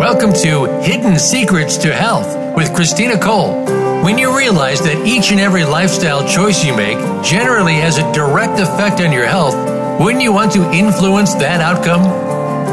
Welcome 0.00 0.32
to 0.32 0.80
Hidden 0.80 1.18
Secrets 1.18 1.76
to 1.76 1.94
Health 1.94 2.56
with 2.56 2.74
Christina 2.74 3.18
Cole. 3.20 3.66
When 4.02 4.16
you 4.16 4.34
realize 4.34 4.80
that 4.80 5.06
each 5.06 5.30
and 5.30 5.38
every 5.38 5.62
lifestyle 5.62 6.26
choice 6.26 6.64
you 6.64 6.74
make 6.74 6.96
generally 7.22 7.74
has 7.74 7.98
a 7.98 8.12
direct 8.14 8.58
effect 8.58 9.02
on 9.02 9.12
your 9.12 9.26
health, 9.26 9.54
wouldn't 10.00 10.22
you 10.22 10.32
want 10.32 10.52
to 10.52 10.72
influence 10.72 11.34
that 11.34 11.60
outcome? 11.60 12.00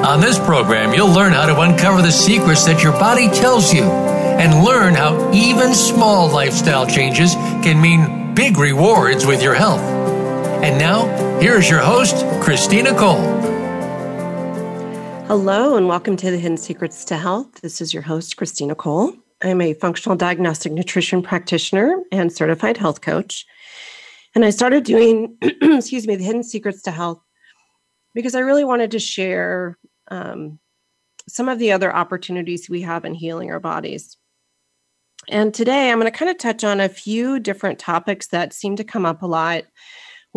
On 0.06 0.22
this 0.22 0.40
program, 0.40 0.94
you'll 0.94 1.14
learn 1.14 1.34
how 1.34 1.46
to 1.48 1.60
uncover 1.60 2.02
the 2.02 2.14
secrets 2.14 2.64
that 2.64 2.82
your 2.82 2.94
body 2.94 3.28
tells 3.28 3.74
you 3.74 3.84
and 3.84 4.64
learn 4.64 4.96
how 4.96 5.30
even 5.34 5.74
small 5.74 6.30
lifestyle 6.30 6.88
changes 6.88 7.34
can 7.62 7.82
mean 7.82 8.36
big 8.36 8.58
rewards 8.58 9.26
with 9.26 9.44
your 9.44 9.54
health. 9.54 9.82
And 9.82 10.80
now, 10.80 11.40
here's 11.42 11.70
your 11.70 11.82
host, 11.82 12.16
Christina 12.42 12.98
Cole. 12.98 13.47
Hello, 15.28 15.76
and 15.76 15.90
welcome 15.90 16.16
to 16.16 16.32
the 16.32 16.38
Hidden 16.38 16.56
Secrets 16.56 17.04
to 17.04 17.18
Health. 17.18 17.60
This 17.60 17.82
is 17.82 17.94
your 17.94 18.02
host, 18.02 18.38
Christina 18.38 18.76
Cole. 18.76 19.12
I'm 19.44 19.60
a 19.60 19.74
functional 19.74 20.16
diagnostic 20.16 20.72
nutrition 20.72 21.22
practitioner 21.22 22.02
and 22.14 22.32
certified 22.32 22.78
health 22.78 23.02
coach. 23.02 23.46
And 24.36 24.46
I 24.46 24.52
started 24.52 24.86
doing, 24.86 25.36
excuse 25.42 26.08
me, 26.08 26.16
the 26.16 26.24
Hidden 26.24 26.46
Secrets 26.46 26.82
to 26.84 26.92
Health 26.92 27.22
because 28.16 28.36
I 28.36 28.40
really 28.40 28.64
wanted 28.64 28.92
to 28.92 29.00
share 29.00 29.78
um, 30.10 30.60
some 31.28 31.50
of 31.50 31.60
the 31.60 31.74
other 31.74 31.94
opportunities 31.94 32.70
we 32.70 32.84
have 32.84 33.04
in 33.04 33.14
healing 33.14 33.52
our 33.52 33.60
bodies. 33.60 34.16
And 35.28 35.54
today 35.54 35.92
I'm 35.92 36.00
going 36.00 36.10
to 36.10 36.18
kind 36.18 36.32
of 36.32 36.38
touch 36.38 36.64
on 36.64 36.80
a 36.80 36.88
few 36.88 37.42
different 37.42 37.80
topics 37.80 38.28
that 38.28 38.54
seem 38.54 38.78
to 38.78 38.86
come 38.86 39.06
up 39.06 39.22
a 39.22 39.28
lot 39.28 39.66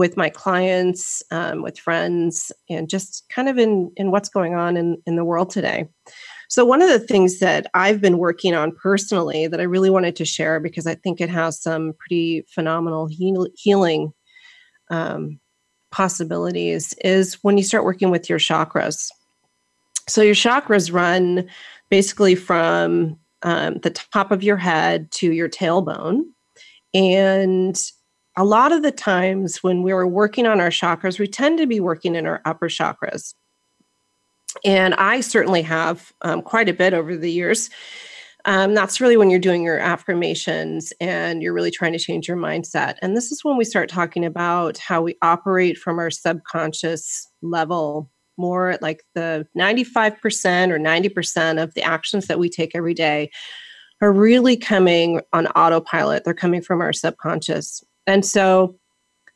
with 0.01 0.17
my 0.17 0.31
clients, 0.31 1.23
um, 1.31 1.61
with 1.61 1.79
friends, 1.79 2.51
and 2.71 2.89
just 2.89 3.29
kind 3.29 3.51
of 3.51 3.59
in, 3.59 3.93
in 3.97 4.11
what's 4.11 4.31
going 4.31 4.55
on 4.55 4.79
in, 4.79 4.97
in 5.07 5.17
the 5.17 5.27
world 5.27 5.51
today. 5.51 5.87
So, 6.49 6.65
one 6.65 6.81
of 6.81 6.89
the 6.89 6.99
things 6.99 7.39
that 7.41 7.67
I've 7.75 8.01
been 8.01 8.17
working 8.17 8.55
on 8.55 8.73
personally 8.73 9.47
that 9.47 9.61
I 9.61 9.65
really 9.65 9.91
wanted 9.91 10.17
to 10.17 10.25
share 10.25 10.59
because 10.59 10.87
I 10.87 10.95
think 10.95 11.21
it 11.21 11.29
has 11.29 11.61
some 11.61 11.93
pretty 11.99 12.47
phenomenal 12.49 13.09
heal- 13.09 13.49
healing 13.57 14.15
um, 14.91 15.39
possibilities 15.93 16.95
is 17.05 17.35
when 17.43 17.59
you 17.59 17.63
start 17.63 17.85
working 17.85 18.11
with 18.11 18.31
your 18.31 18.39
chakras. 18.39 19.11
So, 20.09 20.23
your 20.23 20.35
chakras 20.35 20.91
run 20.91 21.47
basically 21.91 22.37
from 22.37 23.19
um, 23.43 23.75
the 23.81 23.91
top 23.91 24.33
of 24.33 24.43
your 24.43 24.57
head 24.57 25.11
to 25.13 25.31
your 25.31 25.51
tailbone. 25.51 26.23
And 26.95 27.79
a 28.37 28.45
lot 28.45 28.73
of 28.73 28.83
the 28.83 28.93
times 28.93 29.63
when 29.63 29.83
we 29.83 29.93
are 29.93 30.07
working 30.07 30.47
on 30.47 30.61
our 30.61 30.71
chakras, 30.71 31.19
we 31.19 31.27
tend 31.27 31.59
to 31.59 31.67
be 31.67 31.81
working 31.81 32.15
in 32.15 32.27
our 32.27 32.41
upper 32.45 32.69
chakras. 32.69 33.35
And 34.65 34.95
I 34.95 35.21
certainly 35.21 35.63
have 35.63 36.13
um, 36.23 36.43
quite 36.43 36.69
a 36.69 36.75
bit 36.75 36.95
over 36.95 37.17
the 37.17 37.31
years. 37.31 37.71
Um, 38.47 38.75
that's 38.75 39.01
really 39.01 39.17
when 39.17 39.31
you're 39.31 39.39
doing 39.39 39.63
your 39.63 39.79
affirmations 39.79 40.93
and 41.01 41.43
you're 41.43 41.53
really 41.53 41.71
trying 41.71 41.93
to 41.93 41.99
change 41.99 42.27
your 42.27 42.37
mindset. 42.37 42.97
And 43.03 43.17
this 43.17 43.31
is 43.31 43.45
when 43.45 43.57
we 43.57 43.65
start 43.65 43.89
talking 43.89 44.25
about 44.25 44.79
how 44.79 45.03
we 45.03 45.17
operate 45.23 45.77
from 45.77 45.99
our 45.99 46.11
subconscious 46.11 47.29
level, 47.43 48.11
more 48.39 48.79
like 48.81 49.05
the 49.15 49.47
95% 49.59 50.71
or 50.71 50.79
90% 50.79 51.63
of 51.63 51.75
the 51.75 51.83
actions 51.83 52.27
that 52.29 52.39
we 52.39 52.49
take 52.49 52.75
every 52.75 52.95
day 52.95 53.31
are 54.01 54.13
really 54.13 54.57
coming 54.57 55.21
on 55.33 55.47
autopilot. 55.49 56.25
They're 56.25 56.33
coming 56.33 56.63
from 56.63 56.81
our 56.81 56.93
subconscious. 56.93 57.85
And 58.07 58.25
so 58.25 58.77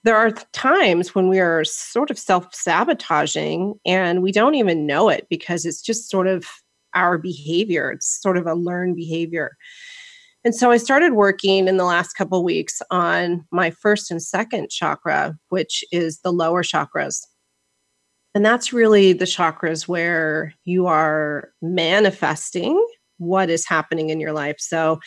there 0.05 0.17
are 0.17 0.33
times 0.53 1.15
when 1.15 1.29
we 1.29 1.41
are 1.41 1.65
sort 1.65 2.11
of 2.11 2.19
self 2.19 2.55
sabotaging 2.55 3.75
and 3.87 4.23
we 4.23 4.33
don't 4.33 4.55
even 4.55 4.87
know 4.87 5.09
it 5.09 5.27
because 5.31 5.65
it's 5.65 5.81
just 5.83 6.11
sort 6.11 6.27
of 6.27 6.47
our 6.95 7.19
behavior. 7.19 7.91
It's 7.91 8.21
sort 8.23 8.37
of 8.37 8.47
a 8.47 8.55
learned 8.55 8.97
behavior. 8.97 9.57
And 10.45 10.55
so 10.55 10.71
I 10.71 10.77
started 10.77 11.15
working 11.15 11.69
in 11.69 11.79
the 11.79 11.87
last 11.87 12.13
couple 12.13 12.45
weeks 12.45 12.83
on 12.91 13.47
my 13.51 13.71
first 13.71 14.11
and 14.11 14.23
second 14.23 14.69
chakra, 14.69 15.37
which 15.49 15.83
is 15.91 16.21
the 16.21 16.33
lower 16.33 16.63
chakras. 16.63 17.25
And 18.35 18.45
that's 18.45 18.73
really 18.73 19.15
the 19.15 19.25
chakras 19.25 19.89
where 19.89 20.53
you 20.65 20.87
are 20.87 21.51
manifesting 21.63 22.85
what 23.17 23.49
is 23.49 23.67
happening 23.67 24.11
in 24.11 24.21
your 24.21 24.33
life. 24.33 24.57
So 24.59 25.01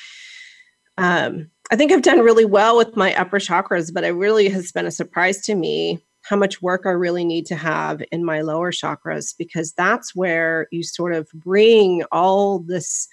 um, 0.97 1.51
I 1.69 1.75
think 1.75 1.91
I've 1.91 2.01
done 2.01 2.19
really 2.19 2.45
well 2.45 2.77
with 2.77 2.95
my 2.95 3.13
upper 3.15 3.39
chakras, 3.39 3.93
but 3.93 4.03
it 4.03 4.11
really 4.11 4.49
has 4.49 4.71
been 4.71 4.85
a 4.85 4.91
surprise 4.91 5.41
to 5.41 5.55
me 5.55 5.99
how 6.21 6.35
much 6.35 6.61
work 6.61 6.81
I 6.85 6.91
really 6.91 7.25
need 7.25 7.45
to 7.47 7.55
have 7.55 8.01
in 8.11 8.23
my 8.23 8.41
lower 8.41 8.71
chakras 8.71 9.33
because 9.37 9.73
that's 9.73 10.15
where 10.15 10.67
you 10.71 10.83
sort 10.83 11.13
of 11.13 11.29
bring 11.33 12.03
all 12.11 12.59
this 12.59 13.07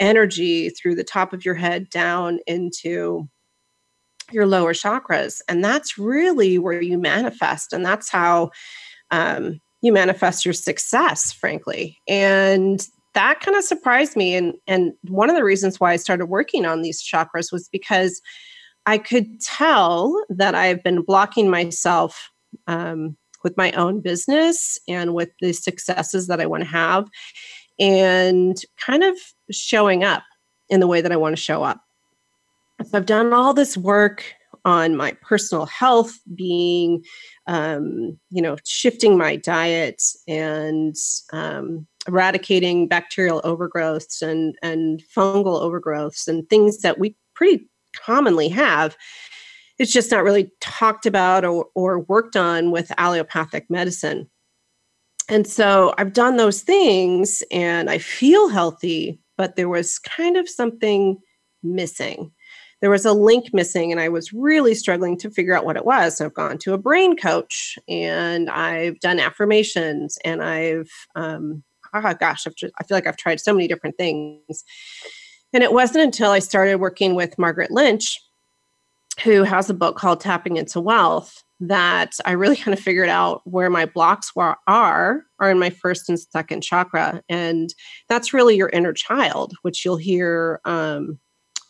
energy 0.00 0.70
through 0.70 0.94
the 0.94 1.04
top 1.04 1.32
of 1.32 1.44
your 1.44 1.54
head 1.54 1.88
down 1.90 2.40
into 2.46 3.28
your 4.32 4.46
lower 4.46 4.72
chakras. 4.72 5.40
And 5.48 5.62
that's 5.62 5.98
really 5.98 6.58
where 6.58 6.80
you 6.80 6.98
manifest. 6.98 7.72
And 7.72 7.84
that's 7.84 8.10
how 8.10 8.50
um, 9.10 9.60
you 9.82 9.92
manifest 9.92 10.44
your 10.44 10.54
success, 10.54 11.32
frankly. 11.32 11.98
And 12.08 12.86
that 13.14 13.40
kind 13.40 13.56
of 13.56 13.64
surprised 13.64 14.16
me 14.16 14.34
and 14.34 14.54
and 14.66 14.92
one 15.08 15.30
of 15.30 15.36
the 15.36 15.44
reasons 15.44 15.80
why 15.80 15.92
I 15.92 15.96
started 15.96 16.26
working 16.26 16.66
on 16.66 16.82
these 16.82 17.02
chakras 17.02 17.52
was 17.52 17.68
because 17.68 18.20
I 18.86 18.98
could 18.98 19.40
tell 19.40 20.22
that 20.28 20.54
I've 20.54 20.82
been 20.82 21.02
blocking 21.02 21.48
myself 21.48 22.30
um, 22.66 23.16
with 23.42 23.56
my 23.56 23.72
own 23.72 24.00
business 24.00 24.78
and 24.88 25.14
with 25.14 25.30
the 25.40 25.52
successes 25.52 26.26
that 26.26 26.40
I 26.40 26.46
want 26.46 26.64
to 26.64 26.68
have 26.68 27.08
and 27.78 28.60
kind 28.78 29.02
of 29.02 29.16
showing 29.50 30.04
up 30.04 30.22
in 30.68 30.80
the 30.80 30.86
way 30.86 31.00
that 31.00 31.12
I 31.12 31.16
want 31.16 31.36
to 31.36 31.42
show 31.42 31.62
up. 31.62 31.80
So 32.84 32.98
I've 32.98 33.06
done 33.06 33.32
all 33.32 33.54
this 33.54 33.76
work 33.76 34.24
on 34.64 34.96
my 34.96 35.12
personal 35.20 35.66
health 35.66 36.18
being 36.34 37.04
um, 37.46 38.18
you 38.30 38.42
know 38.42 38.56
shifting 38.64 39.16
my 39.16 39.36
diet 39.36 40.02
and 40.26 40.96
um, 41.32 41.86
eradicating 42.06 42.88
bacterial 42.88 43.40
overgrowths 43.42 44.22
and, 44.22 44.56
and 44.62 45.02
fungal 45.14 45.60
overgrowths 45.60 46.28
and 46.28 46.48
things 46.48 46.78
that 46.78 46.98
we 46.98 47.16
pretty 47.34 47.68
commonly 47.96 48.48
have. 48.48 48.96
It's 49.78 49.92
just 49.92 50.10
not 50.10 50.24
really 50.24 50.52
talked 50.60 51.06
about 51.06 51.44
or, 51.44 51.66
or 51.74 52.00
worked 52.00 52.36
on 52.36 52.70
with 52.70 52.92
allopathic 52.98 53.68
medicine. 53.68 54.30
And 55.28 55.46
so 55.46 55.94
I've 55.96 56.12
done 56.12 56.36
those 56.36 56.60
things 56.60 57.42
and 57.50 57.88
I 57.88 57.98
feel 57.98 58.48
healthy, 58.48 59.20
but 59.36 59.56
there 59.56 59.68
was 59.68 59.98
kind 59.98 60.36
of 60.36 60.48
something 60.48 61.18
missing. 61.62 62.30
There 62.80 62.90
was 62.90 63.06
a 63.06 63.14
link 63.14 63.46
missing, 63.54 63.92
and 63.92 64.00
I 64.00 64.10
was 64.10 64.34
really 64.34 64.74
struggling 64.74 65.16
to 65.20 65.30
figure 65.30 65.54
out 65.54 65.64
what 65.64 65.78
it 65.78 65.86
was. 65.86 66.18
So 66.18 66.26
I've 66.26 66.34
gone 66.34 66.58
to 66.58 66.74
a 66.74 66.78
brain 66.78 67.16
coach 67.16 67.78
and 67.88 68.50
I've 68.50 69.00
done 69.00 69.18
affirmations 69.18 70.18
and 70.22 70.42
I've 70.42 70.90
um, 71.14 71.64
oh 71.94 72.14
gosh, 72.14 72.46
I've 72.46 72.54
just, 72.54 72.74
I 72.80 72.84
feel 72.84 72.96
like 72.96 73.06
I've 73.06 73.16
tried 73.16 73.40
so 73.40 73.52
many 73.52 73.68
different 73.68 73.96
things. 73.96 74.64
And 75.52 75.62
it 75.62 75.72
wasn't 75.72 76.04
until 76.04 76.30
I 76.30 76.40
started 76.40 76.80
working 76.80 77.14
with 77.14 77.38
Margaret 77.38 77.70
Lynch, 77.70 78.20
who 79.22 79.44
has 79.44 79.70
a 79.70 79.74
book 79.74 79.96
called 79.96 80.20
Tapping 80.20 80.56
into 80.56 80.80
Wealth, 80.80 81.44
that 81.60 82.14
I 82.24 82.32
really 82.32 82.56
kind 82.56 82.76
of 82.76 82.82
figured 82.82 83.08
out 83.08 83.42
where 83.44 83.70
my 83.70 83.86
blocks 83.86 84.34
were, 84.34 84.56
are 84.66 85.24
are 85.38 85.50
in 85.50 85.58
my 85.58 85.70
first 85.70 86.08
and 86.08 86.18
second 86.18 86.62
chakra, 86.62 87.22
and 87.28 87.72
that's 88.08 88.34
really 88.34 88.56
your 88.56 88.70
inner 88.70 88.92
child, 88.92 89.54
which 89.62 89.84
you'll 89.84 89.96
hear 89.96 90.60
um, 90.64 91.18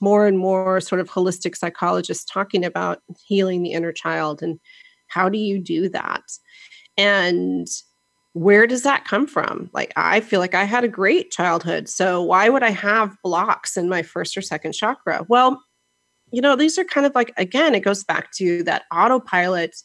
more 0.00 0.26
and 0.26 0.38
more 0.38 0.80
sort 0.80 1.00
of 1.02 1.10
holistic 1.10 1.54
psychologists 1.54 2.24
talking 2.24 2.64
about 2.64 3.02
healing 3.26 3.62
the 3.62 3.72
inner 3.72 3.92
child 3.92 4.42
and 4.42 4.58
how 5.08 5.28
do 5.28 5.38
you 5.38 5.58
do 5.58 5.90
that, 5.90 6.22
and 6.96 7.66
where 8.34 8.66
does 8.66 8.82
that 8.82 9.04
come 9.04 9.28
from? 9.28 9.70
Like, 9.72 9.92
I 9.96 10.20
feel 10.20 10.40
like 10.40 10.56
I 10.56 10.64
had 10.64 10.82
a 10.82 10.88
great 10.88 11.30
childhood. 11.30 11.88
So, 11.88 12.20
why 12.20 12.48
would 12.48 12.64
I 12.64 12.70
have 12.70 13.16
blocks 13.22 13.76
in 13.76 13.88
my 13.88 14.02
first 14.02 14.36
or 14.36 14.42
second 14.42 14.72
chakra? 14.72 15.24
Well, 15.28 15.62
you 16.32 16.42
know, 16.42 16.56
these 16.56 16.76
are 16.76 16.84
kind 16.84 17.06
of 17.06 17.14
like, 17.14 17.32
again, 17.36 17.76
it 17.76 17.84
goes 17.84 18.02
back 18.02 18.32
to 18.32 18.64
that 18.64 18.82
autopilot 18.92 19.76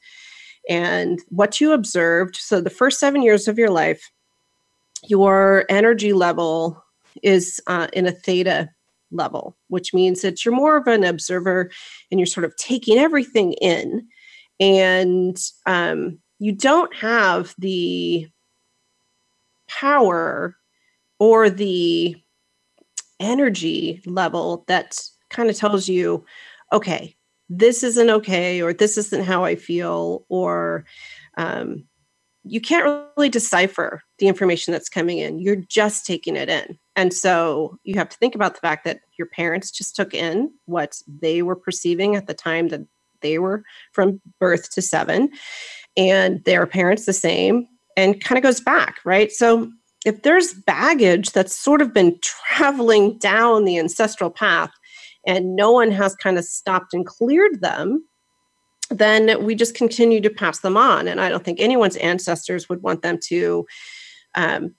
and 0.67 1.19
what 1.29 1.61
you 1.61 1.73
observed. 1.73 2.35
So, 2.37 2.59
the 2.59 2.71
first 2.71 2.99
seven 2.99 3.21
years 3.21 3.47
of 3.47 3.59
your 3.59 3.69
life, 3.69 4.09
your 5.07 5.65
energy 5.69 6.11
level 6.11 6.83
is 7.21 7.61
uh, 7.67 7.87
in 7.93 8.07
a 8.07 8.11
theta 8.11 8.69
level, 9.11 9.55
which 9.67 9.93
means 9.93 10.23
that 10.23 10.43
you're 10.43 10.55
more 10.55 10.75
of 10.75 10.87
an 10.87 11.03
observer 11.03 11.69
and 12.09 12.19
you're 12.19 12.25
sort 12.25 12.45
of 12.45 12.55
taking 12.57 12.97
everything 12.97 13.53
in. 13.53 14.07
And 14.59 15.39
um, 15.67 16.17
you 16.39 16.51
don't 16.51 16.93
have 16.95 17.53
the 17.59 18.27
power 19.69 20.55
or 21.19 21.49
the 21.49 22.15
energy 23.19 24.01
level 24.05 24.65
that 24.67 24.99
kind 25.29 25.49
of 25.49 25.55
tells 25.55 25.87
you, 25.87 26.25
okay, 26.73 27.15
this 27.49 27.83
isn't 27.83 28.09
okay, 28.09 28.61
or 28.61 28.73
this 28.73 28.97
isn't 28.97 29.25
how 29.25 29.43
I 29.43 29.55
feel, 29.55 30.25
or 30.29 30.85
um, 31.37 31.83
you 32.43 32.61
can't 32.61 33.07
really 33.17 33.29
decipher 33.29 34.01
the 34.19 34.27
information 34.27 34.71
that's 34.71 34.89
coming 34.89 35.17
in. 35.17 35.39
You're 35.39 35.55
just 35.55 36.05
taking 36.05 36.35
it 36.35 36.47
in. 36.49 36.77
And 36.95 37.13
so 37.13 37.77
you 37.83 37.95
have 37.95 38.09
to 38.09 38.17
think 38.17 38.35
about 38.35 38.53
the 38.53 38.61
fact 38.61 38.85
that 38.85 39.01
your 39.17 39.27
parents 39.27 39.71
just 39.71 39.95
took 39.95 40.13
in 40.13 40.51
what 40.65 41.01
they 41.07 41.41
were 41.41 41.55
perceiving 41.55 42.15
at 42.15 42.27
the 42.27 42.33
time 42.33 42.69
that 42.69 42.81
they 43.21 43.39
were 43.39 43.63
from 43.93 44.21
birth 44.39 44.71
to 44.71 44.81
seven, 44.81 45.29
and 45.97 46.43
their 46.45 46.65
parents 46.65 47.05
the 47.05 47.13
same, 47.13 47.67
and 47.99 48.23
kind 48.23 48.37
of 48.37 48.43
goes 48.43 48.61
back, 48.61 48.97
right? 49.05 49.31
So 49.31 49.71
if 50.05 50.21
there's 50.23 50.53
baggage 50.53 51.31
that's 51.31 51.55
sort 51.55 51.81
of 51.81 51.93
been 51.93 52.17
traveling 52.21 53.17
down 53.17 53.65
the 53.65 53.77
ancestral 53.77 54.29
path 54.29 54.71
and 55.27 55.55
no 55.55 55.71
one 55.71 55.91
has 55.91 56.15
kind 56.15 56.37
of 56.37 56.45
stopped 56.45 56.93
and 56.93 57.05
cleared 57.05 57.61
them, 57.61 58.03
then 58.89 59.43
we 59.43 59.53
just 59.55 59.75
continue 59.75 60.21
to 60.21 60.29
pass 60.29 60.59
them 60.59 60.77
on. 60.77 61.07
And 61.07 61.19
I 61.19 61.29
don't 61.29 61.43
think 61.43 61.59
anyone's 61.59 61.97
ancestors 61.97 62.69
would 62.69 62.81
want 62.81 63.01
them 63.01 63.19
to 63.25 63.65
um, 64.35 64.73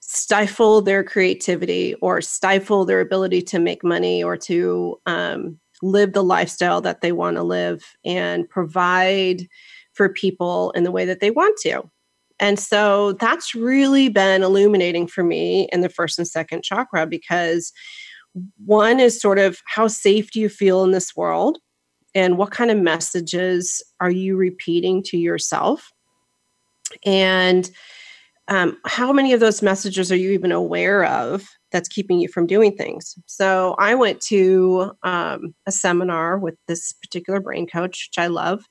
stifle 0.00 0.82
their 0.82 1.02
creativity 1.02 1.94
or 1.94 2.20
stifle 2.20 2.84
their 2.84 3.00
ability 3.00 3.42
to 3.42 3.58
make 3.58 3.82
money 3.82 4.22
or 4.22 4.36
to 4.36 5.00
um, 5.06 5.58
live 5.82 6.12
the 6.12 6.22
lifestyle 6.22 6.80
that 6.82 7.00
they 7.00 7.12
want 7.12 7.36
to 7.36 7.42
live 7.42 7.82
and 8.04 8.48
provide 8.48 9.48
for 9.94 10.10
people 10.10 10.70
in 10.72 10.84
the 10.84 10.92
way 10.92 11.06
that 11.06 11.20
they 11.20 11.30
want 11.30 11.58
to. 11.62 11.82
And 12.38 12.58
so 12.58 13.12
that's 13.12 13.54
really 13.54 14.08
been 14.08 14.42
illuminating 14.42 15.06
for 15.06 15.24
me 15.24 15.68
in 15.72 15.80
the 15.80 15.88
first 15.88 16.18
and 16.18 16.28
second 16.28 16.62
chakra 16.62 17.06
because 17.06 17.72
one 18.64 19.00
is 19.00 19.20
sort 19.20 19.38
of 19.38 19.58
how 19.66 19.88
safe 19.88 20.30
do 20.30 20.40
you 20.40 20.48
feel 20.48 20.84
in 20.84 20.90
this 20.90 21.16
world? 21.16 21.58
And 22.14 22.38
what 22.38 22.50
kind 22.50 22.70
of 22.70 22.78
messages 22.78 23.82
are 24.00 24.10
you 24.10 24.36
repeating 24.36 25.02
to 25.04 25.18
yourself? 25.18 25.92
And 27.04 27.70
um, 28.48 28.78
how 28.86 29.12
many 29.12 29.32
of 29.32 29.40
those 29.40 29.60
messages 29.60 30.12
are 30.12 30.16
you 30.16 30.30
even 30.30 30.52
aware 30.52 31.04
of 31.04 31.48
that's 31.72 31.88
keeping 31.88 32.20
you 32.20 32.28
from 32.28 32.46
doing 32.46 32.76
things? 32.76 33.16
So 33.26 33.74
I 33.78 33.94
went 33.94 34.20
to 34.22 34.92
um, 35.02 35.54
a 35.66 35.72
seminar 35.72 36.38
with 36.38 36.54
this 36.68 36.92
particular 36.92 37.40
brain 37.40 37.66
coach, 37.66 38.08
which 38.10 38.22
I 38.22 38.28
love. 38.28 38.64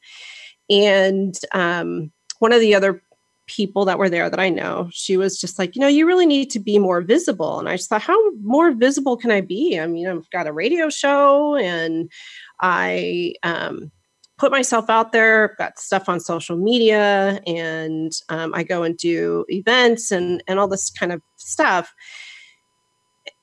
And 0.70 1.36
um, 1.52 2.12
one 2.40 2.54
of 2.54 2.62
the 2.62 2.74
other 2.74 3.02
people 3.47 3.86
that 3.86 4.00
were 4.00 4.09
there 4.09 4.30
that 4.30 4.39
I 4.39 4.50
know, 4.50 4.89
she 4.92 5.18
was 5.18 5.39
just 5.39 5.59
like, 5.59 5.75
you 5.75 5.81
know, 5.81 5.88
you 5.88 6.06
really 6.06 6.25
need 6.25 6.50
to 6.51 6.59
be 6.59 6.80
more 6.80 7.01
visible. 7.01 7.59
And 7.59 7.69
I 7.69 7.75
just 7.77 7.89
thought, 7.89 8.01
how 8.01 8.18
more 8.42 8.71
visible 8.71 9.18
can 9.18 9.31
I 9.31 9.42
be? 9.42 9.80
I 9.80 9.88
mean, 9.88 10.07
I've 10.07 10.30
got 10.31 10.47
a 10.47 10.53
radio 10.53 10.89
show 10.89 11.56
and 11.56 12.12
I 12.59 13.36
um, 13.44 13.92
put 14.38 14.51
myself 14.51 14.89
out 14.89 15.12
there, 15.12 15.56
got 15.57 15.80
stuff 15.80 16.09
on 16.09 16.19
social 16.19 16.57
media, 16.57 17.39
and 17.45 18.12
um, 18.30 18.53
I 18.53 18.63
go 18.63 18.83
and 18.83 18.97
do 18.97 19.45
events 19.50 20.12
and, 20.12 20.44
and 20.47 20.59
all 20.59 20.68
this 20.68 20.89
kind 20.89 21.12
of 21.12 21.21
stuff. 21.38 21.94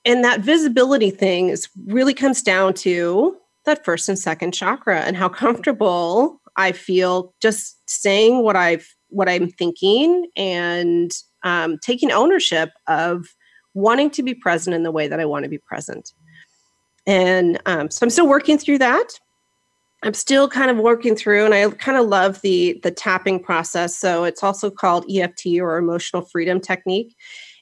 And 0.05 0.25
that 0.25 0.41
visibility 0.41 1.11
thing 1.11 1.49
is 1.49 1.69
really 1.87 2.15
comes 2.15 2.43
down 2.43 2.75
to 2.75 3.37
that 3.65 3.85
first 3.85 4.09
and 4.09 4.19
second 4.19 4.53
chakra 4.53 5.01
and 5.01 5.17
how 5.17 5.29
comfortable 5.29 6.41
I 6.57 6.73
feel 6.73 7.35
just 7.41 7.79
saying 7.89 8.43
what 8.43 8.57
I've 8.57 8.89
what 9.13 9.29
I'm 9.29 9.49
thinking 9.49 10.27
and 10.37 11.13
um, 11.43 11.79
taking 11.79 12.11
ownership 12.11 12.71
of 12.87 13.35
wanting 13.75 14.11
to 14.11 14.23
be 14.23 14.35
present 14.35 14.75
in 14.75 14.83
the 14.83 14.91
way 14.91 15.09
that 15.09 15.21
I 15.21 15.25
want 15.25 15.45
to 15.45 15.49
be 15.49 15.59
present. 15.59 16.13
And 17.07 17.61
um, 17.67 17.91
so 17.91 18.05
I'm 18.05 18.11
still 18.11 18.29
working 18.29 18.59
through 18.59 18.79
that. 18.79 19.19
I'm 20.05 20.15
still 20.15 20.49
kind 20.49 20.71
of 20.71 20.79
working 20.79 21.15
through, 21.15 21.45
and 21.45 21.55
I 21.55 21.69
kind 21.71 21.97
of 21.97 22.09
love 22.09 22.41
the 22.41 22.81
the 22.83 22.91
tapping 22.91 23.41
process. 23.41 23.97
So 23.97 24.25
it's 24.25 24.43
also 24.43 24.69
called 24.69 25.07
EFT 25.09 25.61
or 25.61 25.79
emotional 25.79 26.23
freedom 26.23 26.61
technique. 26.61 27.17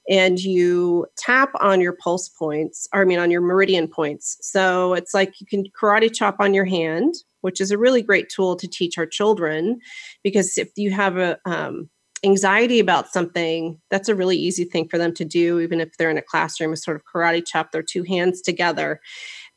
And 0.08 0.40
you 0.40 1.06
tap 1.18 1.50
on 1.60 1.80
your 1.80 1.92
pulse 1.92 2.28
points, 2.30 2.88
or 2.94 3.02
I 3.02 3.04
mean 3.04 3.18
on 3.18 3.30
your 3.30 3.42
meridian 3.42 3.88
points. 3.88 4.38
So 4.40 4.94
it's 4.94 5.12
like 5.12 5.40
you 5.40 5.46
can 5.46 5.64
karate 5.78 6.12
chop 6.12 6.36
on 6.40 6.54
your 6.54 6.64
hand, 6.64 7.14
which 7.40 7.60
is 7.60 7.70
a 7.70 7.78
really 7.78 8.02
great 8.02 8.28
tool 8.28 8.56
to 8.56 8.68
teach 8.68 8.98
our 8.98 9.06
children 9.06 9.80
because 10.22 10.58
if 10.58 10.70
you 10.76 10.90
have 10.90 11.16
a 11.16 11.38
um, 11.44 11.88
anxiety 12.24 12.78
about 12.78 13.08
something 13.08 13.80
that's 13.90 14.08
a 14.08 14.14
really 14.14 14.36
easy 14.36 14.64
thing 14.64 14.88
for 14.88 14.98
them 14.98 15.14
to 15.14 15.24
do 15.24 15.58
even 15.58 15.80
if 15.80 15.96
they're 15.96 16.10
in 16.10 16.18
a 16.18 16.22
classroom 16.22 16.72
is 16.72 16.82
sort 16.82 16.96
of 16.96 17.02
karate 17.04 17.44
chop 17.44 17.72
their 17.72 17.82
two 17.82 18.02
hands 18.02 18.40
together. 18.40 19.00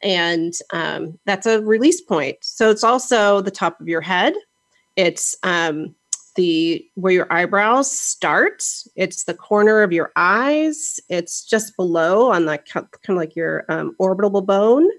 And 0.02 0.54
um, 0.72 1.18
that's 1.26 1.46
a 1.46 1.62
release 1.62 2.02
point. 2.02 2.38
So 2.42 2.70
it's 2.70 2.84
also 2.84 3.42
the 3.42 3.52
top 3.52 3.80
of 3.80 3.88
your 3.88 4.02
head. 4.02 4.34
It's 4.96 5.36
um, 5.44 5.96
the 6.36 6.86
where 6.96 7.14
your 7.14 7.32
eyebrows 7.32 7.92
start. 7.92 8.64
It's 8.96 9.24
the 9.24 9.34
corner 9.34 9.82
of 9.82 9.92
your 9.92 10.12
eyes. 10.16 11.00
It's 11.10 11.46
just 11.46 11.76
below 11.78 12.32
on 12.32 12.46
like 12.46 12.66
kind 12.68 12.88
of 13.08 13.16
like 13.16 13.36
your 13.36 13.66
um, 13.70 13.96
orbital 13.98 14.42
bone 14.42 14.90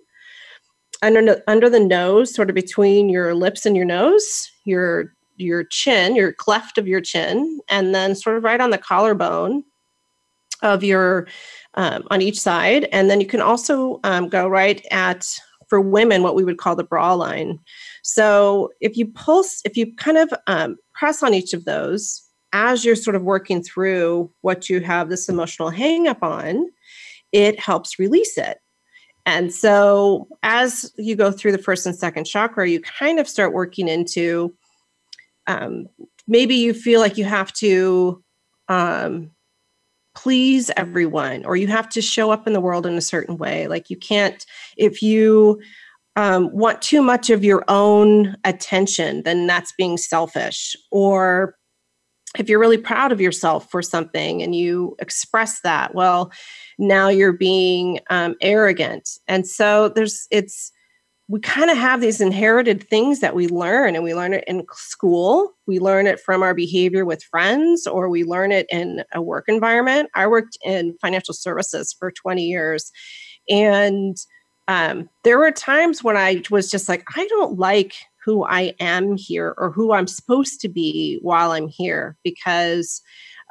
under 1.05 1.43
under 1.47 1.71
the 1.71 1.81
nose, 1.81 2.35
sort 2.35 2.49
of 2.49 2.55
between 2.55 3.09
your 3.09 3.35
lips 3.35 3.67
and 3.67 3.77
your 3.77 3.87
nose, 3.87 4.51
your 4.65 5.15
your 5.37 5.65
chin, 5.65 6.17
your 6.17 6.33
cleft 6.33 6.79
of 6.79 6.87
your 6.87 7.01
chin, 7.01 7.61
and 7.69 7.95
then 7.95 8.15
sort 8.15 8.37
of 8.37 8.45
right 8.45 8.61
on 8.61 8.71
the 8.71 8.79
collarbone 8.79 9.65
of 10.63 10.85
your 10.85 11.27
um, 11.75 12.05
on 12.11 12.23
each 12.23 12.41
side, 12.41 12.85
and 12.93 13.11
then 13.11 13.21
you 13.21 13.27
can 13.27 13.41
also 13.41 14.01
um, 14.05 14.29
go 14.29 14.47
right 14.49 14.85
at 14.91 15.27
for 15.69 15.81
women 15.81 16.23
what 16.23 16.35
we 16.35 16.45
would 16.45 16.59
call 16.59 16.77
the 16.77 16.85
bra 16.85 17.15
line. 17.15 17.59
So 18.03 18.71
if 18.81 18.97
you 18.97 19.07
pulse, 19.07 19.61
if 19.65 19.77
you 19.77 19.95
kind 19.97 20.19
of 20.19 20.33
um, 20.47 20.77
press 20.93 21.23
on 21.23 21.35
each 21.35 21.53
of 21.53 21.65
those 21.65 22.23
as 22.53 22.85
you're 22.85 22.97
sort 22.97 23.17
of 23.17 23.23
working 23.23 23.63
through 23.63 24.31
what 24.43 24.69
you 24.69 24.81
have 24.81 25.09
this 25.09 25.29
emotional 25.29 25.71
hang 25.71 26.07
up 26.07 26.23
on, 26.23 26.69
it 27.33 27.59
helps 27.59 27.99
release 27.99 28.39
it. 28.39 28.59
And 29.27 29.53
so 29.53 30.29
as 30.43 30.93
you 30.97 31.17
go 31.17 31.31
through 31.31 31.53
the 31.53 31.59
first 31.59 31.87
and 31.87 31.97
second 31.97 32.25
chakra, 32.25 32.69
you 32.69 32.81
kind 32.81 33.19
of 33.19 33.29
start 33.29 33.53
working 33.53 33.89
into 33.89 34.55
um, 35.47 35.87
maybe 36.27 36.55
you 36.55 36.75
feel 36.75 37.01
like 37.01 37.17
you 37.17 37.25
have 37.25 37.53
to 37.55 38.23
um, 38.69 39.31
please 40.15 40.71
everyone 40.77 41.45
or 41.45 41.57
you 41.57 41.67
have 41.67 41.89
to 41.91 42.01
show 42.01 42.31
up 42.31 42.47
in 42.47 42.53
the 42.53 42.61
world 42.61 42.87
in 42.87 42.95
a 42.95 43.03
certain 43.03 43.37
way. 43.37 43.67
Like 43.67 43.91
you 43.91 43.97
can't, 43.97 44.45
if 44.77 45.03
you 45.03 45.61
um, 46.17 46.51
want 46.53 46.81
too 46.81 47.03
much 47.03 47.31
of 47.31 47.45
your 47.45 47.65
own 47.69 48.37
attention, 48.45 49.23
then 49.25 49.47
that's 49.47 49.73
being 49.73 49.97
selfish. 49.97 50.77
Or 50.91 51.57
if 52.39 52.49
you're 52.49 52.59
really 52.59 52.79
proud 52.79 53.13
of 53.13 53.21
yourself 53.21 53.71
for 53.71 53.83
something 53.83 54.43
and 54.43 54.55
you 54.55 54.97
express 54.99 55.61
that, 55.61 55.95
well, 55.95 56.33
now 56.79 57.09
you're 57.09 57.33
being 57.33 58.01
um, 58.11 58.35
arrogant. 58.41 59.09
And 59.29 59.47
so 59.47 59.89
there's, 59.89 60.27
it's, 60.31 60.73
we 61.29 61.41
kind 61.41 61.71
of 61.71 61.79
have 61.79 62.01
these 62.01 62.21
inherited 62.21 62.87
things 62.89 63.21
that 63.21 63.35
we 63.35 63.49
learn, 63.49 63.95
and 63.95 64.05
we 64.05 64.15
learn 64.15 64.35
it 64.35 64.45
in 64.47 64.63
school. 64.73 65.55
We 65.67 65.79
learn 65.79 66.07
it 66.07 66.21
from 66.21 66.43
our 66.43 66.55
behavior 66.55 67.07
with 67.07 67.23
friends, 67.23 67.87
or 67.87 68.11
we 68.11 68.25
learn 68.25 68.53
it 68.53 68.67
in 68.71 69.05
a 69.13 69.23
work 69.23 69.47
environment. 69.49 70.11
I 70.15 70.27
worked 70.27 70.59
in 70.63 70.97
financial 71.01 71.33
services 71.33 71.95
for 71.99 72.11
20 72.11 72.43
years. 72.43 72.93
And 73.49 74.17
um, 74.69 75.09
there 75.23 75.39
were 75.39 75.51
times 75.51 76.05
when 76.05 76.17
I 76.17 76.43
was 76.51 76.71
just 76.71 76.89
like, 76.91 77.05
I 77.17 77.27
don't 77.29 77.59
like 77.59 77.95
who 78.25 78.45
I 78.45 78.75
am 78.81 79.17
here 79.17 79.55
or 79.59 79.71
who 79.71 79.93
I'm 79.93 80.07
supposed 80.07 80.61
to 80.63 80.69
be 80.69 81.19
while 81.23 81.53
I'm 81.53 81.69
here 81.69 82.17
because 82.25 83.03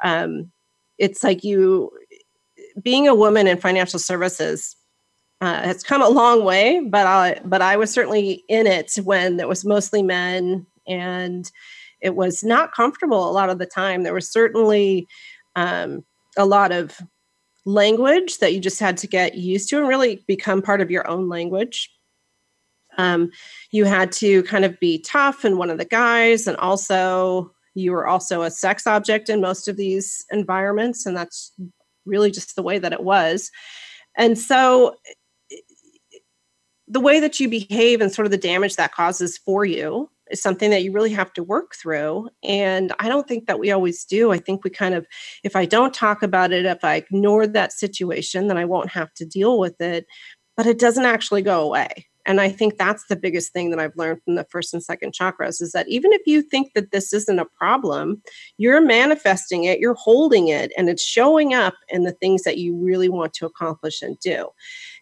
um, 0.02 0.50
it's 0.98 1.22
like 1.22 1.44
you 1.44 1.90
being 2.82 3.06
a 3.06 3.14
woman 3.14 3.46
in 3.46 3.58
financial 3.58 3.98
services 3.98 4.76
uh, 5.40 5.62
has 5.62 5.82
come 5.82 6.02
a 6.02 6.08
long 6.08 6.44
way, 6.44 6.80
but 6.80 7.06
I 7.06 7.40
but 7.44 7.62
I 7.62 7.76
was 7.76 7.90
certainly 7.90 8.44
in 8.48 8.66
it 8.66 8.92
when 9.04 9.38
it 9.38 9.48
was 9.48 9.64
mostly 9.64 10.02
men 10.02 10.66
and 10.86 11.50
it 12.00 12.16
was 12.16 12.42
not 12.42 12.74
comfortable 12.74 13.28
a 13.28 13.32
lot 13.32 13.50
of 13.50 13.58
the 13.58 13.66
time. 13.66 14.02
There 14.02 14.14
was 14.14 14.30
certainly 14.30 15.06
um, 15.56 16.04
a 16.36 16.44
lot 16.44 16.72
of 16.72 16.98
language 17.66 18.38
that 18.38 18.52
you 18.52 18.60
just 18.60 18.80
had 18.80 18.96
to 18.98 19.06
get 19.06 19.36
used 19.36 19.68
to 19.70 19.78
and 19.78 19.88
really 19.88 20.22
become 20.26 20.62
part 20.62 20.80
of 20.80 20.90
your 20.90 21.08
own 21.08 21.28
language. 21.28 21.90
Um, 22.98 23.30
you 23.70 23.84
had 23.84 24.12
to 24.12 24.42
kind 24.44 24.64
of 24.64 24.78
be 24.80 25.00
tough 25.00 25.44
and 25.44 25.58
one 25.58 25.70
of 25.70 25.78
the 25.78 25.84
guys, 25.84 26.46
and 26.46 26.56
also 26.58 27.52
you 27.74 27.92
were 27.92 28.06
also 28.06 28.42
a 28.42 28.50
sex 28.50 28.86
object 28.86 29.28
in 29.28 29.40
most 29.40 29.68
of 29.68 29.76
these 29.76 30.24
environments, 30.30 31.06
and 31.06 31.16
that's 31.16 31.52
really 32.06 32.30
just 32.30 32.56
the 32.56 32.62
way 32.62 32.78
that 32.78 32.92
it 32.92 33.02
was. 33.02 33.50
And 34.16 34.38
so 34.38 34.94
the 36.86 37.00
way 37.00 37.18
that 37.18 37.40
you 37.40 37.48
behave 37.48 38.00
and 38.00 38.12
sort 38.12 38.26
of 38.26 38.30
the 38.30 38.38
damage 38.38 38.76
that 38.76 38.92
causes 38.92 39.38
for 39.38 39.64
you 39.64 40.10
is 40.30 40.40
something 40.40 40.70
that 40.70 40.82
you 40.82 40.92
really 40.92 41.12
have 41.12 41.32
to 41.32 41.42
work 41.42 41.74
through. 41.74 42.28
And 42.42 42.92
I 42.98 43.08
don't 43.08 43.26
think 43.26 43.46
that 43.46 43.58
we 43.58 43.70
always 43.72 44.04
do. 44.04 44.32
I 44.32 44.38
think 44.38 44.64
we 44.64 44.70
kind 44.70 44.94
of, 44.94 45.06
if 45.42 45.56
I 45.56 45.64
don't 45.64 45.92
talk 45.92 46.22
about 46.22 46.52
it, 46.52 46.64
if 46.64 46.84
I 46.84 46.96
ignore 46.96 47.46
that 47.46 47.72
situation, 47.72 48.48
then 48.48 48.56
I 48.56 48.64
won't 48.64 48.90
have 48.90 49.12
to 49.14 49.26
deal 49.26 49.58
with 49.58 49.80
it. 49.80 50.06
But 50.56 50.66
it 50.66 50.78
doesn't 50.78 51.04
actually 51.04 51.42
go 51.42 51.62
away. 51.62 52.06
And 52.26 52.40
I 52.40 52.48
think 52.48 52.78
that's 52.78 53.04
the 53.06 53.16
biggest 53.16 53.52
thing 53.52 53.70
that 53.70 53.78
I've 53.78 53.96
learned 53.96 54.22
from 54.22 54.34
the 54.34 54.44
first 54.44 54.72
and 54.72 54.82
second 54.82 55.12
chakras 55.12 55.60
is 55.60 55.72
that 55.72 55.88
even 55.88 56.12
if 56.12 56.22
you 56.26 56.42
think 56.42 56.72
that 56.74 56.90
this 56.90 57.12
isn't 57.12 57.38
a 57.38 57.44
problem, 57.44 58.22
you're 58.56 58.80
manifesting 58.80 59.64
it, 59.64 59.78
you're 59.78 59.94
holding 59.94 60.48
it, 60.48 60.72
and 60.76 60.88
it's 60.88 61.02
showing 61.02 61.54
up 61.54 61.74
in 61.88 62.04
the 62.04 62.12
things 62.12 62.42
that 62.42 62.58
you 62.58 62.76
really 62.76 63.08
want 63.08 63.34
to 63.34 63.46
accomplish 63.46 64.02
and 64.02 64.18
do. 64.20 64.48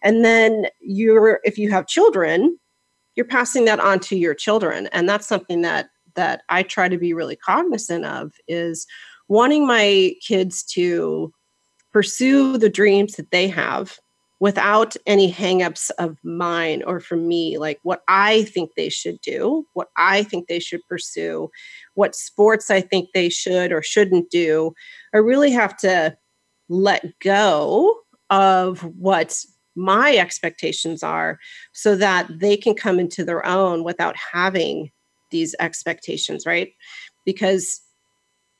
And 0.01 0.25
then 0.25 0.67
you're, 0.81 1.39
if 1.43 1.57
you 1.57 1.71
have 1.71 1.87
children, 1.87 2.57
you're 3.15 3.25
passing 3.25 3.65
that 3.65 3.79
on 3.79 3.99
to 4.01 4.17
your 4.17 4.33
children. 4.33 4.87
And 4.91 5.07
that's 5.07 5.27
something 5.27 5.61
that 5.61 5.89
that 6.15 6.43
I 6.49 6.61
try 6.61 6.89
to 6.89 6.97
be 6.97 7.13
really 7.13 7.35
cognizant 7.35 8.05
of 8.05 8.33
is 8.47 8.85
wanting 9.27 9.65
my 9.65 10.13
kids 10.21 10.63
to 10.63 11.33
pursue 11.91 12.57
the 12.57 12.69
dreams 12.69 13.15
that 13.15 13.31
they 13.31 13.47
have 13.47 13.97
without 14.39 14.95
any 15.05 15.31
hangups 15.31 15.89
of 15.99 16.17
mine 16.23 16.83
or 16.83 16.99
from 16.99 17.27
me, 17.27 17.57
like 17.57 17.79
what 17.83 18.01
I 18.07 18.43
think 18.43 18.71
they 18.75 18.89
should 18.89 19.19
do, 19.21 19.65
what 19.73 19.87
I 19.95 20.23
think 20.23 20.47
they 20.47 20.59
should 20.59 20.81
pursue, 20.89 21.49
what 21.93 22.15
sports 22.15 22.69
I 22.69 22.81
think 22.81 23.09
they 23.13 23.29
should 23.29 23.71
or 23.71 23.81
shouldn't 23.81 24.29
do. 24.29 24.73
I 25.13 25.19
really 25.19 25.51
have 25.51 25.77
to 25.77 26.17
let 26.67 27.17
go 27.19 27.95
of 28.29 28.81
what 28.97 29.37
my 29.75 30.15
expectations 30.15 31.03
are 31.03 31.39
so 31.73 31.95
that 31.95 32.27
they 32.29 32.57
can 32.57 32.75
come 32.75 32.99
into 32.99 33.23
their 33.23 33.45
own 33.45 33.83
without 33.83 34.15
having 34.17 34.91
these 35.31 35.55
expectations, 35.59 36.45
right? 36.45 36.71
Because 37.25 37.81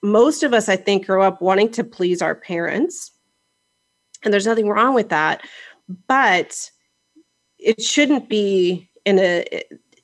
most 0.02 0.44
of 0.44 0.54
us, 0.54 0.68
I 0.68 0.76
think, 0.76 1.06
grow 1.06 1.24
up 1.24 1.42
wanting 1.42 1.72
to 1.72 1.84
please 1.84 2.22
our 2.22 2.36
parents. 2.36 3.12
And 4.24 4.34
there's 4.34 4.48
nothing 4.48 4.68
wrong 4.68 4.94
with 4.94 5.10
that 5.10 5.42
but 6.08 6.70
it 7.60 7.82
shouldn't 7.82 8.30
be 8.30 8.90
in 9.06 9.20
a 9.20 9.46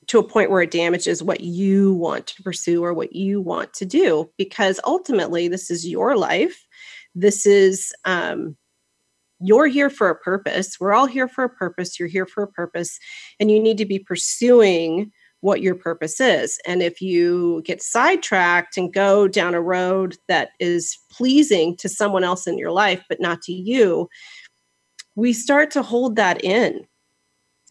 to 0.08 0.20
a 0.20 0.24
point 0.24 0.50
where 0.50 0.62
it 0.62 0.72
damages 0.72 1.22
what 1.22 1.42
you 1.42 1.94
want 1.94 2.26
to 2.28 2.42
pursue 2.42 2.84
or 2.84 2.94
what 2.94 3.16
you 3.16 3.40
want 3.40 3.74
to 3.74 3.86
do 3.86 4.30
because 4.38 4.80
ultimately 4.84 5.48
this 5.48 5.70
is 5.70 5.88
your 5.88 6.18
life. 6.18 6.66
This 7.14 7.46
is 7.46 7.94
um, 8.06 8.58
you're 9.40 9.68
here 9.68 9.90
for 9.90 10.10
a 10.10 10.16
purpose. 10.16 10.80
We're 10.80 10.94
all 10.94 11.06
here 11.06 11.28
for 11.28 11.44
a 11.44 11.50
purpose. 11.50 12.00
You're 12.00 12.10
here 12.10 12.26
for 12.26 12.42
a 12.42 12.48
purpose. 12.48 12.98
And 13.40 13.52
you 13.52 13.60
need 13.60 13.78
to 13.78 13.86
be 13.86 14.00
pursuing 14.00 15.12
what 15.42 15.62
your 15.62 15.76
purpose 15.76 16.20
is. 16.20 16.60
And 16.66 16.82
if 16.84 17.02
you 17.02 17.62
get 17.66 17.82
sidetracked 17.82 18.78
and 18.78 18.94
go 18.94 19.28
down 19.28 19.54
a 19.54 19.62
road 19.62 20.18
that 20.28 20.50
is 20.60 20.98
pleasing 21.12 21.78
to 21.78 21.88
someone 21.88 22.24
else 22.24 22.46
in 22.48 22.58
your 22.58 22.72
life 22.72 23.04
but 23.08 23.22
not 23.22 23.42
to 23.44 23.54
you 23.54 24.10
we 25.20 25.34
start 25.34 25.70
to 25.72 25.84
hold 25.84 26.16
that 26.16 26.44
in. 26.44 26.86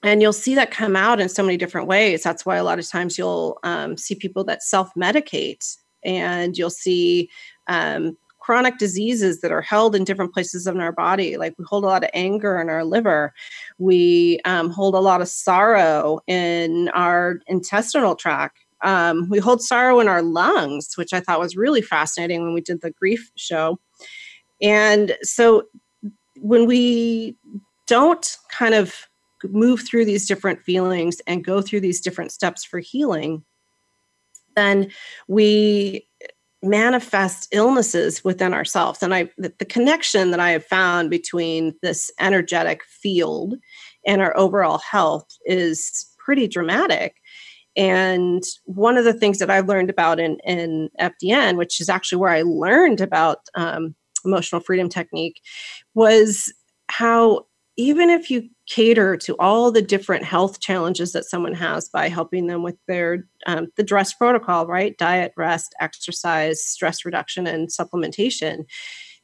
And 0.03 0.23
you'll 0.23 0.33
see 0.33 0.55
that 0.55 0.71
come 0.71 0.95
out 0.95 1.19
in 1.19 1.29
so 1.29 1.43
many 1.43 1.57
different 1.57 1.89
ways. 1.89 2.23
That's 2.23 2.47
why 2.47 2.57
a 2.57 2.63
lot 2.63 2.79
of 2.79 2.89
times 2.89 3.19
you'll 3.19 3.59
um, 3.65 3.97
see 3.97 4.15
people 4.15 4.45
that 4.45 4.63
self-medicate 4.63 5.77
and 6.05 6.57
you'll 6.57 6.71
see 6.71 7.31
um, 7.67 8.17
chronic 8.49 8.79
diseases 8.79 9.43
that 9.43 9.53
are 9.53 9.61
held 9.61 9.95
in 9.95 10.05
different 10.05 10.33
places 10.33 10.67
in 10.67 10.81
our 10.81 10.91
body 10.91 11.37
like 11.37 11.55
we 11.59 11.67
hold 11.69 11.85
a 11.85 11.87
lot 11.87 12.03
of 12.03 12.09
anger 12.15 12.59
in 12.59 12.71
our 12.71 12.83
liver. 12.83 13.35
We 13.77 14.41
um, 14.47 14.71
hold 14.71 14.95
a 14.95 15.01
lot 15.01 15.21
of 15.21 15.29
sorrow 15.29 16.21
in 16.27 16.89
our 16.95 17.41
intestinal 17.47 18.15
tract. 18.15 18.57
Um, 18.81 19.29
we 19.29 19.39
hold 19.39 19.61
sorrow 19.61 20.01
in 20.01 20.09
our 20.09 20.23
lungs 20.23 20.97
which 20.97 21.13
i 21.13 21.21
thought 21.21 21.41
was 21.41 21.57
really 21.57 21.83
fascinating 21.83 22.43
when 22.43 22.55
we 22.55 22.63
did 22.63 22.81
the 22.81 22.91
grief 22.91 23.31
show. 23.37 23.79
And 24.63 25.15
so 25.21 25.65
when 26.41 26.65
we 26.65 27.37
don't 27.87 28.35
kind 28.51 28.73
of 28.73 28.95
move 29.45 29.83
through 29.83 30.07
these 30.07 30.27
different 30.27 30.63
feelings 30.63 31.21
and 31.27 31.45
go 31.45 31.61
through 31.61 31.81
these 31.81 32.01
different 32.01 32.33
steps 32.33 32.65
for 32.65 32.79
healing, 32.79 33.45
then 34.57 34.91
we 35.29 36.08
manifest 36.63 37.49
illnesses 37.53 38.25
within 38.25 38.53
ourselves. 38.53 39.03
And 39.03 39.15
I 39.15 39.31
the, 39.39 39.53
the 39.59 39.65
connection 39.65 40.31
that 40.33 40.41
I 40.41 40.51
have 40.51 40.65
found 40.65 41.11
between 41.11 41.75
this 41.83 42.11
energetic 42.19 42.83
field 42.85 43.55
and 44.07 44.21
our 44.21 44.37
overall 44.37 44.79
health 44.79 45.29
is 45.45 46.07
pretty 46.19 46.49
dramatic. 46.49 47.17
And 47.77 48.43
one 48.65 48.97
of 48.97 49.05
the 49.05 49.13
things 49.13 49.39
that 49.39 49.51
I've 49.51 49.69
learned 49.69 49.89
about 49.89 50.19
in, 50.19 50.39
in 50.45 50.91
FDN, 51.01 51.57
which 51.57 51.81
is 51.81 51.89
actually 51.89 52.19
where 52.19 52.33
I 52.33 52.43
learned 52.43 53.01
about 53.01 53.39
um, 53.55 53.95
emotional 54.25 54.61
freedom 54.61 54.89
technique 54.89 55.41
was 55.95 56.53
how 56.89 57.47
even 57.77 58.11
if 58.11 58.31
you 58.31 58.49
cater 58.69 59.17
to 59.17 59.35
all 59.39 59.73
the 59.73 59.83
different 59.83 60.25
health 60.25 60.61
challenges 60.61 61.13
that 61.13 61.25
someone 61.25 61.55
has 61.55 61.89
by 61.89 62.09
helping 62.09 62.47
them 62.47 62.63
with 62.63 62.77
their 62.87 63.27
um, 63.47 63.69
the 63.77 63.83
dress 63.83 64.13
protocol 64.13 64.67
right? 64.67 64.97
Diet 64.99 65.33
rest 65.37 65.75
exercise 65.81 66.63
stress 66.63 67.05
reduction 67.05 67.47
and 67.47 67.69
supplementation. 67.69 68.65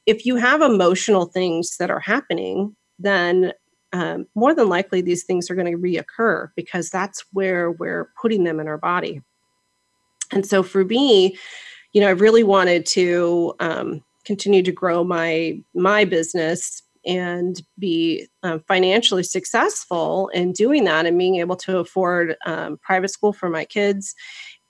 If 0.06 0.26
you 0.26 0.36
have 0.36 0.62
emotional 0.62 1.26
things 1.26 1.76
that 1.78 1.90
are 1.90 2.00
happening 2.00 2.74
then 2.98 3.52
um, 3.92 4.26
more 4.34 4.54
than 4.54 4.68
likely 4.68 5.02
these 5.02 5.24
things 5.24 5.50
are 5.50 5.54
going 5.54 5.70
to 5.70 5.78
reoccur 5.78 6.48
because 6.56 6.90
that's 6.90 7.24
where 7.32 7.70
we're 7.70 8.10
putting 8.20 8.44
them 8.44 8.60
in 8.60 8.66
our 8.66 8.78
body. 8.78 9.20
And 10.32 10.46
so 10.46 10.62
for 10.62 10.84
me 10.84 11.36
you 11.94 12.00
know 12.00 12.08
i 12.08 12.10
really 12.10 12.42
wanted 12.42 12.84
to 12.84 13.54
um, 13.60 14.04
continue 14.24 14.62
to 14.62 14.72
grow 14.72 15.02
my 15.02 15.58
my 15.74 16.04
business 16.04 16.82
and 17.06 17.60
be 17.78 18.26
um, 18.42 18.60
financially 18.66 19.22
successful 19.22 20.28
in 20.28 20.52
doing 20.52 20.84
that 20.84 21.06
and 21.06 21.18
being 21.18 21.36
able 21.36 21.56
to 21.56 21.78
afford 21.78 22.36
um, 22.46 22.78
private 22.82 23.08
school 23.08 23.32
for 23.32 23.48
my 23.48 23.64
kids 23.64 24.14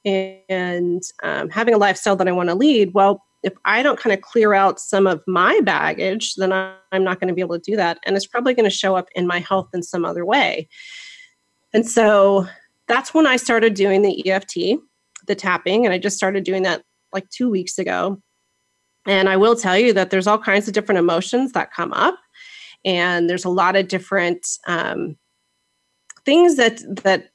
and 0.04 1.02
um, 1.22 1.48
having 1.48 1.74
a 1.74 1.78
lifestyle 1.78 2.16
that 2.16 2.28
I 2.28 2.32
want 2.32 2.50
to 2.50 2.54
lead. 2.54 2.92
Well, 2.94 3.22
if 3.42 3.52
I 3.64 3.82
don't 3.82 3.98
kind 3.98 4.14
of 4.14 4.22
clear 4.22 4.54
out 4.54 4.80
some 4.80 5.06
of 5.06 5.22
my 5.26 5.60
baggage, 5.60 6.34
then 6.36 6.52
I'm 6.52 7.04
not 7.04 7.20
going 7.20 7.28
to 7.28 7.34
be 7.34 7.42
able 7.42 7.58
to 7.58 7.70
do 7.70 7.76
that. 7.76 7.98
And 8.04 8.16
it's 8.16 8.26
probably 8.26 8.54
going 8.54 8.68
to 8.68 8.74
show 8.74 8.96
up 8.96 9.08
in 9.14 9.26
my 9.26 9.38
health 9.38 9.68
in 9.74 9.82
some 9.82 10.04
other 10.04 10.24
way. 10.24 10.68
And 11.74 11.86
so 11.86 12.46
that's 12.88 13.12
when 13.12 13.26
I 13.26 13.36
started 13.36 13.74
doing 13.74 14.02
the 14.02 14.30
EFT, 14.30 14.80
the 15.26 15.34
tapping, 15.34 15.84
and 15.84 15.92
I 15.92 15.98
just 15.98 16.16
started 16.16 16.44
doing 16.44 16.62
that 16.62 16.82
like 17.12 17.28
two 17.28 17.50
weeks 17.50 17.78
ago. 17.78 18.20
And 19.06 19.28
I 19.28 19.36
will 19.36 19.56
tell 19.56 19.78
you 19.78 19.92
that 19.92 20.10
there's 20.10 20.26
all 20.26 20.38
kinds 20.38 20.66
of 20.66 20.72
different 20.72 20.98
emotions 20.98 21.52
that 21.52 21.72
come 21.72 21.92
up, 21.92 22.16
and 22.84 23.28
there's 23.28 23.44
a 23.44 23.50
lot 23.50 23.76
of 23.76 23.88
different 23.88 24.46
um, 24.66 25.16
things 26.24 26.56
that 26.56 26.82
that 27.04 27.30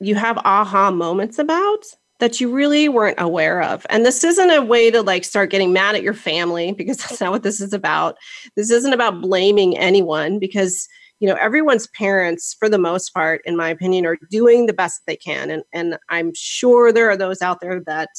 you 0.00 0.14
have 0.14 0.38
aha 0.38 0.90
moments 0.90 1.38
about 1.38 1.84
that 2.20 2.40
you 2.40 2.52
really 2.52 2.88
weren't 2.88 3.20
aware 3.20 3.62
of. 3.62 3.86
And 3.90 4.04
this 4.04 4.24
isn't 4.24 4.50
a 4.50 4.62
way 4.62 4.90
to 4.90 5.02
like 5.02 5.24
start 5.24 5.50
getting 5.50 5.72
mad 5.72 5.94
at 5.94 6.02
your 6.02 6.14
family 6.14 6.72
because 6.72 6.96
that's 6.98 7.20
not 7.20 7.30
what 7.30 7.42
this 7.42 7.60
is 7.60 7.72
about. 7.72 8.16
This 8.56 8.70
isn't 8.70 8.92
about 8.92 9.20
blaming 9.20 9.76
anyone 9.78 10.38
because 10.38 10.88
you 11.20 11.28
know 11.28 11.34
everyone's 11.34 11.88
parents 11.88 12.54
for 12.58 12.68
the 12.68 12.78
most 12.78 13.12
part 13.12 13.40
in 13.44 13.56
my 13.56 13.68
opinion 13.68 14.06
are 14.06 14.18
doing 14.30 14.66
the 14.66 14.72
best 14.72 15.02
they 15.06 15.16
can 15.16 15.50
and 15.50 15.64
and 15.72 15.98
I'm 16.08 16.32
sure 16.34 16.92
there 16.92 17.10
are 17.10 17.16
those 17.16 17.42
out 17.42 17.60
there 17.60 17.80
that 17.86 18.10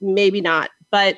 maybe 0.00 0.40
not 0.40 0.70
but 0.92 1.16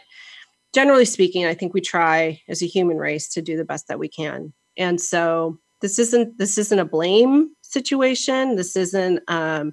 generally 0.74 1.04
speaking, 1.04 1.44
I 1.44 1.54
think 1.54 1.74
we 1.74 1.80
try 1.80 2.40
as 2.48 2.62
a 2.62 2.66
human 2.66 2.96
race 2.96 3.28
to 3.30 3.42
do 3.42 3.56
the 3.56 3.64
best 3.64 3.88
that 3.88 3.98
we 3.98 4.08
can. 4.08 4.52
And 4.80 5.00
so 5.00 5.58
this 5.82 5.98
isn't 5.98 6.38
this 6.38 6.58
isn't 6.58 6.78
a 6.78 6.84
blame 6.84 7.50
situation. 7.60 8.56
This 8.56 8.74
isn't 8.74 9.20
um, 9.28 9.72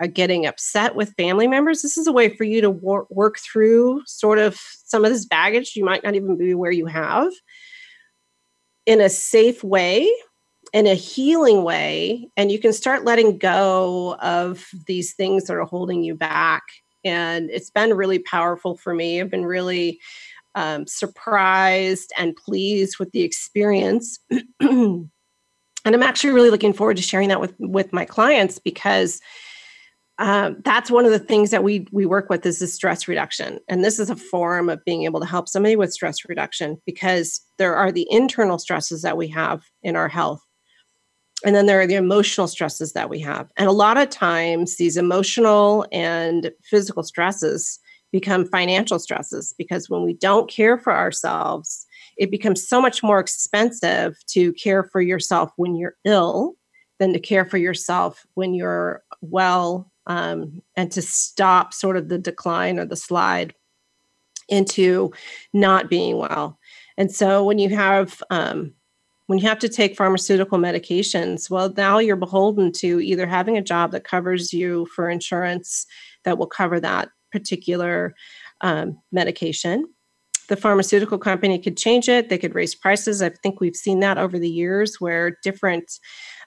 a 0.00 0.06
getting 0.06 0.46
upset 0.46 0.94
with 0.94 1.14
family 1.16 1.48
members. 1.48 1.82
This 1.82 1.96
is 1.96 2.06
a 2.06 2.12
way 2.12 2.28
for 2.28 2.44
you 2.44 2.60
to 2.60 2.70
wor- 2.70 3.06
work 3.10 3.38
through 3.38 4.02
sort 4.06 4.38
of 4.38 4.60
some 4.84 5.04
of 5.04 5.10
this 5.10 5.26
baggage 5.26 5.74
you 5.74 5.84
might 5.84 6.04
not 6.04 6.14
even 6.14 6.36
be 6.36 6.54
where 6.54 6.70
you 6.70 6.86
have 6.86 7.32
in 8.86 9.00
a 9.00 9.08
safe 9.08 9.64
way 9.64 10.12
in 10.74 10.86
a 10.86 10.94
healing 10.94 11.62
way 11.62 12.28
and 12.36 12.50
you 12.50 12.58
can 12.58 12.72
start 12.72 13.04
letting 13.04 13.38
go 13.38 14.16
of 14.20 14.66
these 14.86 15.14
things 15.14 15.44
that 15.44 15.54
are 15.54 15.64
holding 15.64 16.02
you 16.02 16.14
back 16.14 16.64
and 17.04 17.50
it's 17.50 17.70
been 17.70 17.94
really 17.94 18.18
powerful 18.18 18.76
for 18.76 18.94
me. 18.94 19.20
I've 19.20 19.30
been 19.30 19.44
really 19.44 20.00
um, 20.54 20.86
surprised 20.86 22.12
and 22.16 22.36
pleased 22.36 22.98
with 22.98 23.10
the 23.12 23.22
experience. 23.22 24.18
and 24.60 25.10
I'm 25.84 26.02
actually 26.02 26.32
really 26.32 26.50
looking 26.50 26.72
forward 26.72 26.96
to 26.96 27.02
sharing 27.02 27.28
that 27.28 27.40
with 27.40 27.54
with 27.58 27.92
my 27.92 28.04
clients 28.04 28.58
because 28.58 29.20
um, 30.18 30.58
that's 30.64 30.92
one 30.92 31.04
of 31.04 31.10
the 31.10 31.18
things 31.18 31.50
that 31.50 31.64
we 31.64 31.88
we 31.90 32.06
work 32.06 32.30
with 32.30 32.46
is 32.46 32.60
the 32.60 32.66
stress 32.66 33.08
reduction. 33.08 33.58
And 33.68 33.84
this 33.84 33.98
is 33.98 34.10
a 34.10 34.16
form 34.16 34.68
of 34.68 34.84
being 34.84 35.04
able 35.04 35.20
to 35.20 35.26
help 35.26 35.48
somebody 35.48 35.76
with 35.76 35.92
stress 35.92 36.18
reduction 36.28 36.80
because 36.86 37.40
there 37.58 37.74
are 37.74 37.90
the 37.90 38.06
internal 38.10 38.58
stresses 38.58 39.02
that 39.02 39.16
we 39.16 39.28
have 39.28 39.64
in 39.82 39.96
our 39.96 40.08
health. 40.08 40.42
And 41.44 41.54
then 41.54 41.66
there 41.66 41.80
are 41.80 41.86
the 41.86 41.94
emotional 41.94 42.46
stresses 42.46 42.92
that 42.92 43.10
we 43.10 43.18
have. 43.20 43.50
And 43.56 43.68
a 43.68 43.72
lot 43.72 43.98
of 43.98 44.08
times 44.08 44.76
these 44.76 44.96
emotional 44.96 45.84
and 45.92 46.50
physical 46.62 47.02
stresses 47.02 47.80
become 48.14 48.46
financial 48.46 49.00
stresses 49.00 49.52
because 49.58 49.90
when 49.90 50.04
we 50.04 50.14
don't 50.14 50.48
care 50.48 50.78
for 50.78 50.94
ourselves 50.94 51.84
it 52.16 52.30
becomes 52.30 52.64
so 52.64 52.80
much 52.80 53.02
more 53.02 53.18
expensive 53.18 54.16
to 54.28 54.52
care 54.52 54.84
for 54.84 55.00
yourself 55.00 55.50
when 55.56 55.74
you're 55.74 55.96
ill 56.04 56.54
than 57.00 57.12
to 57.12 57.18
care 57.18 57.44
for 57.44 57.58
yourself 57.58 58.24
when 58.34 58.54
you're 58.54 59.02
well 59.20 59.90
um, 60.06 60.62
and 60.76 60.92
to 60.92 61.02
stop 61.02 61.74
sort 61.74 61.96
of 61.96 62.08
the 62.08 62.16
decline 62.16 62.78
or 62.78 62.84
the 62.84 62.94
slide 62.94 63.52
into 64.48 65.12
not 65.52 65.90
being 65.90 66.16
well. 66.16 66.56
And 66.96 67.10
so 67.10 67.42
when 67.42 67.58
you 67.58 67.74
have 67.74 68.22
um, 68.30 68.74
when 69.26 69.40
you 69.40 69.48
have 69.48 69.58
to 69.58 69.68
take 69.68 69.96
pharmaceutical 69.96 70.58
medications, 70.58 71.50
well, 71.50 71.72
now 71.76 71.98
you're 71.98 72.14
beholden 72.14 72.70
to 72.72 73.00
either 73.00 73.26
having 73.26 73.56
a 73.56 73.62
job 73.62 73.90
that 73.90 74.04
covers 74.04 74.52
you 74.52 74.86
for 74.94 75.10
insurance 75.10 75.84
that 76.24 76.38
will 76.38 76.46
cover 76.46 76.78
that 76.78 77.08
particular 77.34 78.14
um, 78.60 78.96
medication. 79.10 79.84
The 80.48 80.56
pharmaceutical 80.56 81.18
company 81.18 81.58
could 81.58 81.76
change 81.76 82.08
it, 82.08 82.28
they 82.28 82.38
could 82.38 82.54
raise 82.54 82.74
prices. 82.74 83.20
I 83.22 83.30
think 83.30 83.60
we've 83.60 83.74
seen 83.74 83.98
that 84.00 84.18
over 84.18 84.38
the 84.38 84.48
years 84.48 85.00
where 85.00 85.36
different 85.42 85.98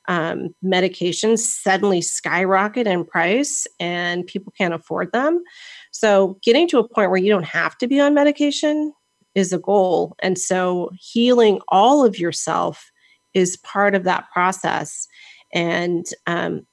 um, 0.07 0.55
medications 0.63 1.39
suddenly 1.39 2.01
skyrocket 2.01 2.87
in 2.87 3.03
price 3.03 3.67
and 3.81 4.25
people 4.25 4.53
can't 4.57 4.73
afford 4.73 5.11
them. 5.11 5.43
So, 5.91 6.37
getting 6.41 6.69
to 6.69 6.79
a 6.79 6.87
point 6.87 7.09
where 7.09 7.19
you 7.19 7.29
don't 7.29 7.43
have 7.43 7.77
to 7.79 7.87
be 7.87 7.99
on 7.99 8.13
medication 8.13 8.93
is 9.35 9.51
a 9.51 9.59
goal. 9.59 10.15
And 10.19 10.37
so, 10.37 10.91
healing 10.97 11.59
all 11.67 12.05
of 12.05 12.17
yourself 12.17 12.89
is 13.33 13.57
part 13.57 13.93
of 13.93 14.05
that 14.05 14.31
process. 14.31 15.07
And 15.53 16.05
um, 16.27 16.65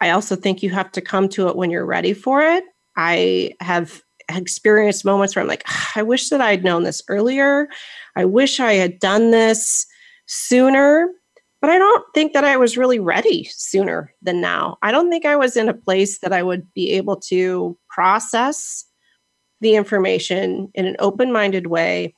I 0.00 0.10
also 0.10 0.36
think 0.36 0.62
you 0.62 0.70
have 0.70 0.92
to 0.92 1.00
come 1.00 1.28
to 1.30 1.48
it 1.48 1.56
when 1.56 1.70
you're 1.70 1.86
ready 1.86 2.14
for 2.14 2.42
it. 2.42 2.62
I 2.96 3.52
have 3.60 4.02
experienced 4.28 5.04
moments 5.04 5.34
where 5.34 5.42
I'm 5.42 5.48
like, 5.48 5.64
ah, 5.66 5.92
I 5.96 6.02
wish 6.02 6.28
that 6.28 6.40
I'd 6.40 6.64
known 6.64 6.84
this 6.84 7.02
earlier. 7.08 7.68
I 8.16 8.24
wish 8.24 8.60
I 8.60 8.74
had 8.74 8.98
done 8.98 9.30
this 9.30 9.86
sooner 10.26 11.08
but 11.60 11.70
I 11.70 11.78
don't 11.78 12.04
think 12.14 12.32
that 12.32 12.44
I 12.44 12.56
was 12.56 12.78
really 12.78 12.98
ready 12.98 13.44
sooner 13.44 14.14
than 14.22 14.40
now. 14.40 14.78
I 14.82 14.92
don't 14.92 15.10
think 15.10 15.26
I 15.26 15.36
was 15.36 15.56
in 15.56 15.68
a 15.68 15.74
place 15.74 16.20
that 16.20 16.32
I 16.32 16.42
would 16.42 16.72
be 16.72 16.92
able 16.92 17.16
to 17.28 17.76
process 17.88 18.86
the 19.60 19.74
information 19.74 20.70
in 20.74 20.86
an 20.86 20.96
open 21.00 21.32
minded 21.32 21.66
way 21.66 22.14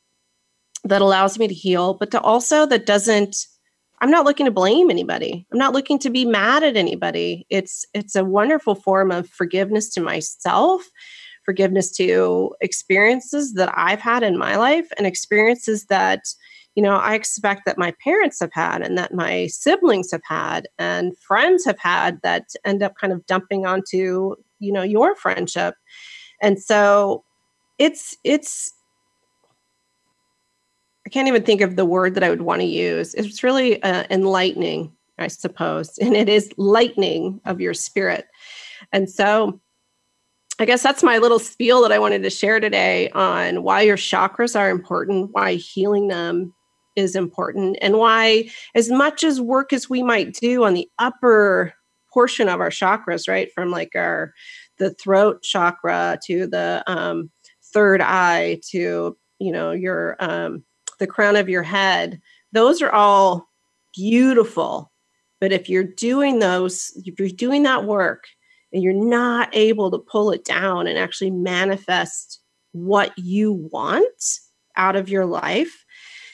that 0.84 1.02
allows 1.02 1.38
me 1.38 1.48
to 1.48 1.54
heal, 1.54 1.94
but 1.94 2.12
to 2.12 2.20
also 2.20 2.66
that 2.66 2.86
doesn't. 2.86 3.46
I'm 4.02 4.10
not 4.10 4.24
looking 4.24 4.46
to 4.46 4.52
blame 4.52 4.90
anybody. 4.90 5.46
I'm 5.52 5.58
not 5.58 5.72
looking 5.72 5.98
to 6.00 6.10
be 6.10 6.24
mad 6.24 6.64
at 6.64 6.76
anybody. 6.76 7.46
It's 7.48 7.86
it's 7.94 8.16
a 8.16 8.24
wonderful 8.24 8.74
form 8.74 9.12
of 9.12 9.28
forgiveness 9.30 9.88
to 9.90 10.00
myself, 10.00 10.90
forgiveness 11.44 11.92
to 11.92 12.52
experiences 12.60 13.54
that 13.54 13.72
I've 13.74 14.00
had 14.00 14.24
in 14.24 14.36
my 14.36 14.56
life 14.56 14.88
and 14.98 15.06
experiences 15.06 15.86
that 15.86 16.24
you 16.74 16.82
know, 16.82 16.96
I 16.96 17.14
expect 17.14 17.66
that 17.66 17.78
my 17.78 17.92
parents 18.02 18.40
have 18.40 18.52
had 18.52 18.80
and 18.82 18.96
that 18.96 19.12
my 19.12 19.46
siblings 19.48 20.10
have 20.10 20.22
had 20.24 20.68
and 20.78 21.16
friends 21.18 21.64
have 21.66 21.78
had 21.78 22.18
that 22.22 22.48
end 22.64 22.82
up 22.82 22.94
kind 22.98 23.12
of 23.12 23.26
dumping 23.26 23.66
onto, 23.66 24.36
you 24.58 24.72
know, 24.72 24.82
your 24.82 25.14
friendship. 25.14 25.74
And 26.40 26.58
so 26.58 27.24
it's, 27.78 28.16
it's, 28.24 28.72
can't 31.12 31.28
even 31.28 31.42
think 31.42 31.60
of 31.60 31.76
the 31.76 31.84
word 31.84 32.14
that 32.14 32.24
I 32.24 32.30
would 32.30 32.42
want 32.42 32.60
to 32.62 32.66
use. 32.66 33.14
It's 33.14 33.42
really 33.42 33.82
uh, 33.82 34.04
enlightening, 34.10 34.92
I 35.18 35.28
suppose, 35.28 35.98
and 36.00 36.16
it 36.16 36.28
is 36.28 36.52
lightning 36.56 37.40
of 37.44 37.60
your 37.60 37.74
spirit. 37.74 38.26
And 38.92 39.08
so 39.08 39.60
I 40.58 40.64
guess 40.64 40.82
that's 40.82 41.02
my 41.02 41.18
little 41.18 41.38
spiel 41.38 41.82
that 41.82 41.92
I 41.92 41.98
wanted 41.98 42.22
to 42.22 42.30
share 42.30 42.60
today 42.60 43.08
on 43.10 43.62
why 43.62 43.82
your 43.82 43.96
chakras 43.96 44.58
are 44.58 44.70
important, 44.70 45.30
why 45.32 45.54
healing 45.54 46.08
them 46.08 46.52
is 46.94 47.16
important 47.16 47.78
and 47.80 47.96
why 47.98 48.50
as 48.74 48.90
much 48.90 49.24
as 49.24 49.40
work 49.40 49.72
as 49.72 49.88
we 49.88 50.02
might 50.02 50.34
do 50.34 50.64
on 50.64 50.74
the 50.74 50.88
upper 50.98 51.72
portion 52.12 52.48
of 52.48 52.60
our 52.60 52.68
chakras 52.68 53.28
right 53.28 53.50
from 53.54 53.70
like 53.70 53.92
our 53.96 54.34
the 54.78 54.92
throat 54.94 55.42
chakra 55.42 56.18
to 56.22 56.46
the 56.46 56.84
um, 56.86 57.30
third 57.72 58.02
eye 58.02 58.60
to 58.68 59.16
you 59.38 59.52
know 59.52 59.72
your 59.72 60.16
um, 60.20 60.62
the 61.02 61.06
crown 61.06 61.36
of 61.36 61.48
your 61.48 61.62
head. 61.62 62.20
Those 62.52 62.80
are 62.80 62.90
all 62.90 63.48
beautiful. 63.94 64.90
But 65.40 65.52
if 65.52 65.68
you're 65.68 65.82
doing 65.82 66.38
those 66.38 66.92
if 67.04 67.18
you're 67.18 67.28
doing 67.28 67.64
that 67.64 67.84
work 67.84 68.24
and 68.72 68.82
you're 68.82 68.92
not 68.92 69.50
able 69.52 69.90
to 69.90 69.98
pull 69.98 70.30
it 70.30 70.44
down 70.44 70.86
and 70.86 70.96
actually 70.96 71.32
manifest 71.32 72.40
what 72.70 73.12
you 73.18 73.68
want 73.72 74.38
out 74.76 74.94
of 74.96 75.08
your 75.08 75.26
life 75.26 75.84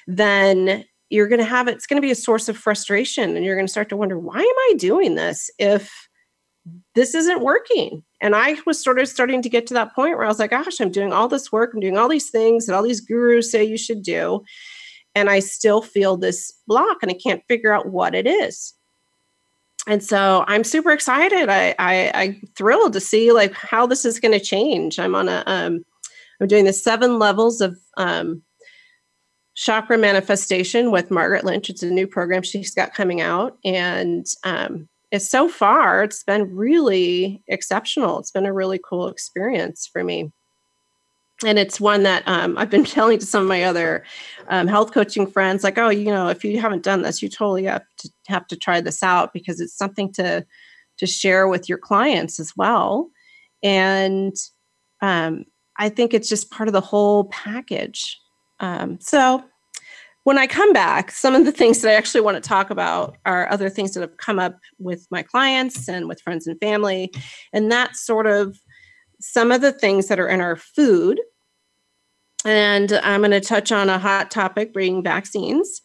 then 0.07 0.85
you're 1.11 1.27
going 1.27 1.41
to 1.41 1.45
have 1.45 1.69
it's 1.69 1.87
going 1.87 1.97
to 2.01 2.07
be 2.07 2.13
a 2.13 2.15
source 2.15 2.49
of 2.49 2.57
frustration 2.57 3.35
and 3.35 3.45
you're 3.45 3.57
going 3.57 3.67
to 3.67 3.73
start 3.73 3.89
to 3.89 3.97
wonder 3.97 4.19
why 4.19 4.39
am 4.39 4.45
i 4.45 4.75
doing 4.77 5.15
this 5.15 5.51
if 5.59 5.91
this 6.95 7.15
isn't 7.15 7.43
working 7.43 8.05
and 8.21 8.35
i 8.35 8.57
was 8.67 8.83
sort 8.83 8.99
of 8.99 9.09
starting 9.09 9.43
to 9.43 9.49
get 9.49 9.67
to 9.67 9.75
that 9.75 9.95
point 9.95 10.17
where 10.17 10.25
i 10.25 10.29
was 10.29 10.39
like 10.39 10.51
gosh 10.51 10.81
i'm 10.81 10.91
doing 10.91 11.13
all 11.13 11.29
this 11.29 11.53
work. 11.53 11.73
I'm 11.73 11.81
doing 11.81 11.99
all 11.99 12.09
these 12.09 12.31
things 12.31 12.67
that 12.67 12.75
all 12.75 12.83
these 12.83 13.01
gurus 13.01 13.51
say 13.51 13.65
you 13.65 13.79
should 13.79 14.03
do. 14.03 14.43
And 15.15 15.31
i 15.31 15.41
still 15.41 15.83
feel 15.83 16.17
this 16.17 16.53
block 16.67 16.99
and 17.03 17.11
i 17.11 17.15
can't 17.15 17.43
figure 17.49 17.73
out 17.73 17.91
what 17.91 18.15
it 18.15 18.27
is. 18.27 18.75
And 19.87 20.03
so 20.03 20.45
i'm 20.49 20.65
super 20.65 20.91
excited. 20.91 21.49
I, 21.49 21.75
I 21.79 22.11
i'm 22.15 22.43
thrilled 22.57 22.93
to 22.95 23.01
see 23.01 23.33
like 23.33 23.53
how 23.55 23.87
this 23.87 24.05
is 24.05 24.21
going 24.21 24.39
to 24.39 24.45
change. 24.45 24.99
I'm 24.99 25.15
on 25.15 25.29
a 25.29 25.43
um 25.47 25.85
i'm 26.41 26.47
doing 26.47 26.65
the 26.65 26.73
seven 26.73 27.19
levels 27.19 27.61
of 27.61 27.79
um 27.97 28.43
chakra 29.59 29.99
manifestation 29.99 30.93
with 30.93 31.11
Margaret 31.11 31.45
Lynch. 31.45 31.69
It's 31.69 31.83
a 31.83 31.91
new 31.91 32.07
program 32.07 32.43
she's 32.43 32.73
got 32.73 32.95
coming 32.95 33.21
out. 33.21 33.59
And 33.65 34.25
um, 34.45 34.89
it's 35.11 35.29
so 35.29 35.49
far, 35.49 36.03
it's 36.03 36.23
been 36.23 36.55
really 36.55 37.43
exceptional. 37.49 38.19
It's 38.19 38.31
been 38.31 38.47
a 38.47 38.53
really 38.53 38.79
cool 38.83 39.09
experience 39.09 39.89
for 39.91 40.05
me. 40.05 40.33
And 41.47 41.59
it's 41.59 41.81
one 41.81 42.03
that 42.03 42.25
um, 42.27 42.59
I've 42.59 42.71
been 42.71 42.85
telling 42.85 43.19
to 43.19 43.27
some 43.27 43.43
of 43.43 43.49
my 43.49 43.65
other 43.65 44.05
um, 44.49 44.67
health 44.67 44.93
coaching 44.93 45.27
friends, 45.27 45.65
like, 45.65 45.79
oh, 45.79 45.89
you 45.89 46.07
know, 46.07 46.29
if 46.29 46.45
you 46.45 46.61
haven't 46.61 46.83
done 46.83 47.03
this, 47.03 47.23
you 47.23 47.29
totally 47.29 47.65
have 47.65 47.85
to 47.99 48.11
have 48.27 48.47
to 48.49 48.57
try 48.57 48.81
this 48.81 49.03
out 49.03 49.33
because 49.33 49.61
it's 49.61 49.77
something 49.77 50.13
to 50.15 50.45
to 50.99 51.07
share 51.07 51.47
with 51.47 51.69
your 51.69 51.79
clients 51.79 52.41
as 52.41 52.53
well. 52.57 53.09
And 53.63 54.35
um, 55.01 55.45
I 55.79 55.89
think 55.89 56.13
it's 56.13 56.29
just 56.29 56.51
part 56.51 56.69
of 56.69 56.73
the 56.73 56.81
whole 56.81 57.25
package. 57.27 58.21
Um, 58.61 58.99
so 59.01 59.45
when 60.29 60.37
I 60.37 60.47
come 60.47 60.75
back, 60.75 61.11
some 61.11 61.35
of 61.35 61.47
the 61.47 61.53
things 61.53 61.81
that 61.81 61.91
I 61.91 61.95
actually 61.95 62.21
want 62.21 62.35
to 62.35 62.47
talk 62.47 62.69
about 62.69 63.17
are 63.25 63.51
other 63.51 63.71
things 63.71 63.95
that 63.95 64.03
have 64.03 64.19
come 64.19 64.39
up 64.39 64.59
with 64.79 65.07
my 65.11 65.23
clients 65.23 65.89
and 65.89 66.07
with 66.07 66.21
friends 66.21 66.47
and 66.47 66.61
family. 66.61 67.11
And 67.55 67.73
that's 67.73 68.05
sort 68.05 68.27
of 68.27 68.61
some 69.23 69.51
of 69.51 69.63
the 69.63 69.73
things 69.73 70.09
that 70.09 70.21
are 70.21 70.29
in 70.29 70.43
our 70.43 70.57
food. 70.57 71.19
And 72.45 72.93
I'm 72.93 73.23
going 73.23 73.31
to 73.31 73.41
touch 73.41 73.73
on 73.73 73.89
a 73.89 73.99
hot 73.99 74.31
topic 74.31 74.75
bringing 74.75 75.03
vaccines 75.03 75.81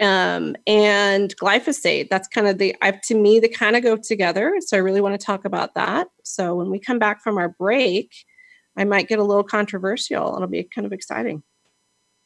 um, 0.00 0.56
and 0.66 1.32
glyphosate. 1.36 2.08
That's 2.10 2.26
kind 2.26 2.48
of 2.48 2.58
the, 2.58 2.74
I've, 2.82 3.00
to 3.02 3.14
me, 3.14 3.38
they 3.38 3.46
kind 3.46 3.76
of 3.76 3.84
go 3.84 3.96
together. 3.96 4.56
So 4.58 4.76
I 4.76 4.80
really 4.80 5.02
want 5.02 5.20
to 5.20 5.24
talk 5.24 5.44
about 5.44 5.74
that. 5.74 6.08
So 6.24 6.56
when 6.56 6.68
we 6.68 6.80
come 6.80 6.98
back 6.98 7.22
from 7.22 7.38
our 7.38 7.50
break, 7.50 8.12
I 8.76 8.82
might 8.82 9.06
get 9.06 9.20
a 9.20 9.24
little 9.24 9.44
controversial. 9.44 10.34
It'll 10.34 10.48
be 10.48 10.64
kind 10.64 10.84
of 10.84 10.92
exciting. 10.92 11.44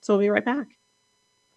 So 0.01 0.15
we'll 0.15 0.23
be 0.23 0.31
right 0.31 0.43
back. 0.43 0.78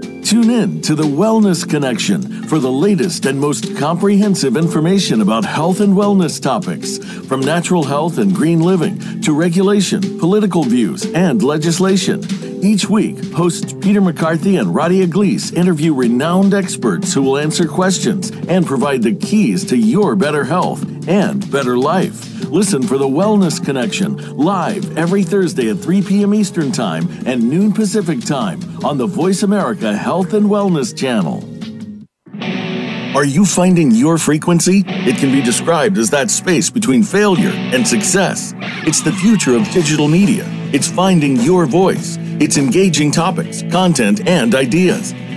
Tune 0.00 0.48
in 0.48 0.80
to 0.80 0.94
the 0.94 1.02
Wellness 1.02 1.68
Connection 1.68 2.44
for 2.44 2.58
the 2.58 2.72
latest 2.72 3.26
and 3.26 3.38
most 3.38 3.76
comprehensive 3.76 4.56
information 4.56 5.20
about 5.20 5.44
health 5.44 5.80
and 5.80 5.92
wellness 5.92 6.40
topics, 6.40 6.96
from 7.26 7.40
natural 7.40 7.84
health 7.84 8.16
and 8.16 8.34
green 8.34 8.60
living 8.60 9.20
to 9.20 9.34
regulation, 9.34 10.18
political 10.18 10.64
views, 10.64 11.04
and 11.12 11.42
legislation. 11.42 12.24
Each 12.64 12.88
week, 12.88 13.22
hosts 13.34 13.74
Peter 13.74 14.00
McCarthy 14.00 14.56
and 14.56 14.68
Radia 14.68 15.06
Gleese 15.06 15.52
interview 15.52 15.92
renowned 15.92 16.54
experts 16.54 17.12
who 17.12 17.20
will 17.20 17.36
answer 17.36 17.68
questions 17.68 18.30
and 18.48 18.64
provide 18.64 19.02
the 19.02 19.14
keys 19.14 19.62
to 19.66 19.76
your 19.76 20.16
better 20.16 20.44
health 20.44 20.82
and 21.06 21.50
better 21.52 21.76
life. 21.76 22.31
Listen 22.52 22.82
for 22.82 22.98
the 22.98 23.08
Wellness 23.08 23.64
Connection 23.64 24.36
live 24.36 24.98
every 24.98 25.22
Thursday 25.22 25.70
at 25.70 25.78
3 25.78 26.02
p.m. 26.02 26.34
Eastern 26.34 26.70
Time 26.70 27.08
and 27.24 27.48
noon 27.48 27.72
Pacific 27.72 28.20
Time 28.20 28.60
on 28.84 28.98
the 28.98 29.06
Voice 29.06 29.42
America 29.42 29.96
Health 29.96 30.34
and 30.34 30.50
Wellness 30.50 30.94
channel. 30.94 31.42
Are 33.16 33.24
you 33.24 33.46
finding 33.46 33.90
your 33.90 34.18
frequency? 34.18 34.84
It 34.86 35.16
can 35.16 35.32
be 35.32 35.40
described 35.40 35.96
as 35.96 36.10
that 36.10 36.30
space 36.30 36.68
between 36.68 37.02
failure 37.02 37.52
and 37.52 37.88
success. 37.88 38.52
It's 38.86 39.00
the 39.00 39.12
future 39.12 39.56
of 39.56 39.66
digital 39.70 40.06
media. 40.06 40.44
It's 40.74 40.90
finding 40.90 41.36
your 41.36 41.64
voice. 41.64 42.18
It's 42.20 42.58
engaging 42.58 43.12
topics, 43.12 43.62
content, 43.70 44.28
and 44.28 44.54
ideas. 44.54 45.14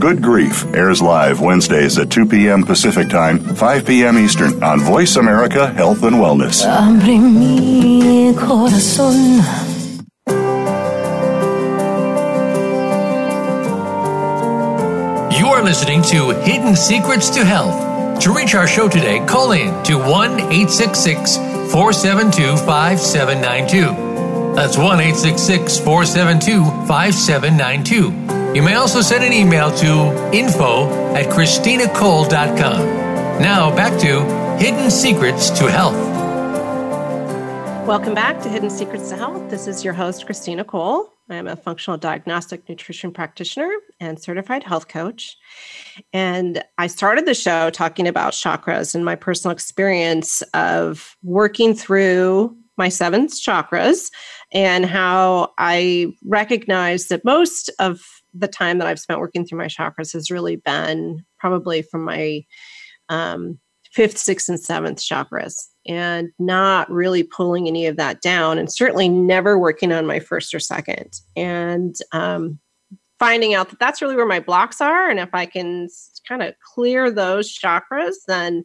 Good 0.00 0.22
Grief 0.22 0.64
airs 0.74 1.02
live 1.02 1.42
Wednesdays 1.42 1.98
at 1.98 2.08
2 2.10 2.24
p.m. 2.24 2.62
Pacific 2.64 3.10
Time, 3.10 3.38
5 3.38 3.84
p.m. 3.84 4.16
Eastern 4.16 4.62
on 4.64 4.80
Voice 4.80 5.16
America 5.16 5.70
Health 5.70 6.04
and 6.04 6.16
Wellness. 6.16 6.64
Abre 6.64 7.20
mi 7.20 8.32
corazón. 8.32 9.42
You 15.38 15.48
are 15.48 15.62
listening 15.62 16.00
to 16.04 16.30
Hidden 16.30 16.76
Secrets 16.76 17.28
to 17.34 17.44
Health. 17.44 18.22
To 18.22 18.32
reach 18.34 18.54
our 18.54 18.66
show 18.66 18.88
today, 18.88 19.22
call 19.26 19.52
in 19.52 19.84
to 19.84 19.98
1 19.98 20.08
866 20.50 21.36
472 21.36 22.56
5792. 22.64 24.54
That's 24.54 24.78
1 24.78 24.86
866 24.98 25.78
472 25.78 26.64
5792. 26.88 28.39
You 28.52 28.62
may 28.62 28.74
also 28.74 29.00
send 29.00 29.22
an 29.22 29.32
email 29.32 29.70
to 29.76 30.34
info 30.34 30.88
at 31.14 31.26
christinacole.com. 31.26 32.80
Now 33.40 33.72
back 33.76 33.96
to 34.00 34.24
Hidden 34.58 34.90
Secrets 34.90 35.50
to 35.50 35.70
Health. 35.70 35.94
Welcome 37.86 38.12
back 38.12 38.42
to 38.42 38.48
Hidden 38.48 38.70
Secrets 38.70 39.08
to 39.10 39.16
Health. 39.16 39.50
This 39.50 39.68
is 39.68 39.84
your 39.84 39.92
host, 39.92 40.26
Christina 40.26 40.64
Cole. 40.64 41.12
I 41.28 41.36
am 41.36 41.46
a 41.46 41.54
functional 41.54 41.96
diagnostic 41.96 42.68
nutrition 42.68 43.12
practitioner 43.12 43.70
and 44.00 44.20
certified 44.20 44.64
health 44.64 44.88
coach. 44.88 45.36
And 46.12 46.60
I 46.76 46.88
started 46.88 47.26
the 47.26 47.34
show 47.34 47.70
talking 47.70 48.08
about 48.08 48.32
chakras 48.32 48.96
and 48.96 49.04
my 49.04 49.14
personal 49.14 49.52
experience 49.52 50.42
of 50.54 51.16
working 51.22 51.72
through 51.72 52.56
my 52.76 52.88
seven 52.88 53.28
chakras 53.28 54.10
and 54.52 54.86
how 54.86 55.52
I 55.56 56.14
recognize 56.24 57.06
that 57.08 57.24
most 57.24 57.70
of 57.78 58.19
the 58.34 58.48
time 58.48 58.78
that 58.78 58.86
I've 58.86 59.00
spent 59.00 59.20
working 59.20 59.44
through 59.44 59.58
my 59.58 59.66
chakras 59.66 60.12
has 60.12 60.30
really 60.30 60.56
been 60.56 61.24
probably 61.38 61.82
from 61.82 62.04
my 62.04 62.44
um, 63.08 63.58
fifth, 63.92 64.18
sixth, 64.18 64.48
and 64.48 64.60
seventh 64.60 64.98
chakras 64.98 65.66
and 65.86 66.30
not 66.38 66.90
really 66.90 67.22
pulling 67.22 67.66
any 67.66 67.86
of 67.86 67.96
that 67.96 68.20
down 68.20 68.58
and 68.58 68.72
certainly 68.72 69.08
never 69.08 69.58
working 69.58 69.92
on 69.92 70.06
my 70.06 70.20
first 70.20 70.54
or 70.54 70.60
second 70.60 71.20
and 71.36 71.96
um, 72.12 72.58
finding 73.18 73.54
out 73.54 73.70
that 73.70 73.78
that's 73.78 74.00
really 74.00 74.16
where 74.16 74.26
my 74.26 74.40
blocks 74.40 74.80
are 74.80 75.08
and 75.08 75.18
if 75.18 75.30
i 75.32 75.44
can 75.44 75.88
kind 76.28 76.42
of 76.42 76.54
clear 76.74 77.10
those 77.10 77.58
chakras 77.58 78.14
then 78.28 78.62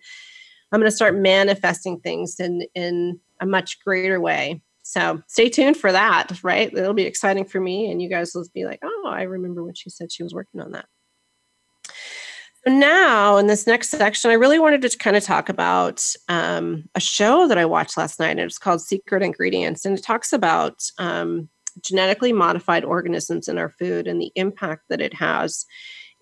i'm 0.71 0.80
going 0.80 0.89
to 0.89 0.95
start 0.95 1.15
manifesting 1.15 1.99
things 1.99 2.39
in 2.39 2.65
in 2.75 3.19
a 3.39 3.45
much 3.45 3.84
greater 3.84 4.19
way. 4.19 4.62
So 4.84 5.21
stay 5.28 5.49
tuned 5.49 5.78
for 5.78 5.91
that 5.91 6.43
right? 6.43 6.71
It'll 6.71 6.93
be 6.93 7.04
exciting 7.04 7.45
for 7.45 7.60
me 7.60 7.89
and 7.89 8.01
you 8.01 8.10
guys 8.10 8.34
will 8.36 8.45
be 8.54 8.65
like 8.65 8.80
oh 8.84 8.94
i 9.08 9.24
remember 9.24 9.63
when 9.63 9.76
she 9.76 9.89
said 9.89 10.12
she 10.12 10.24
was 10.24 10.34
working 10.34 10.62
on 10.62 10.72
that. 10.72 10.86
So 12.65 12.74
now 12.74 13.38
in 13.38 13.48
this 13.48 13.68
next 13.68 13.89
section 13.89 14.32
i 14.32 14.36
really 14.36 14.60
wanted 14.60 14.82
to 14.82 14.98
kind 14.98 15.15
of 15.15 15.24
talk 15.24 15.50
about 15.50 16.04
um, 16.30 16.86
a 16.96 17.00
show 17.00 17.48
that 17.48 17.58
i 17.58 17.65
watched 17.65 17.98
last 17.98 18.20
night 18.20 18.32
and 18.32 18.41
it's 18.41 18.58
called 18.58 18.82
secret 18.82 19.22
ingredients 19.22 19.86
and 19.86 19.98
it 19.98 20.04
talks 20.04 20.34
about 20.34 20.82
um, 20.98 21.50
genetically 21.82 22.34
modified 22.34 22.86
organisms 22.86 23.48
in 23.48 23.58
our 23.58 23.70
food 23.70 24.08
and 24.08 24.22
the 24.22 24.32
impact 24.36 24.84
that 24.89 25.02
it 25.02 25.13
has. 25.13 25.65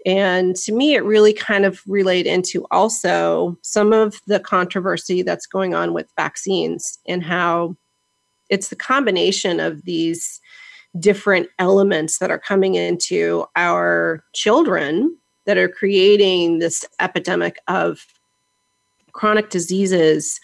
And 0.05 0.55
to 0.57 0.73
me 0.73 0.95
it 0.95 1.03
really 1.03 1.33
kind 1.33 1.65
of 1.65 1.81
relayed 1.87 2.27
into 2.27 2.65
also 2.71 3.57
some 3.61 3.93
of 3.93 4.19
the 4.27 4.39
controversy 4.39 5.21
that's 5.21 5.47
going 5.47 5.73
on 5.73 5.93
with 5.93 6.11
vaccines 6.17 6.99
and 7.07 7.23
how 7.23 7.77
it's 8.49 8.67
the 8.67 8.75
combination 8.75 9.59
of 9.59 9.83
these 9.83 10.41
different 10.99 11.49
elements 11.59 12.19
that 12.19 12.31
are 12.31 12.39
coming 12.39 12.75
into 12.75 13.45
our 13.55 14.23
children 14.33 15.17
that 15.45 15.57
are 15.57 15.67
creating 15.69 16.59
this 16.59 16.85
epidemic 16.99 17.57
of 17.67 18.05
chronic 19.11 19.49
diseases 19.49 20.39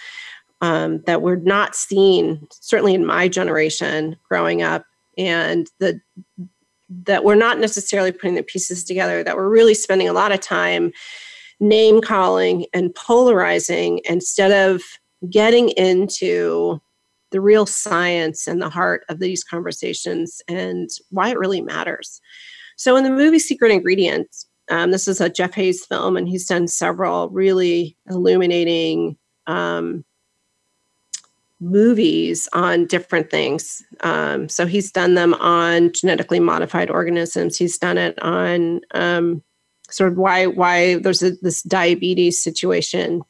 um, 0.62 1.02
that 1.06 1.22
we're 1.22 1.38
not 1.38 1.76
seeing, 1.76 2.46
certainly 2.52 2.94
in 2.94 3.06
my 3.06 3.28
generation 3.28 4.18
growing 4.28 4.62
up, 4.62 4.86
and 5.18 5.68
the 5.80 6.00
that 6.90 7.24
we're 7.24 7.36
not 7.36 7.60
necessarily 7.60 8.12
putting 8.12 8.34
the 8.34 8.42
pieces 8.42 8.84
together, 8.84 9.24
that 9.24 9.36
we're 9.36 9.50
really 9.50 9.76
spending 9.76 10.10
a 10.10 10.14
lot 10.14 10.32
of 10.32 10.40
time 10.40 10.92
name 11.60 12.02
calling 12.02 12.66
and 12.74 12.96
polarizing 12.96 14.02
instead 14.06 14.52
of 14.52 14.82
getting 15.30 15.70
into 15.70 16.82
the 17.32 17.42
real 17.42 17.66
science 17.66 18.48
and 18.48 18.62
the 18.62 18.70
heart 18.70 19.04
of 19.10 19.20
these 19.20 19.44
conversations 19.44 20.42
and 20.48 20.90
why 21.10 21.30
it 21.30 21.40
really 21.40 21.62
matters. 21.62 22.22
So, 22.76 22.96
in 22.96 23.04
the 23.04 23.10
movie 23.10 23.40
Secret 23.40 23.72
Ingredients, 23.72 24.48
um, 24.70 24.92
this 24.92 25.08
is 25.08 25.20
a 25.20 25.30
Jeff 25.30 25.54
Hays 25.54 25.86
film, 25.86 26.16
and 26.16 26.28
he's 26.28 26.46
done 26.46 26.68
several 26.68 27.30
really 27.30 27.98
illuminating 28.10 29.18
um, 29.48 30.06
movies 31.60 32.48
on 32.54 32.86
different 32.86 33.30
things. 33.30 33.84
Um, 34.02 34.48
so 34.48 34.66
he's 34.66 34.92
done 34.92 35.16
them 35.16 35.34
on 35.36 35.92
genetically 35.94 36.40
modified 36.40 36.90
organisms. 36.90 37.58
He's 37.58 37.78
done 37.78 37.98
it 37.98 38.22
on 38.22 38.82
um, 38.94 39.44
sort 39.90 40.12
of 40.12 40.18
why 40.18 40.46
why 40.46 40.96
there's 40.96 41.24
a, 41.24 41.32
this 41.42 41.62
diabetes 41.64 42.42
situation, 42.42 43.24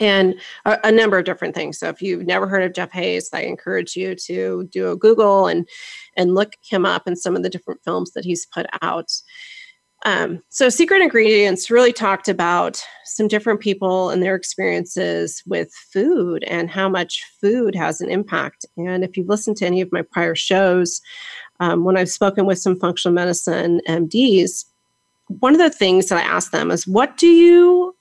and 0.00 0.34
a, 0.64 0.78
a, 0.84 0.92
number 0.92 1.18
of 1.18 1.24
different 1.24 1.54
things. 1.54 1.78
So 1.78 1.88
if 1.88 2.00
you've 2.02 2.26
never 2.26 2.48
heard 2.48 2.62
of 2.62 2.72
Jeff 2.72 2.90
Hays, 2.90 3.28
I 3.32 3.42
encourage 3.42 3.94
you 3.94 4.14
to 4.14 4.64
do 4.72 4.90
a 4.90 4.96
Google 4.96 5.46
and 5.46 5.68
and 6.16 6.34
look 6.34 6.54
him 6.62 6.84
up 6.84 7.06
and 7.06 7.18
some 7.18 7.36
of 7.36 7.42
the 7.42 7.50
different 7.50 7.82
films 7.84 8.12
that 8.12 8.24
he's 8.24 8.46
put 8.46 8.66
out. 8.82 9.12
Um, 10.06 10.42
so, 10.48 10.70
Secret 10.70 11.02
Ingredients 11.02 11.70
really 11.70 11.92
talked 11.92 12.26
about 12.28 12.82
some 13.04 13.28
different 13.28 13.60
people 13.60 14.08
and 14.08 14.22
their 14.22 14.34
experiences 14.34 15.42
with 15.46 15.70
food 15.92 16.42
and 16.44 16.70
how 16.70 16.88
much 16.88 17.22
food 17.40 17.74
has 17.74 18.00
an 18.00 18.10
impact. 18.10 18.64
And 18.78 19.04
if 19.04 19.16
you've 19.16 19.28
listened 19.28 19.58
to 19.58 19.66
any 19.66 19.82
of 19.82 19.92
my 19.92 20.00
prior 20.00 20.34
shows, 20.34 21.02
um, 21.60 21.84
when 21.84 21.98
I've 21.98 22.08
spoken 22.08 22.46
with 22.46 22.58
some 22.58 22.76
functional 22.76 23.14
medicine 23.14 23.82
MDs, 23.86 24.64
one 25.38 25.52
of 25.52 25.60
the 25.60 25.70
things 25.70 26.08
that 26.08 26.18
I 26.18 26.26
ask 26.26 26.50
them 26.50 26.70
is, 26.70 26.86
what 26.86 27.18
do 27.18 27.26
you 27.26 27.94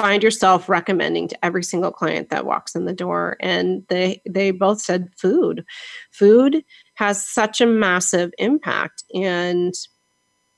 find 0.00 0.22
yourself 0.22 0.68
recommending 0.68 1.26
to 1.26 1.44
every 1.44 1.64
single 1.64 1.90
client 1.90 2.30
that 2.30 2.46
walks 2.46 2.76
in 2.76 2.84
the 2.84 2.92
door 2.92 3.36
and 3.40 3.82
they 3.88 4.22
they 4.28 4.52
both 4.52 4.80
said 4.80 5.08
food. 5.18 5.64
Food 6.12 6.64
has 6.94 7.26
such 7.26 7.60
a 7.60 7.66
massive 7.66 8.30
impact 8.38 9.02
and 9.12 9.74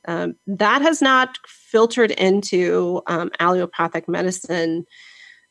um, 0.06 0.34
that 0.46 0.82
has 0.82 1.00
not 1.00 1.38
filtered 1.46 2.10
into 2.12 3.00
um, 3.06 3.30
allopathic 3.40 4.08
medicine 4.08 4.84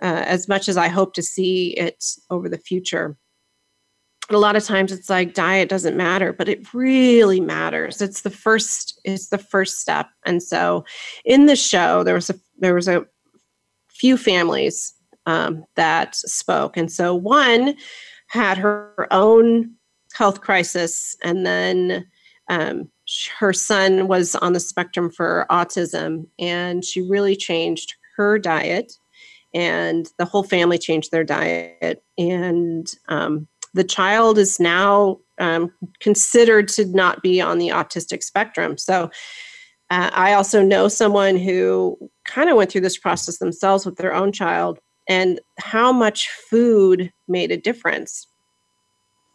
uh, 0.02 0.23
as 0.25 0.47
much 0.47 0.69
as 0.69 0.78
i 0.78 0.88
hope 0.88 1.13
to 1.15 1.23
see 1.23 1.69
it 1.71 2.04
over 2.30 2.47
the 2.47 2.60
future. 2.60 3.17
A 4.30 4.38
lot 4.38 4.56
of 4.56 4.63
times 4.63 4.91
it's 4.91 5.10
like 5.10 5.34
diet 5.34 5.67
doesn't 5.67 5.97
matter 5.97 6.32
but 6.32 6.47
it 6.47 6.71
really 6.75 7.39
matters. 7.39 8.04
It's 8.04 8.21
the 8.21 8.30
first 8.30 9.02
it's 9.04 9.30
the 9.30 9.39
first 9.39 9.80
step. 9.80 10.10
And 10.28 10.43
so 10.43 10.86
in 11.25 11.47
the 11.47 11.56
show 11.56 12.04
there 12.04 12.13
was 12.13 12.30
a 12.30 12.36
there 12.60 12.75
was 12.75 12.88
a 12.88 13.08
few 14.00 14.18
families 14.18 14.94
um, 15.26 15.64
that 15.76 16.16
spoke. 16.16 16.78
And 16.78 16.92
so 16.92 17.14
one 17.14 17.76
had 18.28 18.58
her 18.58 19.08
own 19.12 19.76
health 20.14 20.42
crisis, 20.42 21.16
and 21.24 21.46
then 21.46 22.08
um, 22.50 22.90
her 23.38 23.54
son 23.54 24.08
was 24.08 24.36
on 24.36 24.54
the 24.54 24.60
spectrum 24.60 25.12
for 25.12 25.46
autism, 25.52 26.26
and 26.40 26.84
she 26.84 27.02
really 27.02 27.36
changed 27.36 27.94
her 28.18 28.40
diet, 28.40 28.94
and 29.54 30.10
the 30.18 30.26
whole 30.26 30.44
family 30.44 30.78
changed 30.78 31.12
their 31.12 31.24
diet. 31.24 32.04
And 32.18 32.88
um, 33.08 33.48
the 33.74 33.84
child 33.84 34.38
is 34.38 34.60
now 34.60 35.20
um, 35.40 35.72
considered 36.00 36.68
to 36.70 36.86
not 36.86 37.22
be 37.22 37.40
on 37.42 37.60
the 37.60 37.70
autistic 37.70 38.24
spectrum. 38.24 38.78
So 38.78 39.10
uh, 39.90 40.10
I 40.14 40.34
also 40.34 40.62
know 40.62 40.88
someone 40.88 41.38
who 41.38 41.98
kind 42.30 42.50
of 42.50 42.56
went 42.56 42.72
through 42.72 42.82
this 42.82 42.98
process 42.98 43.39
themselves 43.39 43.86
with 43.86 43.98
their 43.98 44.13
own 44.13 44.32
child 44.32 44.80
and 45.08 45.39
how 45.58 45.92
much 45.92 46.30
food 46.30 47.12
made 47.28 47.52
a 47.52 47.58
difference 47.58 48.28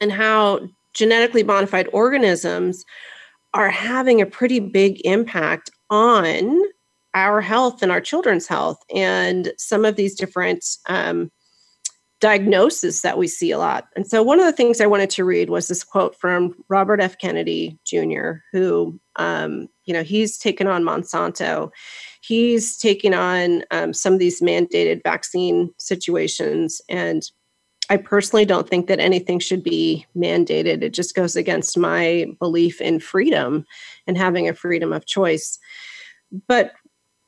and 0.01 0.13
how 0.13 0.61
genetically 0.95 1.43
modified 1.43 1.89
organisms 1.93 2.85
are 3.53 3.71
having 3.71 4.21
a 4.21 4.27
pretty 4.27 4.61
big 4.61 5.05
impact 5.05 5.71
on 5.91 6.61
our 7.15 7.41
health 7.41 7.83
and 7.83 7.93
our 7.93 8.01
children's 8.01 8.47
health 8.47 8.79
and 8.95 9.53
some 9.57 9.85
of 9.85 9.97
these 9.97 10.15
different 10.15 10.65
um, 10.89 11.31
diagnosis 12.21 13.03
that 13.03 13.19
we 13.19 13.29
see 13.29 13.51
a 13.51 13.59
lot. 13.59 13.89
And 13.95 14.07
so, 14.07 14.23
one 14.23 14.41
of 14.41 14.47
the 14.47 14.53
things 14.53 14.81
I 14.81 14.87
wanted 14.87 15.11
to 15.11 15.25
read 15.25 15.51
was 15.51 15.69
this 15.69 15.85
quote 15.85 16.19
from 16.19 16.55
Robert 16.69 17.01
F. 17.01 17.19
Kennedy 17.19 17.79
Jr., 17.85 18.39
who, 18.51 18.99
um, 19.17 19.69
you 19.85 19.93
know, 19.93 20.03
he's 20.03 20.39
taken 20.39 20.67
on 20.67 20.83
Monsanto. 20.85 21.71
He's 22.27 22.79
taking 22.79 23.13
on 23.13 23.65
um, 23.71 23.93
some 23.93 24.15
of 24.15 24.19
these 24.19 24.41
mandated 24.41 25.03
vaccine 25.03 25.75
situations. 25.79 26.81
And 26.89 27.23
I 27.91 27.99
personally 27.99 28.47
don't 28.47 28.67
think 28.67 28.87
that 28.87 28.99
anything 28.99 29.39
should 29.41 29.63
be 29.63 30.07
mandated. 30.17 30.83
It 30.83 30.95
just 30.95 31.15
goes 31.15 31.37
against 31.37 31.77
my 31.77 32.27
belief 32.39 32.81
in 32.81 32.99
freedom 32.99 33.67
and 34.07 34.17
having 34.17 34.49
a 34.49 34.55
freedom 34.55 34.91
of 34.91 35.05
choice. 35.05 35.59
But 36.49 36.73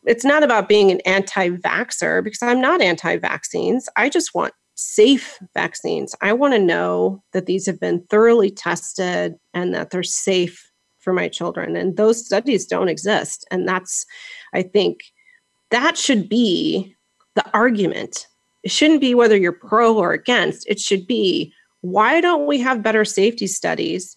it's 0.06 0.24
not 0.24 0.42
about 0.42 0.66
being 0.66 0.90
an 0.90 1.00
anti 1.00 1.50
vaxxer 1.50 2.24
because 2.24 2.40
I'm 2.40 2.62
not 2.62 2.80
anti 2.80 3.18
vaccines. 3.18 3.90
I 3.96 4.09
just 4.09 4.35
want 4.35 4.54
safe 4.76 5.38
vaccines. 5.52 6.14
I 6.22 6.32
want 6.32 6.54
to 6.54 6.59
know 6.59 7.22
that 7.35 7.44
these 7.44 7.66
have 7.66 7.80
been 7.80 8.06
thoroughly 8.09 8.50
tested 8.50 9.35
and 9.52 9.74
that 9.74 9.90
they're 9.90 10.02
safe 10.02 10.65
for 11.07 11.12
my 11.12 11.29
children. 11.29 11.77
And 11.77 11.97
those 11.97 12.27
studies 12.27 12.66
don't 12.66 12.88
exist. 12.88 13.47
And 13.53 13.69
that's, 13.69 14.05
I 14.53 14.62
think, 14.62 15.05
that 15.71 15.97
should 15.97 16.29
be 16.29 16.97
the 17.37 17.49
argument. 17.55 18.27
It 18.64 18.73
shouldn't 18.73 19.01
be 19.01 19.14
whether 19.14 19.37
you're 19.37 19.53
pro 19.53 19.97
or 19.97 20.12
against. 20.12 20.66
It 20.69 20.81
should 20.81 21.07
be 21.07 21.53
why 21.83 22.21
don't 22.21 22.49
we 22.49 22.59
have 22.59 22.83
better 22.83 23.05
safety 23.05 23.47
studies? 23.47 24.16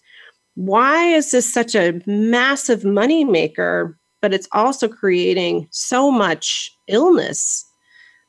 Why 0.56 1.04
is 1.04 1.30
this 1.30 1.52
such 1.54 1.76
a 1.76 2.02
massive 2.06 2.84
money 2.84 3.24
maker 3.24 3.96
but 4.20 4.34
it's 4.34 4.48
also 4.50 4.88
creating 4.88 5.68
so 5.70 6.10
much 6.10 6.72
illness? 6.88 7.64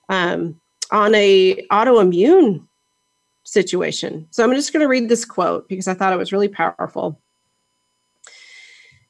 Um, 0.08 0.62
on 0.92 1.16
a 1.16 1.66
autoimmune 1.72 2.68
situation. 3.44 4.28
So 4.30 4.44
I'm 4.44 4.54
just 4.54 4.72
going 4.72 4.82
to 4.82 4.88
read 4.88 5.10
this 5.10 5.26
quote 5.26 5.68
because 5.68 5.88
I 5.88 5.94
thought 5.94 6.14
it 6.14 6.20
was 6.20 6.32
really 6.32 6.48
powerful. 6.48 7.20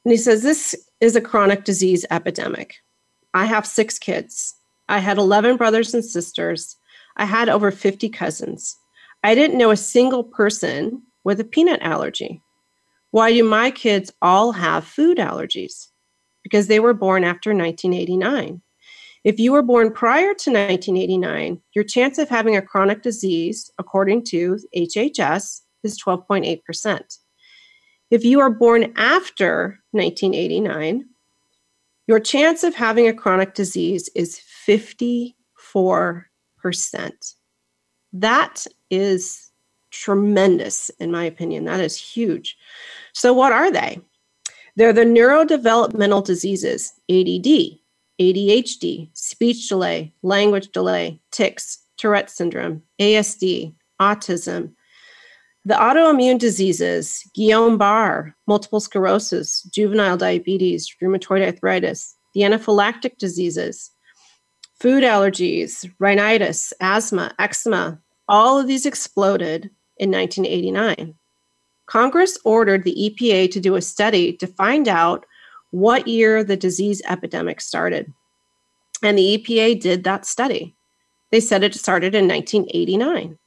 And 0.06 0.12
he 0.12 0.18
says, 0.18 0.44
This 0.44 0.76
is 1.00 1.16
a 1.16 1.22
chronic 1.22 1.64
disease 1.64 2.06
epidemic. 2.10 2.76
I 3.34 3.46
have 3.46 3.66
six 3.66 3.98
kids. 3.98 4.56
I 4.90 5.00
had 5.00 5.18
11 5.18 5.58
brothers 5.58 5.94
and 5.94 6.04
sisters. 6.04 6.76
I 7.18 7.26
had 7.26 7.50
over 7.50 7.72
50 7.72 8.10
cousins. 8.10 8.78
I 9.24 9.36
didn't 9.36 9.58
know 9.58 9.72
a 9.72 9.78
single 9.78 10.24
person 10.24 11.04
with 11.24 11.40
a 11.40 11.46
peanut 11.46 11.82
allergy. 11.82 12.42
Why 13.12 13.32
do 13.32 13.44
my 13.44 13.72
kids 13.72 14.12
all 14.22 14.54
have 14.54 14.86
food 14.86 15.18
allergies? 15.18 15.88
Because 16.44 16.68
they 16.68 16.80
were 16.80 16.94
born 16.94 17.24
after 17.24 17.52
1989. 17.52 18.62
If 19.24 19.40
you 19.40 19.52
were 19.52 19.62
born 19.62 19.92
prior 19.92 20.34
to 20.34 20.50
1989, 20.50 21.62
your 21.76 21.84
chance 21.84 22.18
of 22.18 22.30
having 22.30 22.58
a 22.58 22.62
chronic 22.62 23.04
disease, 23.04 23.70
according 23.78 24.24
to 24.26 24.58
HHS, 24.76 25.62
is 25.84 26.02
12.8%. 26.02 27.18
If 28.12 28.24
you 28.26 28.42
are 28.42 28.50
born 28.50 28.92
after 28.98 29.80
1989, 29.92 31.06
your 32.08 32.20
chance 32.20 32.64
of 32.66 32.76
having 32.76 33.08
a 33.08 33.14
chronic 33.14 33.54
disease 33.54 34.10
is 34.16 34.42
54%. 34.68 35.34
That 38.12 38.68
is 38.90 39.52
tremendous, 39.92 40.90
in 41.00 41.10
my 41.10 41.24
opinion. 41.24 41.64
That 41.64 41.80
is 41.80 41.96
huge. 41.96 42.58
So, 43.14 43.32
what 43.32 43.54
are 43.54 43.72
they? 43.72 44.02
They're 44.76 44.92
the 44.92 45.06
neurodevelopmental 45.06 46.26
diseases, 46.26 46.92
ADD, 47.10 47.80
ADHD, 48.20 49.10
speech 49.14 49.70
delay, 49.70 50.14
language 50.22 50.74
delay, 50.74 51.22
tics, 51.32 51.80
Tourette 51.98 52.30
syndrome, 52.30 52.84
ASD, 53.00 53.74
autism, 54.02 54.74
the 55.64 55.76
autoimmune 55.76 56.40
diseases, 56.40 57.24
Guillain 57.38 57.78
Barre, 57.78 58.34
multiple 58.48 58.80
sclerosis, 58.80 59.62
juvenile 59.64 60.18
diabetes, 60.18 60.96
rheumatoid 61.02 61.46
arthritis, 61.46 62.16
the 62.34 62.42
anaphylactic 62.42 63.18
diseases, 63.18 63.92
food 64.80 65.04
allergies, 65.04 65.88
rhinitis, 66.00 66.74
asthma, 66.82 67.36
eczema, 67.38 68.00
all 68.28 68.60
of 68.60 68.66
these 68.66 68.88
exploded 68.88 69.70
in 69.98 70.10
1989. 70.10 71.14
Congress 71.86 72.40
ordered 72.44 72.84
the 72.84 72.96
EPA 72.96 73.52
to 73.52 73.60
do 73.60 73.76
a 73.76 73.82
study 73.82 74.34
to 74.38 74.48
find 74.48 74.88
out 74.88 75.26
what 75.70 76.08
year 76.08 76.44
the 76.44 76.58
disease 76.58 77.02
epidemic 77.08 77.62
started. 77.62 78.12
And 79.04 79.18
the 79.18 79.38
EPA 79.38 79.80
did 79.80 80.04
that 80.06 80.26
study. 80.26 80.76
They 81.32 81.40
said 81.40 81.64
it 81.64 81.76
started 81.76 82.16
in 82.16 82.28
1989. 82.28 83.38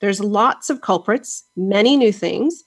There's 0.00 0.20
lots 0.20 0.70
of 0.70 0.80
culprits, 0.80 1.44
many 1.56 1.96
new 1.96 2.12
things. 2.12 2.62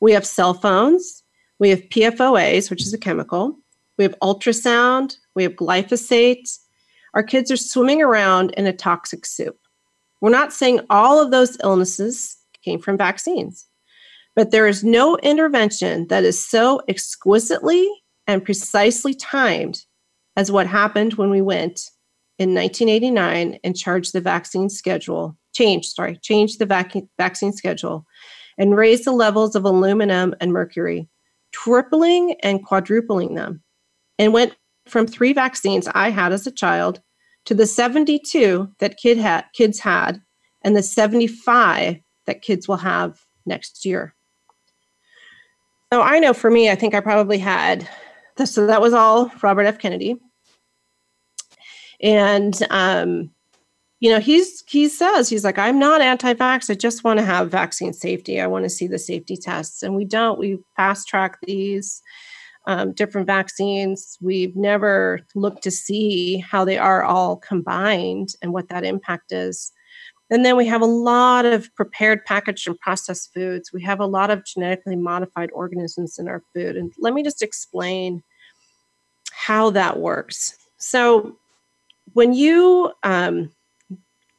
We 0.00 0.12
have 0.12 0.26
cell 0.26 0.54
phones, 0.54 1.22
we 1.58 1.70
have 1.70 1.80
PFOAs, 1.88 2.68
which 2.68 2.82
is 2.82 2.92
a 2.92 2.98
chemical, 2.98 3.56
we 3.96 4.04
have 4.04 4.18
ultrasound, 4.20 5.16
we 5.34 5.44
have 5.44 5.52
glyphosate. 5.52 6.58
Our 7.14 7.22
kids 7.22 7.50
are 7.50 7.56
swimming 7.56 8.02
around 8.02 8.50
in 8.52 8.66
a 8.66 8.72
toxic 8.72 9.24
soup. 9.24 9.56
We're 10.20 10.30
not 10.30 10.52
saying 10.52 10.80
all 10.90 11.20
of 11.20 11.30
those 11.30 11.56
illnesses 11.62 12.36
came 12.62 12.80
from 12.80 12.98
vaccines, 12.98 13.66
but 14.34 14.50
there 14.50 14.66
is 14.66 14.82
no 14.82 15.16
intervention 15.18 16.08
that 16.08 16.24
is 16.24 16.44
so 16.44 16.82
exquisitely 16.88 17.88
and 18.26 18.44
precisely 18.44 19.14
timed 19.14 19.84
as 20.36 20.50
what 20.50 20.66
happened 20.66 21.14
when 21.14 21.30
we 21.30 21.40
went 21.40 21.90
in 22.38 22.54
1989 22.54 23.58
and 23.62 23.76
charged 23.76 24.12
the 24.12 24.20
vaccine 24.20 24.68
schedule, 24.68 25.36
changed, 25.54 25.92
sorry, 25.92 26.16
changed 26.22 26.58
the 26.58 26.66
vac- 26.66 26.94
vaccine 27.18 27.52
schedule 27.52 28.04
and 28.58 28.76
raised 28.76 29.04
the 29.04 29.12
levels 29.12 29.54
of 29.54 29.64
aluminum 29.64 30.34
and 30.40 30.52
mercury, 30.52 31.08
tripling 31.52 32.36
and 32.42 32.64
quadrupling 32.64 33.34
them, 33.34 33.62
and 34.18 34.32
went 34.32 34.54
from 34.86 35.06
three 35.06 35.32
vaccines 35.32 35.88
I 35.94 36.10
had 36.10 36.32
as 36.32 36.46
a 36.46 36.52
child 36.52 37.00
to 37.46 37.54
the 37.54 37.66
72 37.66 38.68
that 38.78 38.96
kid 38.96 39.18
had, 39.18 39.44
kids 39.54 39.78
had 39.80 40.20
and 40.62 40.76
the 40.76 40.82
75 40.82 41.96
that 42.26 42.42
kids 42.42 42.66
will 42.66 42.76
have 42.76 43.20
next 43.46 43.84
year. 43.84 44.14
So 45.92 46.00
I 46.00 46.18
know 46.18 46.32
for 46.32 46.50
me, 46.50 46.70
I 46.70 46.74
think 46.74 46.94
I 46.94 47.00
probably 47.00 47.38
had 47.38 47.88
so 48.44 48.66
that 48.66 48.80
was 48.80 48.92
all 48.92 49.30
Robert 49.42 49.62
F. 49.62 49.78
Kennedy. 49.78 50.16
And 52.02 52.56
um, 52.70 53.30
you 54.00 54.10
know, 54.10 54.20
he's 54.20 54.62
he 54.68 54.88
says 54.88 55.28
he's 55.28 55.44
like, 55.44 55.58
I'm 55.58 55.78
not 55.78 56.00
anti-vax. 56.02 56.68
I 56.68 56.74
just 56.74 57.04
want 57.04 57.18
to 57.18 57.24
have 57.24 57.50
vaccine 57.50 57.92
safety. 57.92 58.40
I 58.40 58.46
want 58.46 58.64
to 58.64 58.70
see 58.70 58.86
the 58.86 58.98
safety 58.98 59.36
tests, 59.36 59.82
and 59.82 59.94
we 59.94 60.04
don't. 60.04 60.38
We 60.38 60.58
fast 60.76 61.08
track 61.08 61.38
these. 61.46 62.02
um, 62.66 62.92
different 62.92 63.26
vaccines. 63.26 64.18
We've 64.20 64.56
never 64.56 65.20
looked 65.34 65.62
to 65.64 65.70
see 65.70 66.38
how 66.38 66.64
they 66.64 66.78
are 66.78 67.02
all 67.02 67.36
combined 67.36 68.30
and 68.42 68.52
what 68.52 68.68
that 68.68 68.84
impact 68.84 69.32
is. 69.32 69.72
And 70.30 70.44
then 70.44 70.56
we 70.56 70.66
have 70.66 70.80
a 70.80 70.86
lot 70.86 71.44
of 71.44 71.72
prepared, 71.74 72.24
packaged, 72.24 72.66
and 72.66 72.78
processed 72.80 73.32
foods. 73.34 73.72
We 73.72 73.82
have 73.82 74.00
a 74.00 74.06
lot 74.06 74.30
of 74.30 74.44
genetically 74.44 74.96
modified 74.96 75.50
organisms 75.52 76.18
in 76.18 76.28
our 76.28 76.42
food. 76.54 76.76
And 76.76 76.92
let 76.98 77.12
me 77.12 77.22
just 77.22 77.42
explain 77.42 78.22
how 79.32 79.70
that 79.70 79.98
works. 79.98 80.56
So, 80.78 81.36
when 82.12 82.34
you 82.34 82.92
um, 83.02 83.50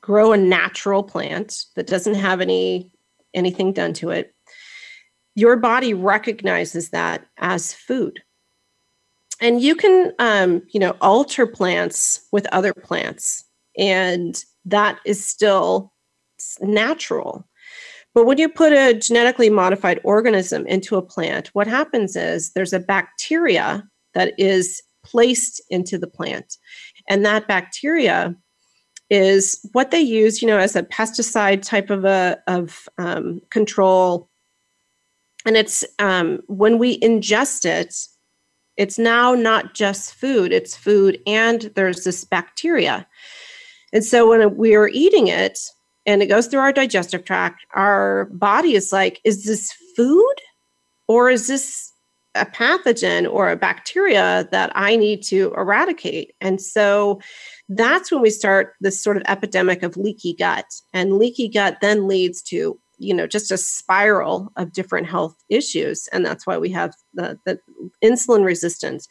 grow 0.02 0.32
a 0.32 0.38
natural 0.38 1.04
plant 1.04 1.66
that 1.76 1.88
doesn't 1.88 2.16
have 2.16 2.42
any 2.42 2.92
anything 3.34 3.74
done 3.74 3.92
to 3.94 4.12
it, 4.12 4.34
your 5.36 5.58
body 5.58 5.94
recognizes 5.94 6.90
that 6.92 7.26
as 7.38 7.74
food. 7.74 8.22
And 9.42 9.62
you 9.62 9.76
can, 9.76 10.14
um, 10.20 10.62
you 10.70 10.80
know, 10.80 10.96
alter 11.02 11.46
plants 11.46 12.26
with 12.32 12.48
other 12.54 12.74
plants, 12.74 13.44
and 13.78 14.42
that 14.64 15.00
is 15.06 15.26
still 15.26 15.92
natural. 16.62 17.46
But 18.14 18.26
when 18.26 18.38
you 18.38 18.48
put 18.48 18.72
a 18.72 18.94
genetically 18.94 19.50
modified 19.50 20.00
organism 20.06 20.66
into 20.68 20.96
a 20.96 21.02
plant, 21.02 21.50
what 21.50 21.68
happens 21.68 22.16
is 22.16 22.54
there's 22.54 22.72
a 22.72 22.80
bacteria 22.80 23.86
that 24.14 24.34
is 24.40 24.82
placed 25.04 25.62
into 25.70 25.98
the 25.98 26.08
plant. 26.08 26.58
And 27.08 27.26
that 27.26 27.48
bacteria 27.48 28.36
is 29.10 29.60
what 29.74 29.92
they 29.92 30.02
use, 30.02 30.42
you 30.42 30.48
know, 30.48 30.58
as 30.58 30.76
a 30.76 30.84
pesticide 30.84 31.62
type 31.62 31.90
of 31.90 32.06
a 32.06 32.40
of 32.48 32.88
um, 32.98 33.42
control. 33.50 34.30
And 35.46 35.56
it's 35.56 35.86
um, 36.00 36.42
when 36.48 36.80
we 36.80 37.00
ingest 37.00 37.66
it 37.66 37.96
it's 38.78 39.00
now 39.00 39.34
not 39.34 39.74
just 39.74 40.14
food 40.14 40.52
it's 40.52 40.76
food 40.76 41.20
and 41.26 41.72
there's 41.76 42.04
this 42.04 42.26
bacteria. 42.26 43.08
And 43.94 44.04
so 44.04 44.30
when 44.30 44.58
we 44.58 44.76
are 44.76 44.90
eating 44.90 45.28
it 45.28 45.60
and 46.06 46.22
it 46.22 46.26
goes 46.28 46.48
through 46.48 46.60
our 46.60 46.74
digestive 46.74 47.24
tract 47.24 47.66
our 47.74 48.26
body 48.26 48.74
is 48.74 48.92
like 48.92 49.22
is 49.24 49.46
this 49.46 49.72
food 49.96 50.36
or 51.08 51.30
is 51.30 51.48
this 51.48 51.92
a 52.36 52.46
pathogen 52.46 53.32
or 53.32 53.50
a 53.50 53.56
bacteria 53.56 54.48
that 54.52 54.72
i 54.76 54.96
need 54.96 55.24
to 55.24 55.54
eradicate. 55.58 56.34
And 56.42 56.62
so 56.62 57.20
that's 57.70 58.12
when 58.12 58.22
we 58.22 58.30
start 58.30 58.74
this 58.82 59.02
sort 59.02 59.18
of 59.18 59.24
epidemic 59.28 59.84
of 59.84 59.98
leaky 59.98 60.34
gut. 60.34 60.66
And 60.94 61.18
leaky 61.18 61.50
gut 61.50 61.78
then 61.82 62.08
leads 62.08 62.42
to 62.44 62.80
you 62.98 63.14
know 63.14 63.28
just 63.28 63.52
a 63.52 63.58
spiral 63.58 64.52
of 64.56 64.72
different 64.72 65.08
health 65.08 65.36
issues. 65.50 66.08
And 66.14 66.26
that's 66.26 66.48
why 66.48 66.58
we 66.58 66.70
have 66.72 66.94
the, 67.14 67.38
the 67.46 67.60
insulin 68.04 68.46
resistance. 68.46 69.08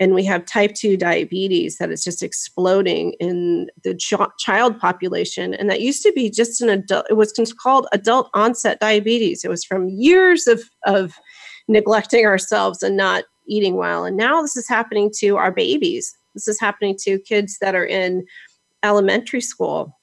And 0.00 0.14
we 0.14 0.24
have 0.24 0.44
type 0.44 0.74
2 0.74 0.96
diabetes 0.96 1.78
that 1.78 1.90
is 1.90 2.02
just 2.02 2.22
exploding 2.22 3.14
in 3.20 3.68
the 3.84 3.94
ch- 3.94 4.14
child 4.38 4.78
population. 4.78 5.54
And 5.54 5.70
that 5.70 5.80
used 5.80 6.02
to 6.02 6.12
be 6.12 6.28
just 6.28 6.60
an 6.60 6.68
adult 6.68 7.06
it 7.08 7.14
was 7.14 7.32
called 7.62 7.86
adult 7.92 8.28
onset 8.34 8.80
diabetes. 8.80 9.44
It 9.44 9.48
was 9.48 9.64
from 9.64 9.88
years 9.88 10.46
of 10.46 10.62
of 10.84 11.14
neglecting 11.68 12.26
ourselves 12.26 12.82
and 12.82 12.96
not 12.96 13.24
eating 13.46 13.76
well. 13.76 14.04
And 14.04 14.16
now 14.16 14.42
this 14.42 14.56
is 14.56 14.68
happening 14.68 15.10
to 15.18 15.36
our 15.36 15.52
babies. 15.52 16.14
This 16.34 16.48
is 16.48 16.60
happening 16.60 16.96
to 17.02 17.18
kids 17.20 17.58
that 17.60 17.74
are 17.74 17.84
in 17.84 18.24
elementary 18.82 19.40
school. 19.40 19.98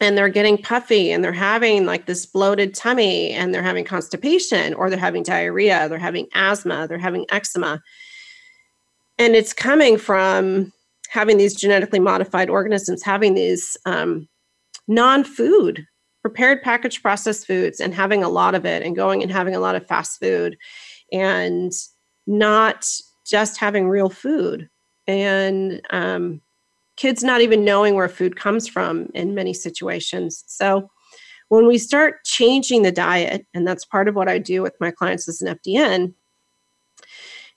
And 0.00 0.18
they're 0.18 0.28
getting 0.28 0.58
puffy 0.58 1.12
and 1.12 1.22
they're 1.22 1.32
having 1.32 1.86
like 1.86 2.06
this 2.06 2.26
bloated 2.26 2.74
tummy 2.74 3.30
and 3.30 3.54
they're 3.54 3.62
having 3.62 3.84
constipation 3.84 4.74
or 4.74 4.90
they're 4.90 4.98
having 4.98 5.22
diarrhea, 5.22 5.88
they're 5.88 5.98
having 5.98 6.26
asthma, 6.34 6.88
they're 6.88 6.98
having 6.98 7.24
eczema. 7.30 7.80
And 9.18 9.36
it's 9.36 9.52
coming 9.52 9.98
from 9.98 10.72
having 11.08 11.36
these 11.36 11.54
genetically 11.54 12.00
modified 12.00 12.50
organisms, 12.50 13.02
having 13.02 13.34
these 13.34 13.76
um, 13.86 14.28
non 14.88 15.22
food, 15.22 15.86
prepared, 16.22 16.62
packaged, 16.62 17.02
processed 17.02 17.46
foods, 17.46 17.80
and 17.80 17.92
having 17.92 18.22
a 18.22 18.28
lot 18.28 18.54
of 18.54 18.64
it, 18.64 18.82
and 18.82 18.96
going 18.96 19.22
and 19.22 19.30
having 19.30 19.54
a 19.54 19.60
lot 19.60 19.74
of 19.74 19.86
fast 19.86 20.18
food, 20.20 20.56
and 21.12 21.72
not 22.26 22.88
just 23.26 23.58
having 23.58 23.88
real 23.88 24.08
food. 24.08 24.68
And 25.06 25.82
um, 25.90 26.40
kids 26.96 27.24
not 27.24 27.40
even 27.40 27.64
knowing 27.64 27.94
where 27.94 28.08
food 28.08 28.36
comes 28.36 28.68
from 28.68 29.08
in 29.14 29.34
many 29.34 29.52
situations. 29.52 30.44
So 30.46 30.88
when 31.48 31.66
we 31.66 31.76
start 31.76 32.24
changing 32.24 32.82
the 32.82 32.92
diet, 32.92 33.46
and 33.52 33.66
that's 33.66 33.84
part 33.84 34.08
of 34.08 34.14
what 34.14 34.28
I 34.28 34.38
do 34.38 34.62
with 34.62 34.74
my 34.80 34.90
clients 34.90 35.28
as 35.28 35.42
an 35.42 35.58
FDN, 35.58 36.14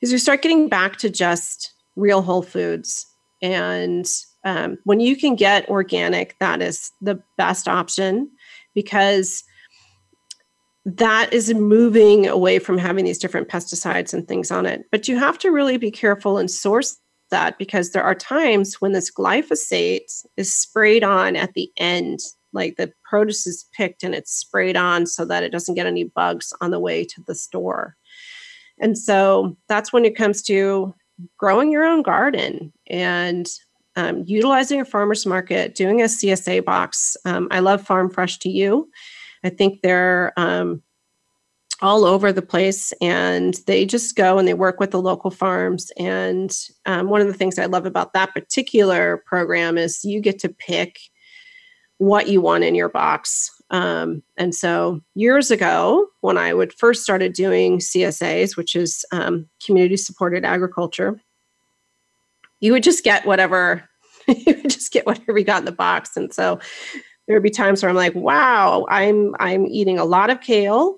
is 0.02 0.12
we 0.12 0.18
start 0.18 0.42
getting 0.42 0.68
back 0.68 0.98
to 0.98 1.10
just 1.10 1.74
real 1.96 2.22
whole 2.22 2.42
foods. 2.42 3.06
And 3.42 4.06
um, 4.44 4.78
when 4.84 5.00
you 5.00 5.16
can 5.16 5.36
get 5.36 5.70
organic, 5.70 6.38
that 6.40 6.62
is 6.62 6.92
the 7.02 7.22
best 7.38 7.68
option 7.68 8.30
because 8.76 9.44
that 10.86 11.34
is 11.34 11.52
moving 11.54 12.28
away 12.28 12.60
from 12.60 12.78
having 12.78 13.06
these 13.06 13.18
different 13.18 13.48
pesticides 13.48 14.14
and 14.14 14.28
things 14.28 14.52
on 14.52 14.68
it. 14.68 14.84
But 14.92 15.08
you 15.08 15.18
have 15.18 15.40
to 15.40 15.50
really 15.50 15.78
be 15.78 15.90
careful 15.90 16.38
and 16.38 16.50
source 16.50 16.98
that 17.32 17.58
because 17.58 17.92
there 17.92 18.04
are 18.04 18.14
times 18.14 18.76
when 18.76 18.92
this 18.92 19.12
glyphosate 19.12 20.26
is 20.38 20.54
sprayed 20.54 21.04
on 21.04 21.36
at 21.36 21.54
the 21.54 21.72
end 21.78 22.20
like 22.54 22.78
the 22.78 22.94
produce 23.04 23.46
is 23.46 23.66
picked 23.76 24.04
and 24.04 24.16
it's 24.16 24.32
sprayed 24.32 24.78
on 24.78 25.06
so 25.06 25.26
that 25.26 25.44
it 25.44 25.52
doesn't 25.52 25.76
get 25.76 25.88
any 25.88 26.06
bugs 26.06 26.54
on 26.62 26.72
the 26.72 26.80
way 26.80 27.04
to 27.04 27.22
the 27.26 27.36
store 27.36 27.96
and 28.80 28.98
so 28.98 29.58
that's 29.68 29.92
when 29.92 30.06
it 30.06 30.16
comes 30.16 30.42
to 30.44 30.94
growing 31.38 31.72
your 31.72 31.84
own 31.84 32.02
garden 32.02 32.72
and 32.88 33.48
um, 33.96 34.24
utilizing 34.26 34.82
a 34.82 34.86
farmer's 34.86 35.26
market 35.26 35.76
doing 35.76 36.02
a 36.02 36.06
csa 36.06 36.64
box. 36.64 37.16
Um, 37.26 37.48
i 37.52 37.60
love 37.60 37.82
farm 37.82 38.10
fresh 38.10 38.38
to 38.40 38.50
you. 38.50 38.90
I 39.44 39.50
think 39.50 39.82
they're 39.82 40.34
um, 40.38 40.82
all 41.82 42.06
over 42.06 42.32
the 42.32 42.42
place 42.42 42.94
and 43.02 43.56
they 43.68 43.86
just 43.86 44.16
go 44.16 44.38
and 44.38 44.48
they 44.48 44.54
work 44.54 44.80
with 44.80 44.92
the 44.92 45.02
local 45.02 45.30
farms. 45.30 45.92
And 45.98 46.56
um, 46.86 47.10
one 47.10 47.22
of 47.22 47.28
the 47.28 47.34
things 47.34 47.60
i 47.60 47.66
love 47.66 47.86
about 47.86 48.14
that 48.14 48.34
particular 48.34 49.24
program 49.26 49.78
is 49.78 50.04
you 50.04 50.22
get 50.22 50.40
to 50.40 50.50
pick 50.50 51.00
what 51.98 52.28
you 52.28 52.42
want 52.42 52.64
in 52.64 52.76
your 52.76 52.90
box. 52.90 53.50
Um, 53.70 54.22
and 54.38 54.54
so 54.54 55.02
years 55.16 55.50
ago 55.50 56.08
when 56.22 56.38
i 56.38 56.54
would 56.54 56.72
first 56.74 57.02
started 57.02 57.34
doing 57.34 57.80
csas 57.80 58.56
which 58.56 58.76
is 58.76 59.04
um, 59.12 59.48
community 59.66 59.98
supported 59.98 60.46
agriculture 60.46 61.20
you 62.66 62.72
would 62.72 62.84
just 62.84 63.04
get 63.04 63.26
whatever 63.26 63.88
you 64.28 64.56
would 64.56 64.70
just 64.70 64.92
get 64.92 65.06
whatever 65.06 65.38
you 65.38 65.46
got 65.46 65.60
in 65.60 65.66
the 65.66 65.72
box 65.72 66.18
and 66.18 66.34
so 66.34 66.60
there 67.28 67.36
would 67.36 67.44
be 67.44 67.50
times 67.50 67.82
where 67.82 67.90
i'm 67.90 67.96
like 67.96 68.16
wow 68.16 68.86
i'm 68.90 69.36
i'm 69.40 69.66
eating 69.68 69.98
a 69.98 70.06
lot 70.06 70.30
of 70.30 70.42
kale 70.42 70.98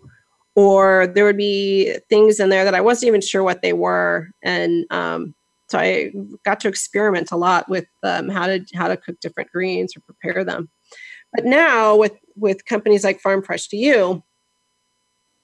or 0.58 1.06
there 1.06 1.24
would 1.24 1.38
be 1.38 1.96
things 2.10 2.40
in 2.40 2.50
there 2.50 2.66
that 2.66 2.74
I 2.74 2.82
wasn't 2.82 3.10
even 3.10 3.22
sure 3.22 3.44
what 3.44 3.62
they 3.62 3.74
were. 3.74 4.32
And 4.42 4.86
um, 4.90 5.36
so 5.70 5.78
I 5.78 6.12
got 6.46 6.60
to 6.62 6.68
experiment 6.68 7.32
a 7.32 7.38
lot 7.38 7.70
with 7.70 7.86
um, 8.02 8.28
how 8.28 8.48
to 8.48 8.66
how 8.74 8.88
to 8.88 8.98
cook 8.98 9.20
different 9.20 9.52
greens 9.52 9.96
or 9.96 10.00
prepare 10.00 10.44
them. 10.44 10.68
But 11.32 11.46
now 11.46 11.96
with 11.96 12.14
with 12.36 12.66
companies 12.66 13.04
like 13.04 13.20
Farm 13.20 13.44
Fresh 13.44 13.68
to 13.68 13.78
You, 13.78 14.24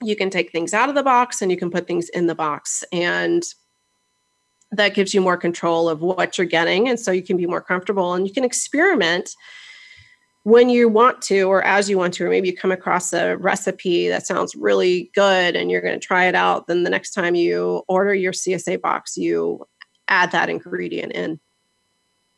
you 0.01 0.15
can 0.15 0.31
take 0.31 0.51
things 0.51 0.73
out 0.73 0.89
of 0.89 0.95
the 0.95 1.03
box 1.03 1.43
and 1.43 1.51
you 1.51 1.57
can 1.57 1.69
put 1.69 1.85
things 1.85 2.09
in 2.09 2.25
the 2.25 2.33
box, 2.33 2.83
and 2.91 3.43
that 4.73 4.93
gives 4.93 5.13
you 5.13 5.21
more 5.21 5.37
control 5.37 5.89
of 5.89 6.01
what 6.01 6.37
you're 6.37 6.47
getting, 6.47 6.89
and 6.89 6.99
so 6.99 7.11
you 7.11 7.23
can 7.23 7.37
be 7.37 7.45
more 7.45 7.61
comfortable 7.61 8.13
and 8.13 8.27
you 8.27 8.33
can 8.33 8.43
experiment 8.43 9.35
when 10.43 10.69
you 10.69 10.89
want 10.89 11.21
to 11.21 11.43
or 11.43 11.63
as 11.63 11.89
you 11.89 11.97
want 11.97 12.13
to 12.13 12.25
or 12.25 12.29
maybe 12.29 12.49
you 12.49 12.55
come 12.55 12.71
across 12.71 13.13
a 13.13 13.37
recipe 13.37 14.09
that 14.09 14.27
sounds 14.27 14.55
really 14.55 15.09
good 15.15 15.55
and 15.55 15.71
you're 15.71 15.79
going 15.79 15.97
to 15.97 16.05
try 16.05 16.25
it 16.25 16.35
out 16.35 16.67
then 16.67 16.83
the 16.83 16.89
next 16.89 17.11
time 17.11 17.33
you 17.33 17.81
order 17.87 18.13
your 18.13 18.33
csa 18.33 18.81
box 18.81 19.15
you 19.15 19.65
add 20.07 20.31
that 20.31 20.49
ingredient 20.49 21.11
in. 21.13 21.39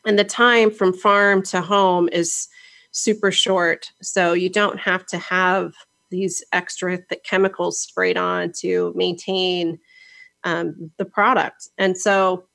And 0.06 0.20
the 0.20 0.24
time 0.24 0.72
from 0.72 0.94
farm 0.94 1.42
to 1.44 1.62
home 1.62 2.10
is 2.12 2.48
super 2.92 3.32
short 3.32 3.92
so 4.02 4.34
you 4.34 4.50
don't 4.50 4.80
have 4.80 5.06
to 5.08 5.18
have 5.18 5.74
these 6.12 6.44
extra 6.54 6.98
th- 6.98 7.24
chemicals 7.24 7.82
sprayed 7.82 8.18
on 8.18 8.52
to 8.60 8.94
maintain 8.96 9.80
um, 10.46 10.92
the 10.98 11.06
product 11.06 11.70
and 11.78 11.98
so 11.98 12.46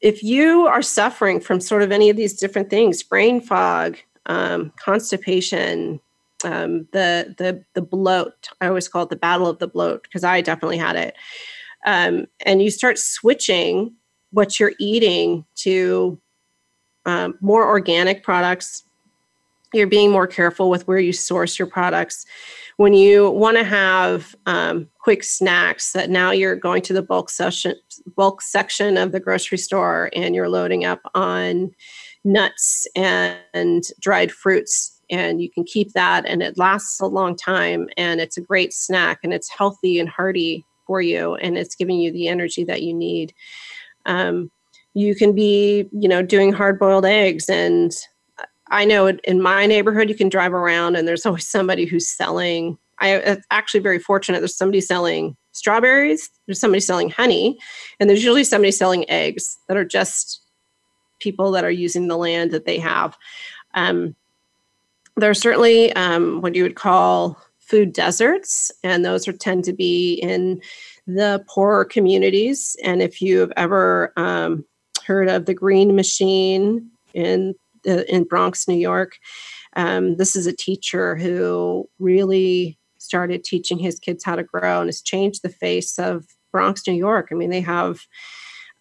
if 0.00 0.22
you 0.22 0.66
are 0.66 0.82
suffering 0.82 1.40
from 1.40 1.60
sort 1.60 1.82
of 1.82 1.90
any 1.90 2.10
of 2.10 2.16
these 2.16 2.34
different 2.34 2.70
things, 2.70 3.02
brain 3.02 3.40
fog, 3.40 3.98
um, 4.26 4.72
constipation, 4.76 6.00
um, 6.44 6.86
the 6.92 7.34
the 7.36 7.64
the 7.74 7.82
bloat, 7.82 8.48
I 8.60 8.68
always 8.68 8.88
call 8.88 9.02
it 9.02 9.10
the 9.10 9.16
battle 9.16 9.48
of 9.48 9.58
the 9.58 9.66
bloat 9.66 10.04
because 10.04 10.22
I 10.22 10.40
definitely 10.40 10.78
had 10.78 10.96
it. 10.96 11.16
Um, 11.84 12.26
and 12.44 12.62
you 12.62 12.70
start 12.70 12.98
switching 12.98 13.94
what 14.30 14.60
you're 14.60 14.74
eating 14.78 15.44
to 15.56 16.20
um, 17.06 17.34
more 17.40 17.66
organic 17.66 18.22
products, 18.22 18.84
you're 19.72 19.86
being 19.86 20.10
more 20.10 20.26
careful 20.26 20.70
with 20.70 20.86
where 20.86 20.98
you 20.98 21.12
source 21.12 21.58
your 21.58 21.66
products 21.66 22.24
when 22.78 22.94
you 22.94 23.28
want 23.30 23.56
to 23.56 23.64
have 23.64 24.36
um, 24.46 24.88
quick 25.00 25.24
snacks 25.24 25.92
that 25.92 26.10
now 26.10 26.30
you're 26.30 26.54
going 26.54 26.80
to 26.80 26.92
the 26.92 27.02
bulk 27.02 27.28
section 27.28 27.74
bulk 28.16 28.40
section 28.40 28.96
of 28.96 29.10
the 29.10 29.20
grocery 29.20 29.58
store 29.58 30.10
and 30.14 30.34
you're 30.34 30.48
loading 30.48 30.84
up 30.84 31.00
on 31.14 31.72
nuts 32.24 32.86
and 32.94 33.82
dried 34.00 34.30
fruits 34.30 35.00
and 35.10 35.42
you 35.42 35.50
can 35.50 35.64
keep 35.64 35.92
that 35.92 36.24
and 36.24 36.40
it 36.40 36.56
lasts 36.56 37.00
a 37.00 37.06
long 37.06 37.34
time 37.34 37.88
and 37.96 38.20
it's 38.20 38.36
a 38.36 38.42
great 38.42 38.72
snack 38.72 39.18
and 39.24 39.34
it's 39.34 39.50
healthy 39.50 39.98
and 39.98 40.08
hearty 40.08 40.64
for 40.86 41.00
you 41.00 41.34
and 41.36 41.58
it's 41.58 41.74
giving 41.74 41.98
you 41.98 42.12
the 42.12 42.28
energy 42.28 42.62
that 42.62 42.82
you 42.82 42.94
need. 42.94 43.34
Um, 44.06 44.52
you 44.94 45.16
can 45.16 45.34
be 45.34 45.88
you 45.92 46.08
know 46.08 46.22
doing 46.22 46.52
hard 46.52 46.78
boiled 46.78 47.04
eggs 47.04 47.48
and 47.48 47.92
I 48.70 48.84
know 48.84 49.06
in 49.08 49.42
my 49.42 49.66
neighborhood, 49.66 50.08
you 50.08 50.14
can 50.14 50.28
drive 50.28 50.52
around 50.52 50.96
and 50.96 51.06
there's 51.06 51.26
always 51.26 51.48
somebody 51.48 51.84
who's 51.84 52.08
selling. 52.08 52.78
I 52.98 53.14
it's 53.14 53.46
actually 53.50 53.80
very 53.80 53.98
fortunate. 53.98 54.40
There's 54.40 54.56
somebody 54.56 54.80
selling 54.80 55.36
strawberries, 55.52 56.30
there's 56.46 56.60
somebody 56.60 56.80
selling 56.80 57.10
honey, 57.10 57.58
and 57.98 58.08
there's 58.08 58.22
usually 58.22 58.44
somebody 58.44 58.70
selling 58.70 59.08
eggs 59.10 59.58
that 59.68 59.76
are 59.76 59.84
just 59.84 60.40
people 61.18 61.50
that 61.50 61.64
are 61.64 61.70
using 61.70 62.08
the 62.08 62.16
land 62.16 62.50
that 62.52 62.64
they 62.64 62.78
have. 62.78 63.16
Um, 63.74 64.14
there 65.16 65.30
are 65.30 65.34
certainly 65.34 65.92
um, 65.94 66.40
what 66.42 66.54
you 66.54 66.62
would 66.62 66.76
call 66.76 67.40
food 67.58 67.92
deserts, 67.92 68.70
and 68.84 69.04
those 69.04 69.26
are 69.26 69.32
tend 69.32 69.64
to 69.64 69.72
be 69.72 70.14
in 70.14 70.60
the 71.06 71.44
poorer 71.48 71.84
communities. 71.84 72.76
And 72.84 73.02
if 73.02 73.20
you've 73.20 73.52
ever 73.56 74.12
um, 74.16 74.64
heard 75.04 75.28
of 75.28 75.46
the 75.46 75.54
Green 75.54 75.96
Machine 75.96 76.88
in 77.14 77.54
in 77.88 78.24
Bronx, 78.24 78.68
New 78.68 78.76
York. 78.76 79.18
Um, 79.76 80.16
this 80.16 80.36
is 80.36 80.46
a 80.46 80.56
teacher 80.56 81.16
who 81.16 81.88
really 81.98 82.78
started 82.98 83.44
teaching 83.44 83.78
his 83.78 83.98
kids 83.98 84.24
how 84.24 84.36
to 84.36 84.42
grow 84.42 84.80
and 84.80 84.88
has 84.88 85.00
changed 85.00 85.42
the 85.42 85.48
face 85.48 85.98
of 85.98 86.26
Bronx, 86.52 86.86
New 86.86 86.94
York. 86.94 87.28
I 87.30 87.34
mean, 87.34 87.50
they 87.50 87.60
have 87.60 88.00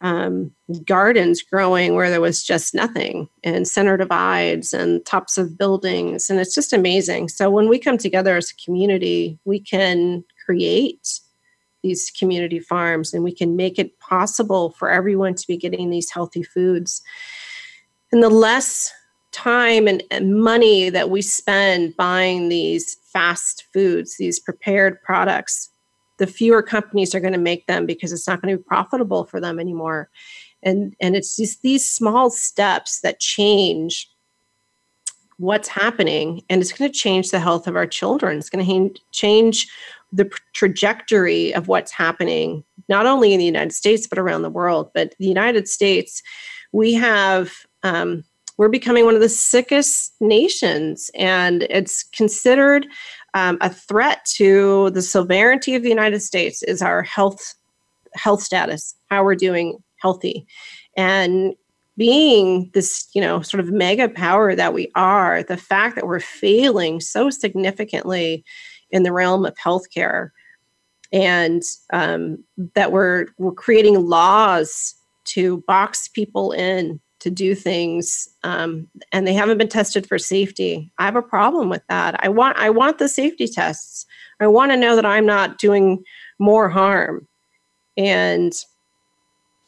um, 0.02 0.52
gardens 0.86 1.42
growing 1.42 1.96
where 1.96 2.10
there 2.10 2.22
was 2.22 2.44
just 2.44 2.76
nothing, 2.76 3.30
and 3.44 3.68
center 3.68 3.98
divides 3.98 4.74
and 4.74 5.06
tops 5.06 5.38
of 5.38 5.58
buildings, 5.58 6.30
and 6.30 6.40
it's 6.40 6.54
just 6.54 6.74
amazing. 6.74 7.30
So 7.30 7.50
when 7.50 7.68
we 7.68 7.80
come 7.80 7.98
together 7.98 8.38
as 8.38 8.52
a 8.52 8.64
community, 8.64 9.40
we 9.46 9.60
can 9.60 10.24
create 10.46 11.20
these 11.84 12.12
community 12.18 12.60
farms 12.60 13.14
and 13.14 13.24
we 13.24 13.34
can 13.34 13.56
make 13.56 13.78
it 13.80 14.00
possible 14.00 14.72
for 14.72 14.90
everyone 14.90 15.36
to 15.36 15.48
be 15.48 15.58
getting 15.58 15.90
these 15.90 16.10
healthy 16.10 16.44
foods. 16.44 17.02
And 18.12 18.24
the 18.24 18.30
less 18.30 18.92
time 19.38 19.88
and, 19.88 20.04
and 20.10 20.42
money 20.42 20.90
that 20.90 21.12
we 21.12 21.22
spend 21.22 21.96
buying 21.96 22.50
these 22.50 22.96
fast 23.14 23.66
foods, 23.72 24.18
these 24.18 24.40
prepared 24.40 25.02
products, 25.04 25.70
the 26.18 26.26
fewer 26.26 26.64
companies 26.64 27.14
are 27.14 27.20
going 27.20 27.34
to 27.34 27.40
make 27.40 27.68
them 27.68 27.86
because 27.86 28.12
it's 28.12 28.28
not 28.28 28.42
going 28.42 28.52
to 28.52 28.58
be 28.58 28.64
profitable 28.64 29.26
for 29.26 29.40
them 29.40 29.60
anymore. 29.60 30.10
And, 30.64 30.96
and 31.00 31.16
it's 31.16 31.36
just 31.36 31.62
these 31.62 31.90
small 31.90 32.32
steps 32.32 33.02
that 33.02 33.20
change 33.20 34.10
what's 35.38 35.68
happening 35.68 36.42
and 36.50 36.62
it's 36.62 36.74
going 36.74 36.92
to 36.92 36.98
change 36.98 37.30
the 37.30 37.40
health 37.40 37.68
of 37.68 37.76
our 37.76 37.86
children 37.86 38.40
it's 38.40 38.50
going 38.50 38.66
to 38.66 39.00
change 39.12 39.68
the 40.12 40.28
trajectory 40.54 41.54
of 41.54 41.68
what's 41.68 41.92
happening 41.92 42.64
not 42.90 43.06
only 43.06 43.34
in 43.34 43.38
the 43.38 43.46
united 43.46 43.72
states 43.72 44.08
but 44.08 44.18
around 44.18 44.42
the 44.42 44.50
world 44.50 44.90
but 44.96 45.14
the 45.20 45.28
united 45.28 45.68
states 45.68 46.24
we 46.72 46.92
have 46.92 47.54
um, 47.84 48.24
we're 48.58 48.70
becoming 48.70 49.06
one 49.06 49.16
of 49.16 49.22
the 49.22 49.30
sickest 49.30 50.16
nations, 50.20 51.12
and 51.16 51.64
it's 51.70 52.04
considered 52.04 52.88
um, 53.34 53.58
a 53.62 53.70
threat 53.70 54.26
to 54.36 54.90
the 54.92 55.02
sovereignty 55.02 55.76
of 55.76 55.84
the 55.84 55.90
United 55.90 56.22
States. 56.22 56.64
Is 56.64 56.82
our 56.82 57.04
health 57.04 57.54
health 58.14 58.42
status, 58.42 58.96
how 59.10 59.24
we're 59.24 59.36
doing 59.36 59.78
healthy, 60.02 60.46
and 60.96 61.54
being 61.98 62.70
this 62.74 63.08
you 63.14 63.22
know 63.22 63.42
sort 63.42 63.62
of 63.62 63.72
mega 63.72 64.10
power 64.10 64.56
that 64.56 64.74
we 64.74 64.92
are, 64.96 65.44
the 65.44 65.58
fact 65.58 65.96
that 65.96 66.08
we're 66.08 66.20
failing 66.20 67.00
so 67.00 67.30
significantly 67.30 68.44
in 68.92 69.04
the 69.04 69.12
realm 69.12 69.46
of 69.46 69.56
healthcare 69.56 70.30
and 71.12 71.64
um, 71.94 72.44
that 72.76 72.92
we're 72.92 73.28
we're 73.38 73.52
creating 73.52 74.06
laws 74.06 74.96
to 75.26 75.64
box 75.68 76.08
people 76.08 76.52
in 76.52 77.00
to 77.28 77.32
do 77.32 77.56
things 77.56 78.28
um, 78.44 78.88
and 79.12 79.28
they 79.28 79.34
haven't 79.34 79.58
been 79.58 79.68
tested 79.68 80.08
for 80.08 80.18
safety. 80.18 80.92
I 80.98 81.06
have 81.06 81.16
a 81.16 81.22
problem 81.22 81.70
with 81.70 81.84
that. 81.90 82.24
I 82.24 82.30
want 82.30 82.58
i 82.58 82.70
want 82.70 82.98
the 82.98 83.10
safety 83.10 83.48
tests. 83.48 84.06
I 84.40 84.48
want 84.48 84.72
to 84.72 84.78
know 84.78 84.96
that 84.96 85.06
i'm 85.06 85.26
not 85.26 85.58
doing 85.58 86.04
more 86.40 86.70
harm. 86.70 87.28
And 87.98 88.54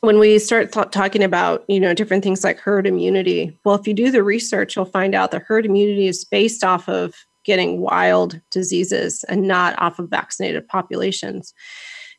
when 0.01 0.19
we 0.19 0.39
start 0.39 0.71
th- 0.71 0.91
talking 0.91 1.23
about 1.23 1.65
you 1.67 1.79
know 1.79 1.93
different 1.93 2.23
things 2.23 2.43
like 2.43 2.57
herd 2.57 2.87
immunity 2.87 3.57
well 3.65 3.75
if 3.75 3.85
you 3.85 3.93
do 3.93 4.09
the 4.11 4.23
research 4.23 4.75
you'll 4.77 4.85
find 4.85 5.13
out 5.13 5.31
that 5.31 5.41
herd 5.41 5.65
immunity 5.65 6.07
is 6.07 6.23
based 6.23 6.63
off 6.63 6.87
of 6.87 7.13
getting 7.49 7.81
wild 7.81 8.39
diseases 8.51 9.23
and 9.25 9.47
not 9.47 9.73
off 9.81 9.97
of 9.97 10.09
vaccinated 10.09 10.67
populations. 10.67 11.53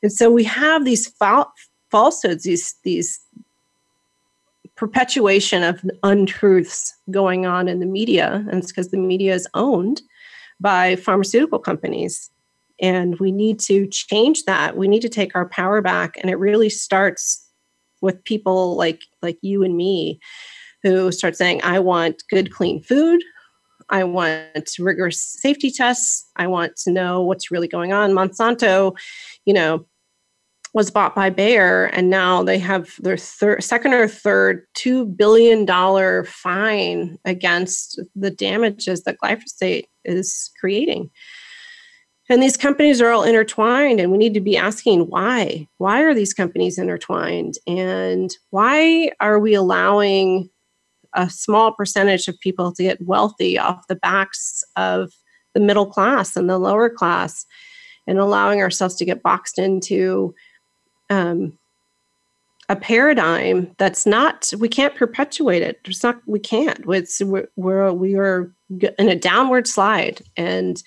And 0.03 0.13
so 0.13 0.31
we 0.31 0.45
have 0.45 0.85
these 0.85 1.09
fal- 1.09 1.53
falsehoods 1.91 2.45
these 2.45 2.75
these 2.83 3.21
perpetuation 4.81 5.63
of 5.63 5.85
untruths 6.03 6.95
going 7.11 7.45
on 7.45 7.69
in 7.69 7.81
the 7.81 7.87
media, 7.87 8.47
and 8.51 8.63
it's 8.63 8.73
because 8.73 8.91
the 8.91 8.97
media 8.97 9.35
is 9.35 9.47
owned 9.53 10.01
by 10.59 10.97
pharmaceutical 10.97 11.59
companies. 11.59 12.31
And 12.81 13.19
we 13.21 13.31
need 13.31 13.61
to 13.61 13.87
change 13.89 14.45
that. 14.45 14.79
We 14.79 14.89
need 14.89 15.03
to 15.03 15.11
take 15.11 15.37
our 15.37 15.47
power 15.51 15.83
back. 15.83 16.17
And 16.17 16.31
it 16.31 16.37
really 16.37 16.71
starts 16.71 17.47
with 18.01 18.25
people 18.25 18.75
like 18.75 19.03
like 19.21 19.37
you 19.43 19.63
and 19.63 19.77
me 19.77 20.19
who 20.83 21.13
start 21.13 21.37
saying, 21.37 21.61
I 21.63 21.79
want 21.79 22.23
good, 22.31 22.51
clean 22.51 22.83
food. 22.83 23.23
I 23.91 24.05
want 24.05 24.71
rigorous 24.79 25.21
safety 25.21 25.71
tests. 25.71 26.27
I 26.37 26.47
want 26.47 26.77
to 26.85 26.91
know 26.91 27.21
what's 27.21 27.51
really 27.51 27.69
going 27.69 27.93
on. 27.93 28.13
Monsanto, 28.13 28.97
you 29.45 29.53
know, 29.53 29.85
was 30.73 30.91
bought 30.91 31.15
by 31.15 31.31
Bayer, 31.31 31.87
and 31.87 32.11
now 32.11 32.43
they 32.43 32.59
have 32.59 32.95
their 33.01 33.17
second 33.17 33.93
or 33.93 34.07
third 34.07 34.67
two 34.75 35.07
billion 35.07 35.65
dollar 35.65 36.25
fine 36.25 37.19
against 37.25 38.01
the 38.15 38.31
damages 38.31 39.03
that 39.03 39.19
glyphosate 39.23 39.87
is 40.05 40.51
creating. 40.61 41.11
And 42.29 42.41
these 42.41 42.57
companies 42.57 43.01
are 43.01 43.11
all 43.11 43.25
intertwined, 43.25 43.99
and 43.99 44.13
we 44.13 44.19
need 44.19 44.35
to 44.35 44.41
be 44.41 44.57
asking 44.57 45.09
why. 45.09 45.67
Why 45.79 46.03
are 46.03 46.15
these 46.15 46.33
companies 46.33 46.79
intertwined? 46.79 47.55
And 47.67 48.31
why 48.51 49.11
are 49.19 49.41
we 49.41 49.55
allowing 49.55 50.49
a 51.15 51.29
small 51.29 51.73
percentage 51.73 52.29
of 52.29 52.39
people 52.39 52.73
to 52.73 52.85
get 52.85 53.05
wealthy 53.05 53.59
off 53.59 53.89
the 53.89 53.97
backs 53.97 54.63
of 54.77 55.11
the 55.55 55.61
middle 55.61 55.87
class 55.87 56.37
and 56.37 56.49
the 56.49 56.59
lower 56.59 56.89
class 56.89 57.45
and 58.07 58.21
allowing 58.21 58.61
ourselves 58.61 58.95
to 58.97 59.05
get 59.05 59.25
boxed 59.25 59.59
into 59.59 60.33
um, 61.11 61.59
a 62.71 62.77
paradigm 62.77 63.75
that's 63.79 64.07
not 64.07 64.53
we 64.59 64.69
can't 64.69 64.95
perpetuate 64.95 65.61
it. 65.61 65.81
It's 65.85 66.05
not 66.05 66.21
we 66.27 66.39
can't. 66.39 66.79
It's 66.89 67.21
we're, 67.21 67.49
we're 67.57 67.93
we 67.93 68.15
are 68.15 68.55
in 68.97 69.09
a 69.09 69.17
downward 69.17 69.67
slide 69.67 70.23
and 70.37 70.81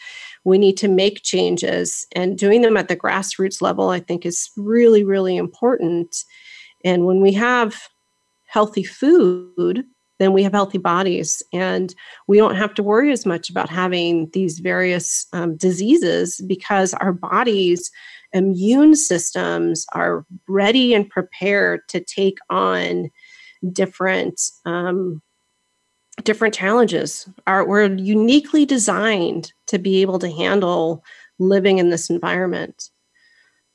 we 0.45 0.57
need 0.57 0.77
to 0.77 0.87
make 0.87 1.23
changes 1.23 2.07
and 2.15 2.37
doing 2.37 2.61
them 2.61 2.77
at 2.77 2.87
the 2.87 2.95
grassroots 2.95 3.61
level 3.61 3.89
i 3.89 3.99
think 3.99 4.25
is 4.25 4.49
really 4.55 5.03
really 5.03 5.35
important. 5.35 6.23
And 6.85 7.05
when 7.05 7.21
we 7.21 7.33
have 7.33 7.89
healthy 8.45 8.83
food 8.83 9.83
then 10.19 10.31
we 10.31 10.43
have 10.43 10.53
healthy 10.53 10.77
bodies 10.77 11.43
and 11.51 11.93
we 12.27 12.37
don't 12.37 12.55
have 12.55 12.73
to 12.75 12.83
worry 12.83 13.11
as 13.11 13.25
much 13.25 13.49
about 13.49 13.67
having 13.67 14.29
these 14.31 14.59
various 14.59 15.27
um, 15.33 15.57
diseases 15.57 16.39
because 16.47 16.93
our 16.93 17.11
bodies 17.11 17.91
immune 18.33 18.95
systems 18.95 19.85
are 19.93 20.25
ready 20.47 20.93
and 20.93 21.09
prepared 21.09 21.81
to 21.89 21.99
take 21.99 22.37
on 22.49 23.09
different 23.71 24.41
um, 24.65 25.21
different 26.23 26.53
challenges. 26.53 27.27
Are 27.47 27.67
we're 27.67 27.93
uniquely 27.95 28.65
designed 28.65 29.53
to 29.67 29.79
be 29.79 30.01
able 30.01 30.19
to 30.19 30.29
handle 30.29 31.03
living 31.39 31.77
in 31.79 31.89
this 31.89 32.09
environment. 32.09 32.89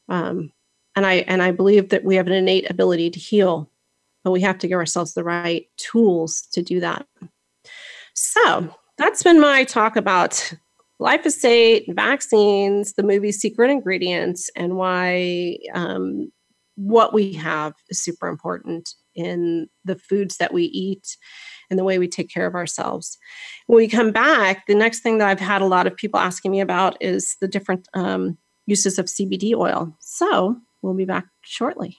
Um, 0.08 0.52
and 0.96 1.06
I 1.06 1.14
and 1.28 1.42
I 1.42 1.52
believe 1.52 1.90
that 1.90 2.04
we 2.04 2.16
have 2.16 2.26
an 2.26 2.32
innate 2.32 2.70
ability 2.70 3.10
to 3.10 3.18
heal, 3.18 3.70
but 4.24 4.32
we 4.32 4.40
have 4.40 4.58
to 4.58 4.68
give 4.68 4.78
ourselves 4.78 5.14
the 5.14 5.24
right 5.24 5.66
tools 5.76 6.42
to 6.52 6.62
do 6.62 6.80
that. 6.80 7.06
So 8.14 8.74
that's 8.96 9.22
been 9.22 9.40
my 9.40 9.64
talk 9.64 9.96
about 9.96 10.52
glyphosate, 11.00 11.84
vaccines, 11.94 12.94
the 12.94 13.02
movie 13.02 13.32
Secret 13.32 13.70
Ingredients, 13.70 14.50
and 14.56 14.76
why 14.76 15.58
um, 15.74 16.30
what 16.76 17.12
we 17.12 17.32
have 17.34 17.74
is 17.88 18.02
super 18.02 18.28
important 18.28 18.90
in 19.14 19.68
the 19.84 19.96
foods 19.96 20.36
that 20.36 20.52
we 20.52 20.64
eat 20.64 21.16
and 21.70 21.78
the 21.78 21.84
way 21.84 21.98
we 21.98 22.08
take 22.08 22.30
care 22.32 22.46
of 22.46 22.54
ourselves. 22.54 23.18
When 23.66 23.78
we 23.78 23.88
come 23.88 24.12
back, 24.12 24.66
the 24.66 24.74
next 24.74 25.00
thing 25.00 25.18
that 25.18 25.28
I've 25.28 25.40
had 25.40 25.60
a 25.60 25.66
lot 25.66 25.86
of 25.86 25.96
people 25.96 26.20
asking 26.20 26.52
me 26.52 26.60
about 26.60 26.96
is 27.00 27.36
the 27.40 27.48
different 27.48 27.88
um, 27.94 28.38
uses 28.66 28.98
of 28.98 29.06
CBD 29.06 29.54
oil. 29.54 29.96
So 30.00 30.56
we'll 30.82 30.94
be 30.94 31.04
back 31.04 31.26
shortly. 31.42 31.98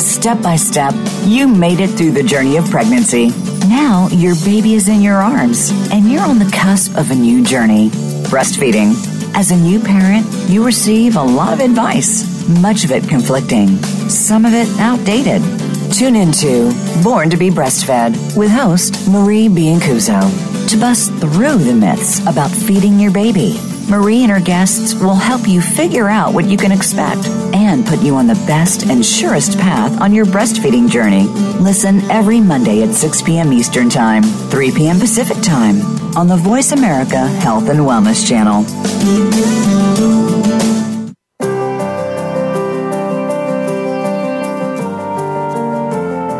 Step 0.00 0.42
by 0.42 0.56
step, 0.56 0.94
you 1.24 1.46
made 1.46 1.80
it 1.80 1.88
through 1.88 2.12
the 2.12 2.22
journey 2.22 2.56
of 2.56 2.68
pregnancy. 2.70 3.28
Now 3.68 4.08
your 4.08 4.34
baby 4.44 4.74
is 4.74 4.88
in 4.88 5.02
your 5.02 5.16
arms, 5.16 5.70
and 5.92 6.10
you're 6.10 6.22
on 6.22 6.38
the 6.38 6.50
cusp 6.52 6.96
of 6.96 7.10
a 7.10 7.14
new 7.14 7.44
journey 7.44 7.90
breastfeeding. 8.28 8.94
As 9.34 9.50
a 9.50 9.56
new 9.56 9.80
parent, 9.80 10.26
you 10.48 10.64
receive 10.64 11.16
a 11.16 11.22
lot 11.22 11.52
of 11.52 11.60
advice, 11.60 12.48
much 12.60 12.84
of 12.84 12.92
it 12.92 13.08
conflicting, 13.08 13.76
some 14.08 14.44
of 14.44 14.52
it 14.52 14.68
outdated. 14.78 15.42
Tune 15.92 16.16
into 16.16 16.72
Born 17.02 17.30
to 17.30 17.36
be 17.36 17.50
Breastfed 17.50 18.36
with 18.36 18.50
host 18.50 19.08
Marie 19.08 19.48
Biancuzzo 19.48 20.68
to 20.68 20.76
bust 20.76 21.12
through 21.14 21.58
the 21.58 21.74
myths 21.74 22.20
about 22.26 22.50
feeding 22.50 22.98
your 22.98 23.10
baby. 23.10 23.58
Marie 23.90 24.22
and 24.22 24.30
her 24.30 24.40
guests 24.40 24.94
will 24.94 25.16
help 25.16 25.48
you 25.48 25.60
figure 25.60 26.08
out 26.08 26.32
what 26.32 26.44
you 26.44 26.56
can 26.56 26.70
expect 26.70 27.26
and 27.52 27.84
put 27.84 28.00
you 28.00 28.14
on 28.14 28.28
the 28.28 28.36
best 28.46 28.86
and 28.86 29.04
surest 29.04 29.58
path 29.58 30.00
on 30.00 30.14
your 30.14 30.24
breastfeeding 30.24 30.88
journey. 30.88 31.24
Listen 31.58 32.00
every 32.08 32.40
Monday 32.40 32.84
at 32.84 32.94
6 32.94 33.22
p.m. 33.22 33.52
Eastern 33.52 33.90
Time, 33.90 34.22
3 34.22 34.70
p.m. 34.70 35.00
Pacific 35.00 35.42
Time 35.42 35.80
on 36.16 36.28
the 36.28 36.36
Voice 36.36 36.70
America 36.70 37.26
Health 37.26 37.68
and 37.68 37.80
Wellness 37.80 38.28
Channel. 38.28 38.62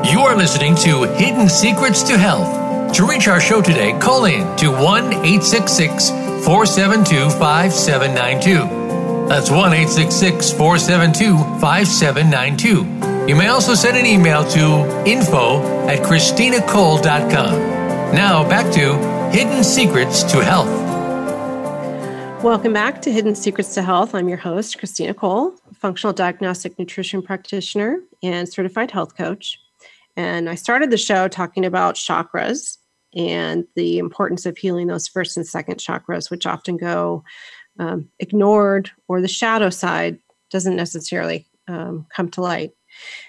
You 0.08 0.20
are 0.20 0.36
listening 0.36 0.76
to 0.76 1.02
Hidden 1.14 1.48
Secrets 1.48 2.04
to 2.04 2.16
Health. 2.16 2.94
To 2.94 3.06
reach 3.06 3.26
our 3.26 3.40
show 3.40 3.60
today, 3.60 3.98
call 3.98 4.26
in 4.26 4.56
to 4.58 4.70
1 4.70 5.04
866 5.14 6.29
472 6.44 7.30
5792. 7.38 9.28
That's 9.28 9.50
1 9.50 9.58
866 9.72 10.52
472 10.52 11.36
5792. 11.60 13.28
You 13.28 13.36
may 13.36 13.48
also 13.48 13.74
send 13.74 13.96
an 13.96 14.06
email 14.06 14.44
to 14.50 15.04
info 15.06 15.62
at 15.86 16.00
ChristinaCole.com. 16.00 17.80
Now 18.14 18.48
back 18.48 18.72
to 18.72 18.96
Hidden 19.30 19.62
Secrets 19.62 20.24
to 20.32 20.42
Health. 20.42 20.68
Welcome 22.42 22.72
back 22.72 23.02
to 23.02 23.12
Hidden 23.12 23.34
Secrets 23.36 23.74
to 23.74 23.82
Health. 23.82 24.14
I'm 24.14 24.28
your 24.28 24.38
host, 24.38 24.78
Christina 24.78 25.14
Cole, 25.14 25.54
functional 25.74 26.12
diagnostic 26.12 26.78
nutrition 26.78 27.22
practitioner 27.22 28.00
and 28.22 28.48
certified 28.48 28.90
health 28.90 29.16
coach. 29.16 29.60
And 30.16 30.48
I 30.48 30.54
started 30.54 30.90
the 30.90 30.96
show 30.96 31.28
talking 31.28 31.64
about 31.64 31.94
chakras 31.94 32.78
and 33.14 33.64
the 33.76 33.98
importance 33.98 34.46
of 34.46 34.56
healing 34.56 34.86
those 34.86 35.08
first 35.08 35.36
and 35.36 35.46
second 35.46 35.78
chakras, 35.78 36.30
which 36.30 36.46
often 36.46 36.76
go 36.76 37.24
um, 37.78 38.08
ignored, 38.18 38.90
or 39.08 39.20
the 39.20 39.28
shadow 39.28 39.70
side 39.70 40.18
doesn't 40.50 40.76
necessarily 40.76 41.46
um, 41.68 42.06
come 42.14 42.30
to 42.30 42.40
light. 42.40 42.72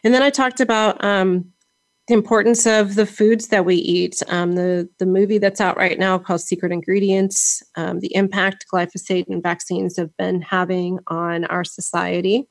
And 0.03 0.13
then 0.13 0.23
I 0.23 0.29
talked 0.29 0.59
about 0.59 1.03
um, 1.03 1.51
the 2.07 2.13
importance 2.13 2.65
of 2.65 2.95
the 2.95 3.05
foods 3.05 3.47
that 3.47 3.65
we 3.65 3.75
eat. 3.75 4.21
Um, 4.27 4.53
the 4.53 4.89
the 4.99 5.05
movie 5.05 5.37
that's 5.37 5.61
out 5.61 5.77
right 5.77 5.97
now 5.97 6.17
called 6.17 6.41
Secret 6.41 6.71
Ingredients, 6.71 7.63
um, 7.75 7.99
the 7.99 8.13
impact 8.15 8.65
glyphosate 8.73 9.27
and 9.29 9.41
vaccines 9.41 9.97
have 9.97 10.15
been 10.17 10.41
having 10.41 10.99
on 11.07 11.45
our 11.45 11.63
society, 11.63 12.49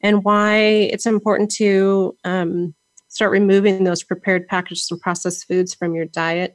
and 0.00 0.24
why 0.24 0.56
it's 0.56 1.06
important 1.06 1.50
to 1.56 2.16
um, 2.24 2.74
start 3.16 3.32
removing 3.32 3.82
those 3.84 4.02
prepared 4.02 4.46
packaged 4.46 4.92
and 4.92 5.00
processed 5.00 5.48
foods 5.48 5.74
from 5.74 5.94
your 5.94 6.04
diet. 6.04 6.54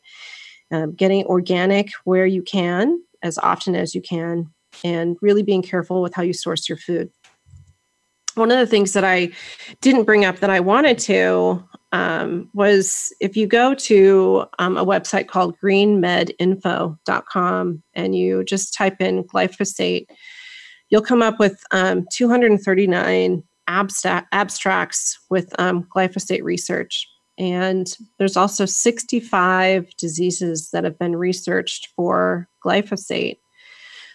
Um, 0.69 0.93
getting 0.93 1.25
organic 1.25 1.89
where 2.03 2.27
you 2.27 2.43
can 2.43 3.01
as 3.23 3.39
often 3.39 3.73
as 3.75 3.95
you 3.95 4.01
can 4.01 4.53
and 4.83 5.17
really 5.21 5.41
being 5.41 5.63
careful 5.63 6.03
with 6.03 6.13
how 6.13 6.21
you 6.21 6.33
source 6.33 6.69
your 6.69 6.77
food. 6.77 7.09
One 8.35 8.51
of 8.51 8.59
the 8.59 8.67
things 8.67 8.93
that 8.93 9.03
i 9.03 9.31
didn't 9.81 10.05
bring 10.05 10.23
up 10.23 10.37
that 10.37 10.49
i 10.49 10.61
wanted 10.61 10.97
to 10.99 11.61
um, 11.91 12.49
was 12.53 13.13
if 13.19 13.35
you 13.35 13.47
go 13.47 13.73
to 13.73 14.45
um, 14.59 14.77
a 14.77 14.85
website 14.85 15.27
called 15.27 15.57
greenmedinfo.com 15.61 17.83
and 17.93 18.15
you 18.15 18.45
just 18.45 18.73
type 18.73 19.01
in 19.01 19.25
glyphosate 19.25 20.05
you'll 20.89 21.01
come 21.01 21.21
up 21.21 21.37
with 21.39 21.61
um, 21.71 22.07
239 22.13 23.43
abstract, 23.71 24.27
abstracts 24.31 25.17
with 25.29 25.53
um, 25.59 25.83
glyphosate 25.95 26.43
research. 26.43 27.07
And 27.37 27.87
there's 28.19 28.37
also 28.37 28.65
65 28.65 29.95
diseases 29.97 30.69
that 30.71 30.83
have 30.83 30.99
been 30.99 31.15
researched 31.15 31.87
for 31.95 32.47
glyphosate. 32.63 33.37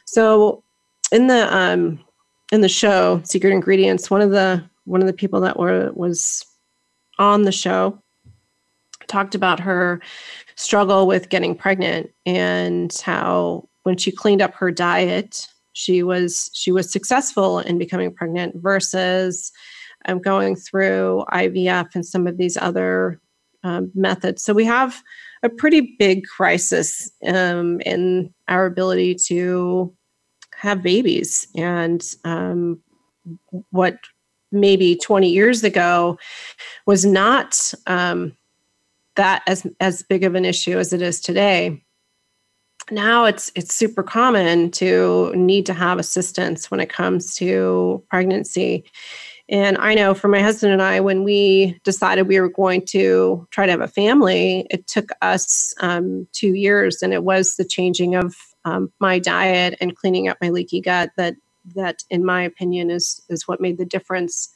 So 0.05 0.63
in 1.11 1.27
the 1.27 1.55
um, 1.55 1.99
in 2.53 2.61
the 2.61 2.69
show 2.69 3.21
Secret 3.25 3.53
Ingredients, 3.53 4.11
one 4.11 4.21
of 4.21 4.31
the 4.31 4.63
one 4.85 5.01
of 5.01 5.07
the 5.07 5.13
people 5.13 5.41
that 5.41 5.59
were 5.59 5.91
was 5.95 6.45
on 7.19 7.43
the 7.43 7.53
show 7.53 8.01
talked 9.09 9.35
about 9.35 9.61
her 9.61 10.01
struggle 10.57 11.07
with 11.07 11.29
getting 11.29 11.55
pregnant 11.55 12.11
and 12.27 12.93
how 13.05 13.69
when 13.83 13.97
she 13.97 14.13
cleaned 14.13 14.43
up 14.43 14.55
her 14.55 14.71
diet 14.71 15.49
she 15.77 16.03
was 16.03 16.51
she 16.55 16.73
was 16.73 16.91
successful 16.91 17.59
in 17.59 17.77
becoming 17.77 18.11
pregnant 18.11 18.57
versus 18.57 19.53
um, 20.07 20.21
going 20.21 20.57
through 20.57 21.23
IVF 21.31 21.95
and 21.95 22.07
some 22.07 22.27
of 22.27 22.39
these 22.39 22.57
other 22.57 23.21
um, 23.63 23.91
methods. 23.95 24.43
So 24.43 24.55
we 24.55 24.65
have 24.65 25.03
a 25.43 25.51
pretty 25.51 25.95
big 25.99 26.25
crisis 26.25 27.11
um, 27.27 27.83
in 27.83 28.33
our 28.49 28.65
ability 28.65 29.17
to 29.27 29.95
have 30.55 30.83
babies, 30.83 31.47
and 31.55 32.03
um, 32.25 32.81
what 33.69 33.99
maybe 34.51 34.97
20 34.97 35.29
years 35.29 35.63
ago 35.63 36.19
was 36.87 37.05
not 37.05 37.75
um, 37.87 38.35
that 39.17 39.43
as 39.47 39.67
as 39.81 40.03
big 40.05 40.25
of 40.25 40.37
an 40.37 40.47
issue 40.47 40.79
as 40.79 40.95
it 40.95 41.03
is 41.03 41.21
today 41.21 41.83
now 42.91 43.25
it's 43.25 43.51
it's 43.55 43.75
super 43.75 44.03
common 44.03 44.71
to 44.73 45.33
need 45.35 45.67
to 45.67 45.75
have 45.75 45.99
assistance 45.99 46.71
when 46.71 46.81
it 46.81 46.89
comes 46.89 47.35
to 47.37 48.03
pregnancy. 48.11 48.85
And 49.49 49.79
i 49.79 49.95
know 49.95 50.13
for 50.13 50.27
my 50.27 50.41
husband 50.41 50.73
and 50.73 50.83
i 50.83 50.99
when 50.99 51.23
we 51.23 51.79
decided 51.85 52.27
we 52.27 52.41
were 52.41 52.49
going 52.49 52.85
to 52.87 53.47
try 53.53 53.65
to 53.65 53.71
have 53.71 53.81
a 53.81 53.87
family 53.87 54.67
it 54.71 54.89
took 54.89 55.11
us 55.23 55.73
um, 55.81 56.27
two 56.33 56.55
years 56.55 57.01
and 57.01 57.13
it 57.13 57.23
was 57.23 57.55
the 57.55 57.65
changing 57.65 58.17
of 58.17 58.35
um, 58.65 58.93
my 58.99 59.21
diet 59.21 59.77
and 59.81 59.97
cleaning 59.97 60.27
up 60.27 60.37
my 60.41 60.51
leaky 60.51 60.81
gut 60.81 61.11
that 61.17 61.37
that 61.77 62.03
in 62.11 62.25
my 62.25 62.43
opinion 62.43 62.91
is 62.91 63.23
is 63.29 63.47
what 63.47 63.61
made 63.61 63.79
the 63.79 63.85
difference 63.85 64.49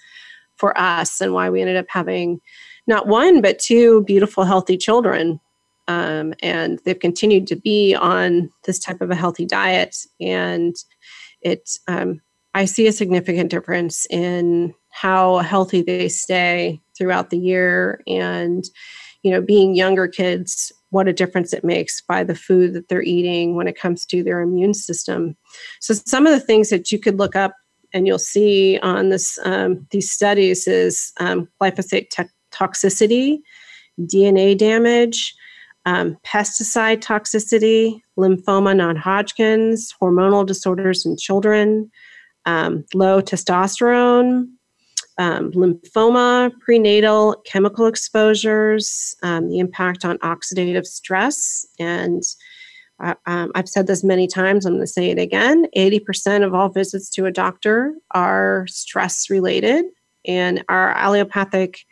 for 0.57 0.77
us 0.77 1.21
and 1.21 1.33
why 1.33 1.49
we 1.49 1.61
ended 1.61 1.77
up 1.77 1.87
having 1.89 2.41
not 2.89 3.07
one 3.07 3.41
but 3.41 3.61
two 3.61 4.03
beautiful 4.03 4.43
healthy 4.43 4.77
children 4.77 5.39
um, 5.91 6.33
and 6.41 6.79
they've 6.85 6.99
continued 6.99 7.49
to 7.49 7.57
be 7.57 7.97
on 7.97 8.49
this 8.65 8.79
type 8.79 9.01
of 9.01 9.11
a 9.11 9.17
healthy 9.17 9.45
diet. 9.45 9.97
And 10.21 10.77
it 11.43 11.71
um, 11.89 12.21
i 12.55 12.65
see 12.65 12.87
a 12.87 12.93
significant 12.93 13.51
difference 13.51 14.07
in 14.11 14.75
how 14.91 15.39
healthy 15.39 15.83
they 15.83 16.09
stay 16.09 16.81
throughout 16.97 17.31
the 17.31 17.39
year. 17.39 18.03
And 18.07 18.65
you 19.23 19.31
know 19.31 19.43
being 19.43 19.75
younger 19.75 20.09
kids 20.09 20.73
what 20.91 21.09
a 21.09 21.13
difference 21.13 21.53
it 21.53 21.65
makes 21.65 22.01
by 22.01 22.25
the 22.25 22.35
food 22.35 22.73
that 22.73 22.89
they're 22.89 23.03
eating 23.03 23.55
when 23.55 23.69
it 23.69 23.79
comes 23.79 24.05
to 24.05 24.25
their 24.25 24.41
immune 24.41 24.75
system. 24.75 25.37
So 25.81 25.95
some 25.95 26.27
of 26.27 26.33
the 26.33 26.45
things 26.45 26.71
that 26.71 26.91
you 26.91 26.99
could 26.99 27.17
look 27.17 27.37
up 27.37 27.55
and 27.93 28.09
you'll 28.09 28.19
see 28.19 28.79
on 28.81 29.09
this 29.09 29.39
um, 29.45 29.87
these 29.91 30.11
studies 30.11 30.67
is 30.67 31.13
um, 31.19 31.49
glyphosate 31.61 32.11
te- 32.11 32.25
toxicity 32.53 33.39
dna 34.01 34.57
damage 34.57 35.35
um, 35.87 36.17
pesticide 36.25 37.01
toxicity, 37.01 38.01
lymphoma 38.19 38.77
non 38.77 38.97
Hodgkin's, 38.97 39.95
hormonal 40.01 40.47
disorders 40.47 41.07
in 41.07 41.17
children, 41.17 41.91
um, 42.47 42.85
low 42.95 43.21
testosterone, 43.21 44.49
um, 45.19 45.53
lymphoma, 45.53 46.51
prenatal 46.61 47.37
chemical 47.45 47.87
exposures, 47.87 49.15
um, 49.23 49.49
the 49.49 49.59
impact 49.59 50.05
on 50.05 50.19
oxidative 50.19 50.87
stress. 50.87 51.67
And 51.79 52.23
uh, 53.01 53.15
um, 53.27 53.51
I've 53.55 53.69
said 53.69 53.87
this 53.87 54.05
many 54.05 54.27
times, 54.27 54.67
I'm 54.67 54.75
going 54.75 54.83
to 54.83 54.87
say 54.87 55.11
it 55.11 55.19
again 55.19 55.67
80% 55.77 56.45
of 56.45 56.55
all 56.55 56.69
visits 56.69 57.09
to 57.11 57.27
a 57.27 57.33
doctor 57.33 57.95
are 58.13 58.67
stress 58.69 59.31
related, 59.31 59.87
and 60.27 60.63
our 60.69 60.91
allopathic 60.91 61.87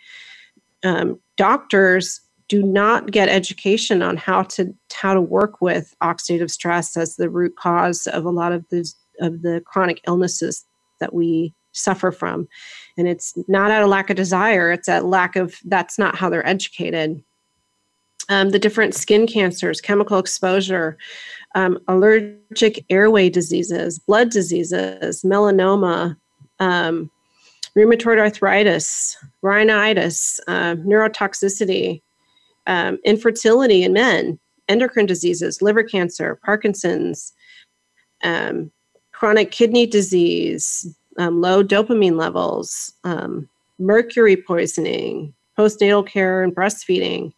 um, 0.85 1.19
doctors 1.37 2.21
do 2.49 2.63
not 2.63 3.11
get 3.11 3.29
education 3.29 4.03
on 4.03 4.17
how 4.17 4.43
to 4.43 4.75
how 4.93 5.15
to 5.15 5.21
work 5.21 5.61
with 5.61 5.95
oxidative 6.03 6.51
stress 6.51 6.97
as 6.97 7.17
the 7.17 7.31
root 7.31 7.55
cause 7.57 8.07
of 8.09 8.25
a 8.25 8.31
lot 8.31 8.53
of 8.53 8.67
the 8.71 8.91
of 9.21 9.43
the 9.43 9.63
chronic 9.67 10.01
illnesses 10.07 10.65
that 11.01 11.15
we 11.15 11.55
suffer 11.73 12.11
from. 12.11 12.49
And 12.97 13.07
it's 13.07 13.35
not 13.47 13.71
out 13.71 13.83
of 13.83 13.89
lack 13.89 14.11
of 14.11 14.17
desire 14.17 14.73
it's 14.73 14.89
a 14.89 15.01
lack 15.01 15.37
of 15.37 15.57
that's 15.67 15.99
not 15.99 16.17
how 16.17 16.29
they're 16.29 16.47
educated. 16.47 17.23
Um, 18.31 18.51
the 18.51 18.59
different 18.59 18.95
skin 18.95 19.27
cancers 19.27 19.81
chemical 19.81 20.19
exposure 20.19 20.99
um, 21.55 21.79
allergic 21.89 22.85
airway 22.91 23.31
diseases 23.31 23.99
blood 23.99 24.29
diseases 24.29 25.23
melanoma 25.23 26.15
um, 26.59 27.11
rheumatoid 27.75 28.19
arthritis 28.19 29.17
rhinitis 29.41 30.41
uh, 30.47 30.75
neurotoxicity 30.75 32.03
um, 32.69 32.99
infertility 33.05 33.83
in 33.83 33.93
men, 33.93 34.39
endocrine 34.69 35.07
diseases, 35.07 35.61
liver 35.61 35.83
cancer, 35.83 36.39
Parkinson's, 36.45 37.33
um, 38.23 38.71
chronic 39.13 39.51
kidney 39.51 39.87
disease, 39.87 40.87
um, 41.19 41.41
low 41.41 41.65
dopamine 41.65 42.17
levels, 42.17 42.93
um, 43.03 43.49
mercury 43.81 44.37
poisoning, 44.37 45.35
postnatal 45.59 46.07
care, 46.07 46.43
and 46.43 46.55
breastfeeding. 46.55 47.33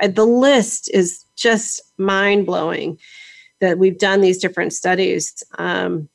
Uh, 0.00 0.08
the 0.08 0.24
list 0.24 0.90
is 0.94 1.24
just 1.36 1.82
mind 1.98 2.46
blowing 2.46 2.98
that 3.60 3.78
we've 3.78 3.98
done 3.98 4.20
these 4.20 4.38
different 4.38 4.72
studies. 4.72 5.42
Um, 5.58 6.08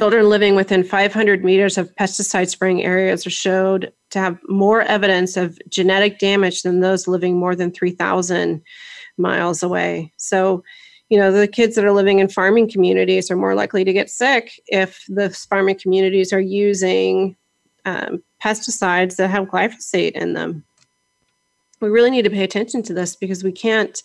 Children 0.00 0.30
living 0.30 0.54
within 0.54 0.82
500 0.82 1.44
meters 1.44 1.76
of 1.76 1.94
pesticide 1.96 2.48
spraying 2.48 2.82
areas 2.82 3.26
are 3.26 3.30
showed 3.30 3.92
to 4.08 4.18
have 4.18 4.38
more 4.48 4.80
evidence 4.80 5.36
of 5.36 5.58
genetic 5.68 6.18
damage 6.18 6.62
than 6.62 6.80
those 6.80 7.06
living 7.06 7.38
more 7.38 7.54
than 7.54 7.70
3,000 7.70 8.62
miles 9.18 9.62
away. 9.62 10.10
So, 10.16 10.64
you 11.10 11.18
know, 11.18 11.30
the 11.30 11.46
kids 11.46 11.76
that 11.76 11.84
are 11.84 11.92
living 11.92 12.18
in 12.18 12.30
farming 12.30 12.70
communities 12.70 13.30
are 13.30 13.36
more 13.36 13.54
likely 13.54 13.84
to 13.84 13.92
get 13.92 14.08
sick 14.08 14.58
if 14.68 15.04
the 15.06 15.28
farming 15.28 15.78
communities 15.78 16.32
are 16.32 16.40
using 16.40 17.36
um, 17.84 18.22
pesticides 18.42 19.16
that 19.16 19.28
have 19.28 19.48
glyphosate 19.48 20.12
in 20.12 20.32
them. 20.32 20.64
We 21.80 21.90
really 21.90 22.10
need 22.10 22.22
to 22.22 22.30
pay 22.30 22.44
attention 22.44 22.82
to 22.84 22.94
this 22.94 23.16
because 23.16 23.44
we 23.44 23.52
can't 23.52 24.02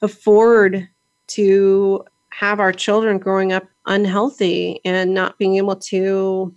afford 0.00 0.88
to 1.26 2.04
have 2.30 2.60
our 2.60 2.72
children 2.72 3.18
growing 3.18 3.52
up 3.52 3.64
unhealthy 3.88 4.80
and 4.84 5.14
not 5.14 5.38
being 5.38 5.56
able 5.56 5.76
to 5.76 6.54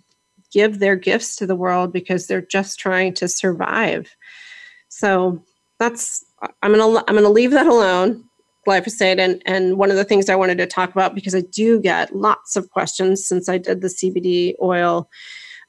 give 0.52 0.78
their 0.78 0.96
gifts 0.96 1.34
to 1.36 1.46
the 1.46 1.56
world 1.56 1.92
because 1.92 2.26
they're 2.26 2.42
just 2.42 2.78
trying 2.78 3.14
to 3.14 3.26
survive. 3.26 4.14
So 4.88 5.42
that's 5.78 6.24
I'm 6.62 6.76
gonna 6.76 7.02
I'm 7.08 7.14
gonna 7.14 7.30
leave 7.30 7.50
that 7.52 7.66
alone, 7.66 8.24
glyphosate. 8.66 9.18
And 9.18 9.42
and 9.46 9.78
one 9.78 9.90
of 9.90 9.96
the 9.96 10.04
things 10.04 10.28
I 10.28 10.36
wanted 10.36 10.58
to 10.58 10.66
talk 10.66 10.90
about 10.90 11.14
because 11.14 11.34
I 11.34 11.40
do 11.40 11.80
get 11.80 12.14
lots 12.14 12.56
of 12.56 12.70
questions 12.70 13.26
since 13.26 13.48
I 13.48 13.58
did 13.58 13.80
the 13.80 13.88
CBD 13.88 14.54
oil 14.60 15.08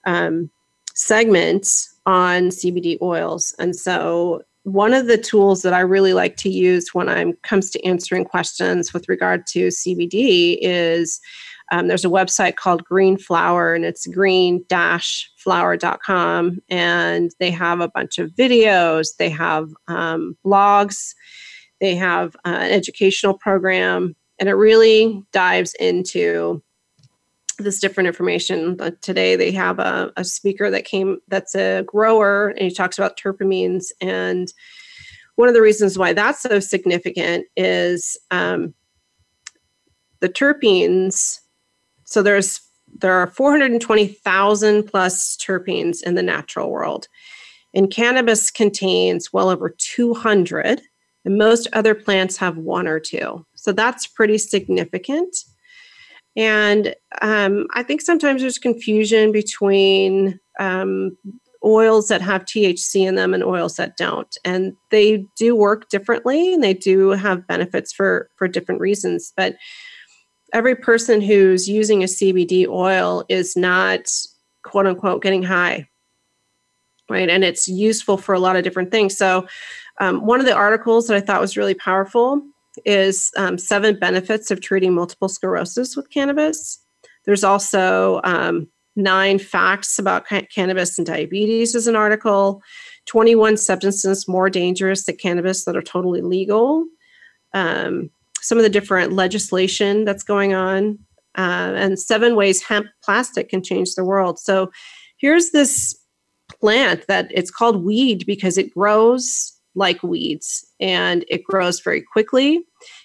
um, 0.06 0.50
segment 0.94 1.88
on 2.06 2.50
CBD 2.50 3.02
oils, 3.02 3.56
and 3.58 3.76
so 3.76 4.44
one 4.64 4.94
of 4.94 5.08
the 5.08 5.18
tools 5.18 5.62
that 5.62 5.74
I 5.74 5.82
really 5.82 6.14
like 6.14 6.38
to 6.38 6.50
use 6.50 6.94
when 6.94 7.10
I'm 7.10 7.34
comes 7.44 7.70
to 7.72 7.86
answering 7.86 8.26
questions 8.26 8.94
with 8.94 9.10
regard 9.10 9.46
to 9.48 9.68
CBD 9.68 10.58
is 10.62 11.20
um, 11.74 11.88
there's 11.88 12.06
a 12.06 12.10
website 12.10 12.56
called 12.56 12.84
Green 12.84 13.18
Flower 13.18 13.74
and 13.74 13.84
it's 13.84 14.06
green-flower.com 14.06 16.60
and 16.70 17.32
they 17.40 17.50
have 17.50 17.82
a 17.82 17.88
bunch 17.88 18.20
of 18.20 18.30
videos, 18.30 19.16
they 19.18 19.32
have 19.32 19.74
um, 19.88 20.38
blogs, 20.46 21.16
they 21.82 21.96
have 21.96 22.36
uh, 22.46 22.50
an 22.50 22.72
educational 22.72 23.36
program, 23.36 24.16
and 24.38 24.50
it 24.50 24.54
really 24.54 25.20
dives 25.32 25.74
into 25.80 26.62
this 27.58 27.80
different 27.80 28.06
information. 28.06 28.76
But 28.76 29.02
today 29.02 29.36
they 29.36 29.52
have 29.54 29.80
a, 29.80 30.14
a 30.16 30.24
speaker 30.24 30.70
that 30.70 30.86
came 30.86 31.18
that's 31.28 31.56
a 31.56 31.82
grower 31.88 32.50
and 32.50 32.62
he 32.62 32.72
talks 32.72 33.00
about 33.00 33.18
terpenes. 33.18 33.86
And 34.00 34.54
one 35.38 35.48
of 35.48 35.56
the 35.56 35.62
reasons 35.64 35.98
why 35.98 36.14
that's 36.14 36.42
so 36.42 36.60
significant 36.60 37.48
is 37.58 38.16
um, 38.30 38.76
the 40.20 40.30
terpenes. 40.30 41.40
So 42.14 42.22
there's 42.22 42.62
there 43.02 43.14
are 43.14 43.26
420,000 43.26 44.84
plus 44.84 45.36
terpenes 45.38 46.04
in 46.04 46.14
the 46.14 46.22
natural 46.22 46.70
world. 46.70 47.08
And 47.74 47.90
cannabis 47.90 48.52
contains 48.52 49.34
well 49.34 49.50
over 49.50 49.74
200, 49.76 50.80
and 51.26 51.38
most 51.40 51.68
other 51.74 51.96
plants 51.96 52.38
have 52.38 52.56
one 52.56 52.88
or 52.88 53.00
two. 53.00 53.44
So 53.56 53.72
that's 53.72 54.06
pretty 54.06 54.38
significant. 54.38 55.36
And 56.36 56.94
um, 57.24 57.66
I 57.74 57.82
think 57.82 58.02
sometimes 58.02 58.44
there's 58.44 58.60
confusion 58.60 59.32
between 59.32 60.40
um, 60.60 61.18
oils 61.66 62.10
that 62.10 62.22
have 62.22 62.46
THC 62.46 63.08
in 63.08 63.16
them 63.16 63.34
and 63.34 63.44
oils 63.44 63.78
that 63.78 63.98
don't. 63.98 64.38
And 64.46 64.74
they 64.92 65.26
do 65.36 65.56
work 65.56 65.90
differently 65.90 66.54
and 66.54 66.64
they 66.64 66.76
do 66.76 67.10
have 67.10 67.48
benefits 67.48 67.92
for, 67.92 68.30
for 68.36 68.48
different 68.48 68.82
reasons. 68.82 69.34
But 69.36 69.56
every 70.54 70.76
person 70.76 71.20
who's 71.20 71.68
using 71.68 72.04
a 72.04 72.08
CBD 72.08 72.68
oil 72.68 73.26
is 73.28 73.58
not 73.58 74.10
quote 74.64 74.88
unquote 74.88 75.22
getting 75.22 75.44
high. 75.44 75.88
Right. 77.10 77.30
And 77.30 77.44
it's 77.44 77.68
useful 77.68 78.18
for 78.18 78.34
a 78.34 78.40
lot 78.40 78.56
of 78.56 78.64
different 78.64 78.92
things. 78.92 79.18
So, 79.18 79.46
um, 80.00 80.26
one 80.26 80.40
of 80.40 80.46
the 80.46 80.56
articles 80.56 81.08
that 81.08 81.18
I 81.18 81.22
thought 81.22 81.42
was 81.42 81.58
really 81.58 81.74
powerful 81.74 82.42
is 82.86 83.30
um, 83.38 83.58
seven 83.58 84.00
benefits 84.00 84.50
of 84.50 84.62
treating 84.62 84.94
multiple 84.94 85.30
sclerosis 85.30 85.96
with 85.96 86.10
cannabis. 86.10 86.80
There's 87.26 87.44
also 87.44 88.22
um, 88.24 88.68
nine 88.96 89.38
facts 89.38 90.00
about 90.00 90.26
ca- 90.26 90.48
cannabis 90.54 90.98
and 90.98 91.06
diabetes, 91.06 91.76
is 91.76 91.88
an 91.88 91.96
article. 91.96 92.62
21 93.06 93.58
substances 93.58 94.28
more 94.28 94.50
dangerous 94.50 95.06
than 95.06 95.18
cannabis 95.18 95.66
that 95.66 95.76
are 95.76 95.82
totally 95.82 96.22
legal. 96.22 96.86
Um, 97.54 98.10
some 98.44 98.58
of 98.58 98.64
the 98.64 98.70
different 98.70 99.14
legislation 99.14 100.06
that's 100.06 100.24
going 100.24 100.54
on, 100.54 101.00
uh, 101.38 101.74
and 101.76 101.98
seven 101.98 102.36
ways 102.36 102.62
hemp 102.62 102.88
plastic 103.04 103.50
can 103.50 103.64
change 103.64 103.96
the 103.96 104.06
world. 104.06 104.38
So 104.38 104.72
here's 105.18 105.52
this 105.52 105.98
plant 106.60 107.08
that 107.08 107.32
it's 107.32 107.50
called 107.50 107.84
weed 107.84 108.26
because 108.28 108.58
it 108.58 108.74
grows 108.74 109.54
like 109.76 110.04
weeds 110.04 110.66
and 110.80 111.26
it 111.30 111.44
grows 111.44 111.80
very 111.80 112.02
quickly. 112.02 112.64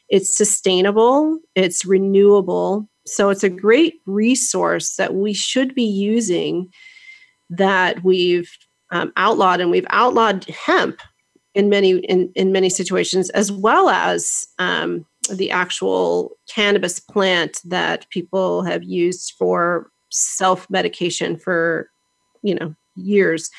It's 0.09 0.35
sustainable, 0.35 1.39
it's 1.55 1.85
renewable. 1.85 2.89
So 3.07 3.31
it's 3.31 3.45
a 3.45 3.49
great 3.49 3.95
resource 4.07 4.97
that 4.97 5.15
we 5.15 5.33
should 5.33 5.75
be 5.75 5.85
using 5.85 6.69
that 7.51 8.05
we've 8.05 8.51
um, 8.91 9.13
outlawed 9.17 9.61
and 9.61 9.71
we've 9.71 9.87
outlawed 9.91 10.45
hemp 10.45 11.01
in 11.55 11.69
many 11.69 11.99
in, 11.99 12.31
in 12.35 12.53
many 12.53 12.69
situations 12.69 13.31
as 13.31 13.51
well 13.51 13.89
as 13.89 14.47
um, 14.59 15.07
the 15.29 15.51
actual 15.51 16.37
cannabis 16.49 17.01
plant 17.01 17.61
that 17.65 18.09
people 18.11 18.63
have 18.63 18.83
used 18.83 19.35
for 19.39 19.91
self 20.11 20.69
medication 20.71 21.37
for 21.37 21.91
you 22.43 22.55
know 22.55 22.75
years. 22.97 23.51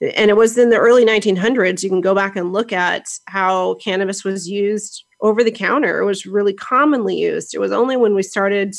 And 0.00 0.30
it 0.30 0.36
was 0.36 0.58
in 0.58 0.70
the 0.70 0.78
early 0.78 1.04
1900s 1.04 1.82
you 1.82 1.88
can 1.88 2.00
go 2.00 2.14
back 2.14 2.36
and 2.36 2.52
look 2.52 2.72
at 2.72 3.06
how 3.26 3.74
cannabis 3.74 4.24
was 4.24 4.48
used 4.48 5.04
over 5.20 5.42
the 5.42 5.52
counter. 5.52 6.00
It 6.00 6.04
was 6.04 6.26
really 6.26 6.52
commonly 6.52 7.16
used. 7.16 7.54
It 7.54 7.60
was 7.60 7.72
only 7.72 7.96
when 7.96 8.14
we 8.14 8.22
started 8.22 8.74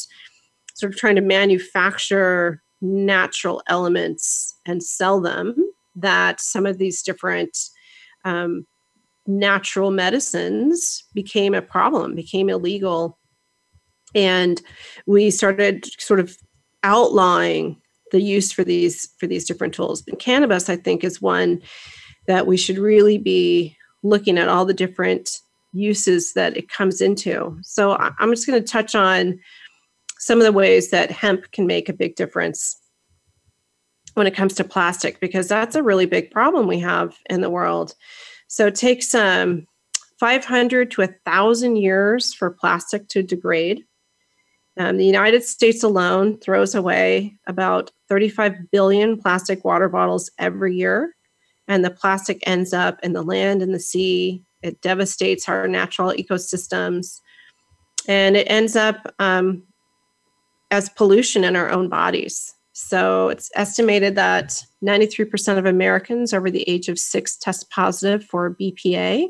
sort 0.75 0.93
of 0.93 0.99
trying 0.99 1.15
to 1.15 1.21
manufacture 1.21 2.61
natural 2.81 3.63
elements 3.67 4.59
and 4.65 4.83
sell 4.83 5.21
them 5.21 5.55
that 5.95 6.39
some 6.41 6.65
of 6.65 6.77
these 6.77 7.01
different 7.01 7.57
um, 8.25 8.67
natural 9.27 9.91
medicines 9.91 11.03
became 11.13 11.53
a 11.53 11.61
problem, 11.61 12.15
became 12.15 12.49
illegal. 12.49 13.17
And 14.13 14.61
we 15.05 15.31
started 15.31 15.85
sort 15.99 16.19
of 16.19 16.37
outlawing 16.83 17.81
the 18.11 18.21
use 18.21 18.51
for 18.51 18.63
these 18.63 19.09
for 19.19 19.27
these 19.27 19.45
different 19.45 19.73
tools. 19.73 20.03
And 20.07 20.19
cannabis, 20.19 20.69
I 20.69 20.75
think, 20.75 21.03
is 21.03 21.21
one 21.21 21.61
that 22.27 22.47
we 22.47 22.57
should 22.57 22.77
really 22.77 23.17
be 23.17 23.75
looking 24.03 24.37
at 24.37 24.49
all 24.49 24.65
the 24.65 24.73
different 24.73 25.39
uses 25.73 26.33
that 26.33 26.55
it 26.55 26.69
comes 26.69 27.01
into. 27.01 27.57
So 27.63 27.97
I'm 27.99 28.31
just 28.31 28.47
going 28.47 28.61
to 28.61 28.67
touch 28.67 28.95
on 28.95 29.39
some 30.19 30.39
of 30.39 30.45
the 30.45 30.51
ways 30.51 30.91
that 30.91 31.11
hemp 31.11 31.51
can 31.51 31.67
make 31.67 31.89
a 31.89 31.93
big 31.93 32.15
difference 32.15 32.79
when 34.13 34.27
it 34.27 34.35
comes 34.35 34.53
to 34.55 34.63
plastic 34.63 35.19
because 35.19 35.47
that's 35.47 35.75
a 35.75 35.83
really 35.83 36.05
big 36.05 36.31
problem 36.31 36.67
we 36.67 36.79
have 36.79 37.17
in 37.29 37.41
the 37.41 37.49
world. 37.49 37.93
So 38.55 38.67
it 38.67 38.75
takes 38.75 39.13
um, 39.13 39.67
500 40.17 40.89
to 40.91 41.01
1,000 41.01 41.75
years 41.75 42.33
for 42.33 42.49
plastic 42.49 43.09
to 43.09 43.21
degrade. 43.21 43.83
Um, 44.77 44.95
the 44.95 45.05
United 45.05 45.43
States 45.43 45.83
alone 45.83 46.37
throws 46.37 46.73
away 46.73 47.35
about 47.47 47.91
35 48.07 48.71
billion 48.71 49.21
plastic 49.21 49.65
water 49.65 49.89
bottles 49.89 50.31
every 50.39 50.73
year. 50.73 51.17
And 51.67 51.83
the 51.83 51.91
plastic 51.91 52.47
ends 52.47 52.71
up 52.71 52.97
in 53.03 53.11
the 53.11 53.23
land 53.23 53.61
and 53.61 53.73
the 53.73 53.79
sea. 53.79 54.41
It 54.61 54.79
devastates 54.79 55.49
our 55.49 55.67
natural 55.67 56.13
ecosystems. 56.13 57.19
And 58.07 58.37
it 58.37 58.49
ends 58.49 58.77
up 58.77 59.13
um, 59.19 59.63
as 60.71 60.87
pollution 60.87 61.43
in 61.43 61.57
our 61.57 61.69
own 61.69 61.89
bodies. 61.89 62.54
So 62.77 63.29
it's 63.29 63.49
estimated 63.55 64.15
that 64.15 64.61
93% 64.83 65.57
of 65.57 65.65
Americans 65.65 66.33
over 66.33 66.51
the 66.51 66.69
age 66.69 66.89
of 66.89 66.99
six 66.99 67.37
test 67.37 67.69
positive 67.69 68.25
for 68.25 68.53
BPA, 68.53 69.29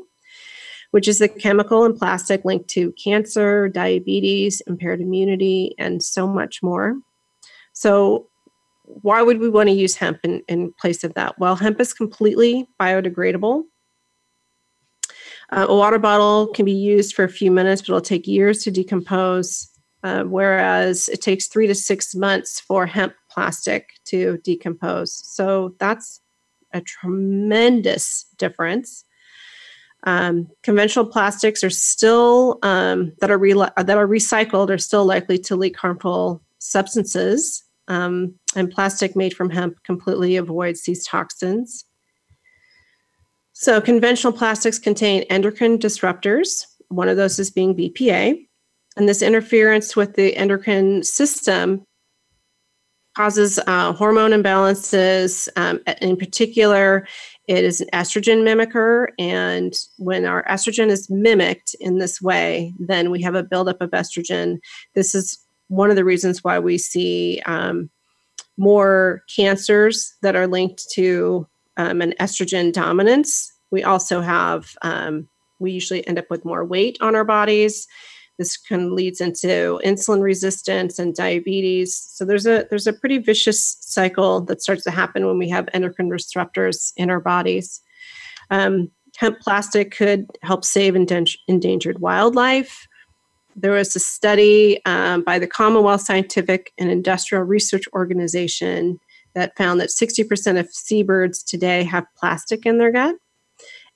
which 0.90 1.06
is 1.06 1.20
a 1.20 1.28
chemical 1.28 1.84
in 1.84 1.96
plastic 1.96 2.44
linked 2.44 2.68
to 2.70 2.90
cancer, 2.92 3.68
diabetes, 3.68 4.62
impaired 4.66 5.00
immunity, 5.00 5.76
and 5.78 6.02
so 6.02 6.26
much 6.26 6.60
more. 6.60 6.96
So, 7.72 8.26
why 8.82 9.22
would 9.22 9.38
we 9.38 9.48
want 9.48 9.68
to 9.68 9.74
use 9.76 9.94
hemp 9.94 10.18
in, 10.24 10.42
in 10.48 10.72
place 10.72 11.04
of 11.04 11.14
that? 11.14 11.38
Well, 11.38 11.54
hemp 11.54 11.80
is 11.80 11.94
completely 11.94 12.68
biodegradable. 12.80 13.62
Uh, 15.50 15.66
a 15.68 15.76
water 15.76 16.00
bottle 16.00 16.48
can 16.48 16.64
be 16.64 16.72
used 16.72 17.14
for 17.14 17.22
a 17.22 17.28
few 17.28 17.52
minutes, 17.52 17.82
but 17.82 17.90
it'll 17.90 18.00
take 18.00 18.26
years 18.26 18.64
to 18.64 18.72
decompose. 18.72 19.70
Uh, 20.02 20.22
whereas 20.24 21.08
it 21.08 21.20
takes 21.20 21.46
three 21.46 21.66
to 21.66 21.74
six 21.74 22.14
months 22.14 22.60
for 22.60 22.86
hemp 22.86 23.14
plastic 23.36 23.90
to 24.06 24.38
decompose. 24.38 25.12
So 25.12 25.74
that's 25.78 26.20
a 26.72 26.80
tremendous 26.80 28.24
difference. 28.38 29.04
Um, 30.04 30.48
conventional 30.62 31.04
plastics 31.04 31.62
are 31.62 31.70
still 31.70 32.58
um, 32.62 33.12
that 33.20 33.30
are 33.30 33.38
re- 33.38 33.52
that 33.52 33.90
are 33.90 34.08
recycled 34.08 34.70
are 34.70 34.78
still 34.78 35.04
likely 35.04 35.38
to 35.38 35.56
leak 35.56 35.76
harmful 35.76 36.42
substances, 36.58 37.62
um, 37.88 38.34
and 38.54 38.70
plastic 38.70 39.16
made 39.16 39.34
from 39.34 39.50
hemp 39.50 39.82
completely 39.84 40.36
avoids 40.36 40.84
these 40.84 41.04
toxins. 41.04 41.84
So, 43.52 43.80
conventional 43.80 44.32
plastics 44.32 44.78
contain 44.78 45.22
endocrine 45.24 45.78
disruptors. 45.78 46.64
One 46.88 47.08
of 47.08 47.16
those 47.16 47.38
is 47.38 47.50
being 47.50 47.76
BPA, 47.76 48.46
and 48.96 49.08
this 49.08 49.22
interference 49.22 49.96
with 49.96 50.14
the 50.14 50.36
endocrine 50.36 51.02
system 51.02 51.84
causes 53.16 53.58
uh, 53.66 53.92
hormone 53.94 54.32
imbalances. 54.32 55.48
Um, 55.56 55.80
in 56.02 56.16
particular, 56.16 57.08
it 57.48 57.64
is 57.64 57.80
an 57.80 57.88
estrogen 57.94 58.42
mimicker. 58.42 59.08
And 59.18 59.74
when 59.96 60.26
our 60.26 60.44
estrogen 60.44 60.88
is 60.88 61.08
mimicked 61.08 61.74
in 61.80 61.98
this 61.98 62.20
way, 62.20 62.74
then 62.78 63.10
we 63.10 63.22
have 63.22 63.34
a 63.34 63.42
buildup 63.42 63.80
of 63.80 63.90
estrogen. 63.92 64.58
This 64.94 65.14
is 65.14 65.38
one 65.68 65.88
of 65.88 65.96
the 65.96 66.04
reasons 66.04 66.44
why 66.44 66.58
we 66.58 66.76
see 66.76 67.40
um, 67.46 67.88
more 68.58 69.22
cancers 69.34 70.14
that 70.22 70.36
are 70.36 70.46
linked 70.46 70.84
to 70.92 71.46
um, 71.78 72.02
an 72.02 72.14
estrogen 72.20 72.72
dominance. 72.72 73.50
We 73.70 73.82
also 73.82 74.20
have, 74.20 74.74
um, 74.82 75.26
we 75.58 75.72
usually 75.72 76.06
end 76.06 76.18
up 76.18 76.26
with 76.28 76.44
more 76.44 76.64
weight 76.64 76.98
on 77.00 77.16
our 77.16 77.24
bodies 77.24 77.88
this 78.38 78.56
can 78.56 78.94
leads 78.94 79.20
into 79.20 79.80
insulin 79.84 80.20
resistance 80.20 80.98
and 80.98 81.14
diabetes. 81.14 81.96
So 81.96 82.24
there's 82.24 82.46
a 82.46 82.66
there's 82.68 82.86
a 82.86 82.92
pretty 82.92 83.18
vicious 83.18 83.76
cycle 83.80 84.40
that 84.42 84.62
starts 84.62 84.84
to 84.84 84.90
happen 84.90 85.26
when 85.26 85.38
we 85.38 85.48
have 85.48 85.68
endocrine 85.72 86.10
disruptors 86.10 86.92
in 86.96 87.10
our 87.10 87.20
bodies. 87.20 87.80
Um, 88.50 88.90
hemp 89.16 89.40
plastic 89.40 89.96
could 89.96 90.26
help 90.42 90.64
save 90.64 90.94
endangered 90.94 92.00
wildlife. 92.00 92.86
There 93.54 93.72
was 93.72 93.96
a 93.96 94.00
study 94.00 94.84
um, 94.84 95.22
by 95.22 95.38
the 95.38 95.46
Commonwealth 95.46 96.02
Scientific 96.02 96.72
and 96.78 96.90
Industrial 96.90 97.42
Research 97.42 97.84
Organization 97.94 99.00
that 99.34 99.56
found 99.56 99.80
that 99.80 99.88
60% 99.88 100.60
of 100.60 100.70
seabirds 100.70 101.42
today 101.42 101.82
have 101.84 102.04
plastic 102.18 102.66
in 102.66 102.78
their 102.78 102.92
gut. 102.92 103.14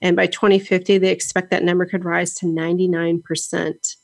And 0.03 0.16
by 0.16 0.26
2050, 0.26 0.99
they 0.99 1.11
expect 1.11 1.51
that 1.51 1.62
number 1.62 1.84
could 1.84 2.05
rise 2.05 2.34
to 2.36 2.47
99%. 2.47 3.97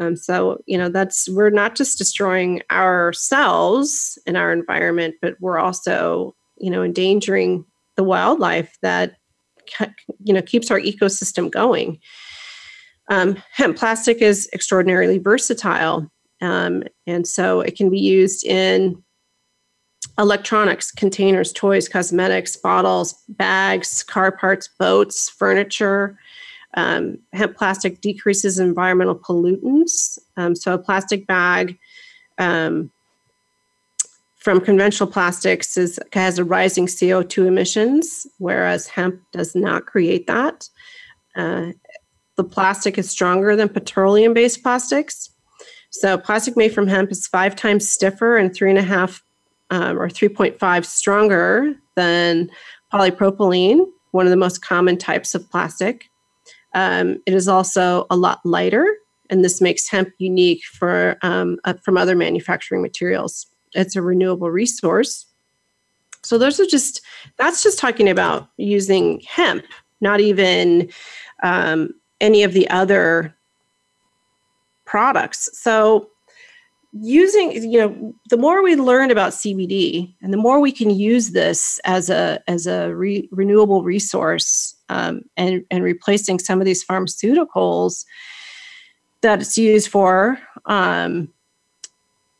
Um, 0.00 0.16
so, 0.16 0.58
you 0.66 0.78
know, 0.78 0.88
that's 0.88 1.28
we're 1.28 1.50
not 1.50 1.74
just 1.74 1.98
destroying 1.98 2.62
ourselves 2.70 4.18
and 4.26 4.36
our 4.36 4.52
environment, 4.52 5.16
but 5.20 5.36
we're 5.40 5.58
also, 5.58 6.34
you 6.56 6.70
know, 6.70 6.82
endangering 6.82 7.64
the 7.96 8.04
wildlife 8.04 8.76
that, 8.82 9.16
you 10.24 10.32
know, 10.32 10.42
keeps 10.42 10.70
our 10.70 10.80
ecosystem 10.80 11.50
going. 11.50 11.98
Um, 13.10 13.42
hemp 13.52 13.76
plastic 13.76 14.22
is 14.22 14.48
extraordinarily 14.52 15.18
versatile. 15.18 16.10
Um, 16.40 16.84
and 17.06 17.26
so 17.26 17.60
it 17.60 17.76
can 17.76 17.90
be 17.90 17.98
used 17.98 18.44
in 18.44 19.02
electronics, 20.18 20.90
containers, 20.90 21.52
toys, 21.52 21.88
cosmetics, 21.88 22.56
bottles, 22.56 23.14
bags, 23.28 24.02
car 24.02 24.32
parts, 24.32 24.68
boats, 24.78 25.28
furniture. 25.28 26.18
Um, 26.74 27.18
hemp 27.32 27.56
plastic 27.56 28.00
decreases 28.00 28.58
environmental 28.58 29.16
pollutants. 29.16 30.18
Um, 30.36 30.54
so, 30.54 30.74
a 30.74 30.78
plastic 30.78 31.26
bag 31.26 31.78
um, 32.38 32.90
from 34.36 34.60
conventional 34.60 35.10
plastics 35.10 35.76
is, 35.76 35.98
has 36.12 36.38
a 36.38 36.44
rising 36.44 36.86
CO2 36.86 37.46
emissions, 37.46 38.26
whereas 38.38 38.86
hemp 38.86 39.20
does 39.32 39.54
not 39.54 39.86
create 39.86 40.26
that. 40.26 40.68
Uh, 41.34 41.72
the 42.36 42.44
plastic 42.44 42.98
is 42.98 43.10
stronger 43.10 43.56
than 43.56 43.68
petroleum 43.68 44.34
based 44.34 44.62
plastics. 44.62 45.30
So, 45.90 46.18
plastic 46.18 46.56
made 46.56 46.74
from 46.74 46.86
hemp 46.86 47.10
is 47.10 47.26
five 47.26 47.56
times 47.56 47.88
stiffer 47.88 48.36
and 48.36 48.54
three 48.54 48.70
and 48.70 48.78
a 48.78 48.82
half 48.82 49.22
um, 49.70 49.98
or 49.98 50.08
3.5 50.08 50.84
stronger 50.84 51.74
than 51.94 52.50
polypropylene, 52.92 53.86
one 54.12 54.26
of 54.26 54.30
the 54.30 54.36
most 54.36 54.62
common 54.62 54.96
types 54.96 55.34
of 55.34 55.48
plastic. 55.50 56.10
Um, 56.74 57.18
it 57.26 57.34
is 57.34 57.48
also 57.48 58.06
a 58.10 58.16
lot 58.16 58.40
lighter, 58.44 58.86
and 59.30 59.44
this 59.44 59.60
makes 59.60 59.88
hemp 59.88 60.10
unique 60.18 60.64
for 60.64 61.16
um, 61.22 61.58
uh, 61.64 61.74
from 61.74 61.96
other 61.96 62.16
manufacturing 62.16 62.82
materials. 62.82 63.46
It's 63.72 63.96
a 63.96 64.02
renewable 64.02 64.50
resource. 64.50 65.26
So 66.22 66.38
those 66.38 66.60
are 66.60 66.66
just 66.66 67.00
that's 67.36 67.62
just 67.62 67.78
talking 67.78 68.08
about 68.08 68.48
using 68.56 69.22
hemp, 69.26 69.64
not 70.00 70.20
even 70.20 70.90
um, 71.42 71.94
any 72.20 72.42
of 72.42 72.52
the 72.52 72.68
other 72.70 73.34
products. 74.84 75.48
So 75.52 76.10
using 76.92 77.52
you 77.70 77.78
know 77.78 78.14
the 78.30 78.36
more 78.36 78.62
we 78.62 78.74
learn 78.74 79.10
about 79.10 79.32
cbd 79.32 80.14
and 80.22 80.32
the 80.32 80.38
more 80.38 80.58
we 80.58 80.72
can 80.72 80.88
use 80.88 81.30
this 81.30 81.78
as 81.84 82.08
a 82.08 82.42
as 82.48 82.66
a 82.66 82.94
re- 82.94 83.28
renewable 83.30 83.82
resource 83.82 84.74
um, 84.88 85.22
and, 85.36 85.64
and 85.70 85.84
replacing 85.84 86.38
some 86.38 86.60
of 86.60 86.64
these 86.64 86.84
pharmaceuticals 86.84 88.04
that 89.20 89.40
it's 89.40 89.58
used 89.58 89.88
for, 89.88 90.38
um, 90.66 91.28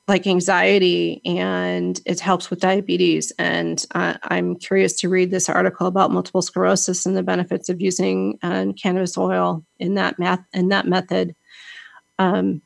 like 0.06 0.26
anxiety, 0.26 1.20
and 1.26 2.00
it 2.06 2.18
helps 2.18 2.48
with 2.48 2.60
diabetes. 2.60 3.30
And 3.38 3.84
uh, 3.94 4.14
I'm 4.22 4.56
curious 4.56 4.98
to 5.00 5.08
read 5.08 5.30
this 5.30 5.48
article 5.48 5.86
about 5.86 6.10
multiple 6.10 6.40
sclerosis 6.40 7.04
and 7.04 7.16
the 7.16 7.22
benefits 7.22 7.68
of 7.68 7.80
using 7.80 8.38
uh, 8.42 8.66
cannabis 8.80 9.18
oil 9.18 9.62
in 9.78 9.94
that 9.94 10.18
math 10.18 10.40
in 10.54 10.68
that 10.68 10.86
method. 10.86 11.34
Um, 12.18 12.62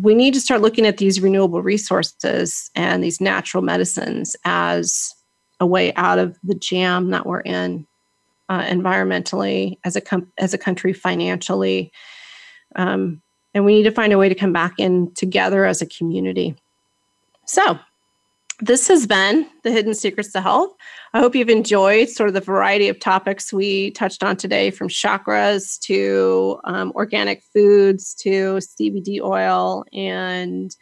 we 0.00 0.14
need 0.14 0.32
to 0.34 0.40
start 0.40 0.60
looking 0.60 0.86
at 0.86 0.98
these 0.98 1.20
renewable 1.20 1.62
resources 1.62 2.70
and 2.74 3.02
these 3.02 3.20
natural 3.20 3.62
medicines 3.62 4.36
as 4.44 5.14
a 5.58 5.66
way 5.66 5.92
out 5.94 6.18
of 6.18 6.38
the 6.42 6.54
jam 6.54 7.10
that 7.10 7.26
we're 7.26 7.40
in 7.40 7.86
uh, 8.50 8.64
environmentally, 8.64 9.78
as 9.84 9.94
a 9.94 10.00
com- 10.00 10.30
as 10.36 10.52
a 10.52 10.58
country, 10.58 10.92
financially, 10.92 11.92
um, 12.74 13.22
and 13.54 13.64
we 13.64 13.74
need 13.74 13.84
to 13.84 13.92
find 13.92 14.12
a 14.12 14.18
way 14.18 14.28
to 14.28 14.34
come 14.34 14.52
back 14.52 14.74
in 14.76 15.14
together 15.14 15.64
as 15.64 15.80
a 15.80 15.86
community. 15.86 16.56
So, 17.46 17.78
this 18.58 18.88
has 18.88 19.06
been 19.06 19.46
the 19.62 19.70
Hidden 19.70 19.94
Secrets 19.94 20.32
to 20.32 20.40
Health. 20.40 20.72
I 21.14 21.20
hope 21.20 21.36
you've 21.36 21.48
enjoyed 21.48 22.08
sort 22.08 22.28
of 22.28 22.34
the 22.34 22.40
variety 22.40 22.88
of 22.88 22.98
topics 22.98 23.52
we 23.52 23.92
touched 23.92 24.24
on 24.24 24.36
today, 24.36 24.72
from 24.72 24.88
chakras 24.88 25.78
to 25.82 26.58
um, 26.64 26.92
organic 26.96 27.44
foods 27.54 28.14
to 28.16 28.56
CBD 28.56 29.20
oil 29.22 29.84
and 29.92 30.76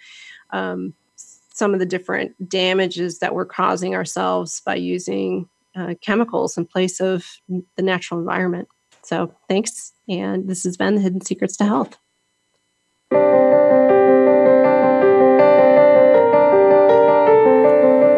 um, 0.50 0.94
some 1.16 1.74
of 1.74 1.80
the 1.80 1.86
different 1.86 2.48
damages 2.48 3.18
that 3.18 3.34
we're 3.34 3.44
causing 3.44 3.94
ourselves 3.94 4.62
by 4.64 4.74
using 4.74 5.46
uh, 5.76 5.94
chemicals 6.00 6.56
in 6.56 6.66
place 6.66 7.00
of 7.00 7.24
the 7.48 7.82
natural 7.82 8.20
environment. 8.20 8.68
So, 9.02 9.34
thanks. 9.48 9.92
And 10.08 10.48
this 10.48 10.64
has 10.64 10.76
been 10.76 10.96
the 10.96 11.00
Hidden 11.00 11.22
Secrets 11.22 11.56
to 11.58 11.64
Health. 11.64 11.96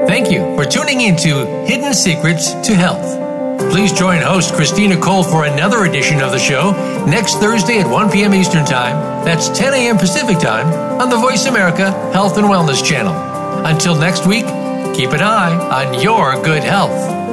Thank 0.08 0.32
you 0.32 0.54
for 0.56 0.64
tuning 0.64 1.00
into 1.00 1.46
Hidden 1.66 1.94
Secrets 1.94 2.52
to 2.66 2.74
Health. 2.74 3.30
Please 3.70 3.92
join 3.92 4.20
host 4.20 4.54
Christina 4.54 5.00
Cole 5.00 5.22
for 5.22 5.44
another 5.44 5.84
edition 5.84 6.20
of 6.20 6.32
the 6.32 6.38
show 6.38 6.72
next 7.06 7.36
Thursday 7.36 7.78
at 7.78 7.88
1 7.88 8.10
p.m. 8.10 8.34
Eastern 8.34 8.64
Time. 8.64 9.24
That's 9.24 9.48
10 9.50 9.74
a.m. 9.74 9.96
Pacific 9.96 10.38
Time 10.38 10.66
on 11.00 11.08
the 11.08 11.16
Voice 11.16 11.46
America 11.46 11.90
Health 12.12 12.36
and 12.36 12.46
Wellness 12.46 12.84
channel. 12.84 13.14
Until 13.64 13.94
next 13.94 14.26
week, 14.26 14.46
keep 14.94 15.10
an 15.12 15.20
eye 15.20 15.86
on 15.86 16.00
your 16.00 16.42
good 16.42 16.64
health. 16.64 17.29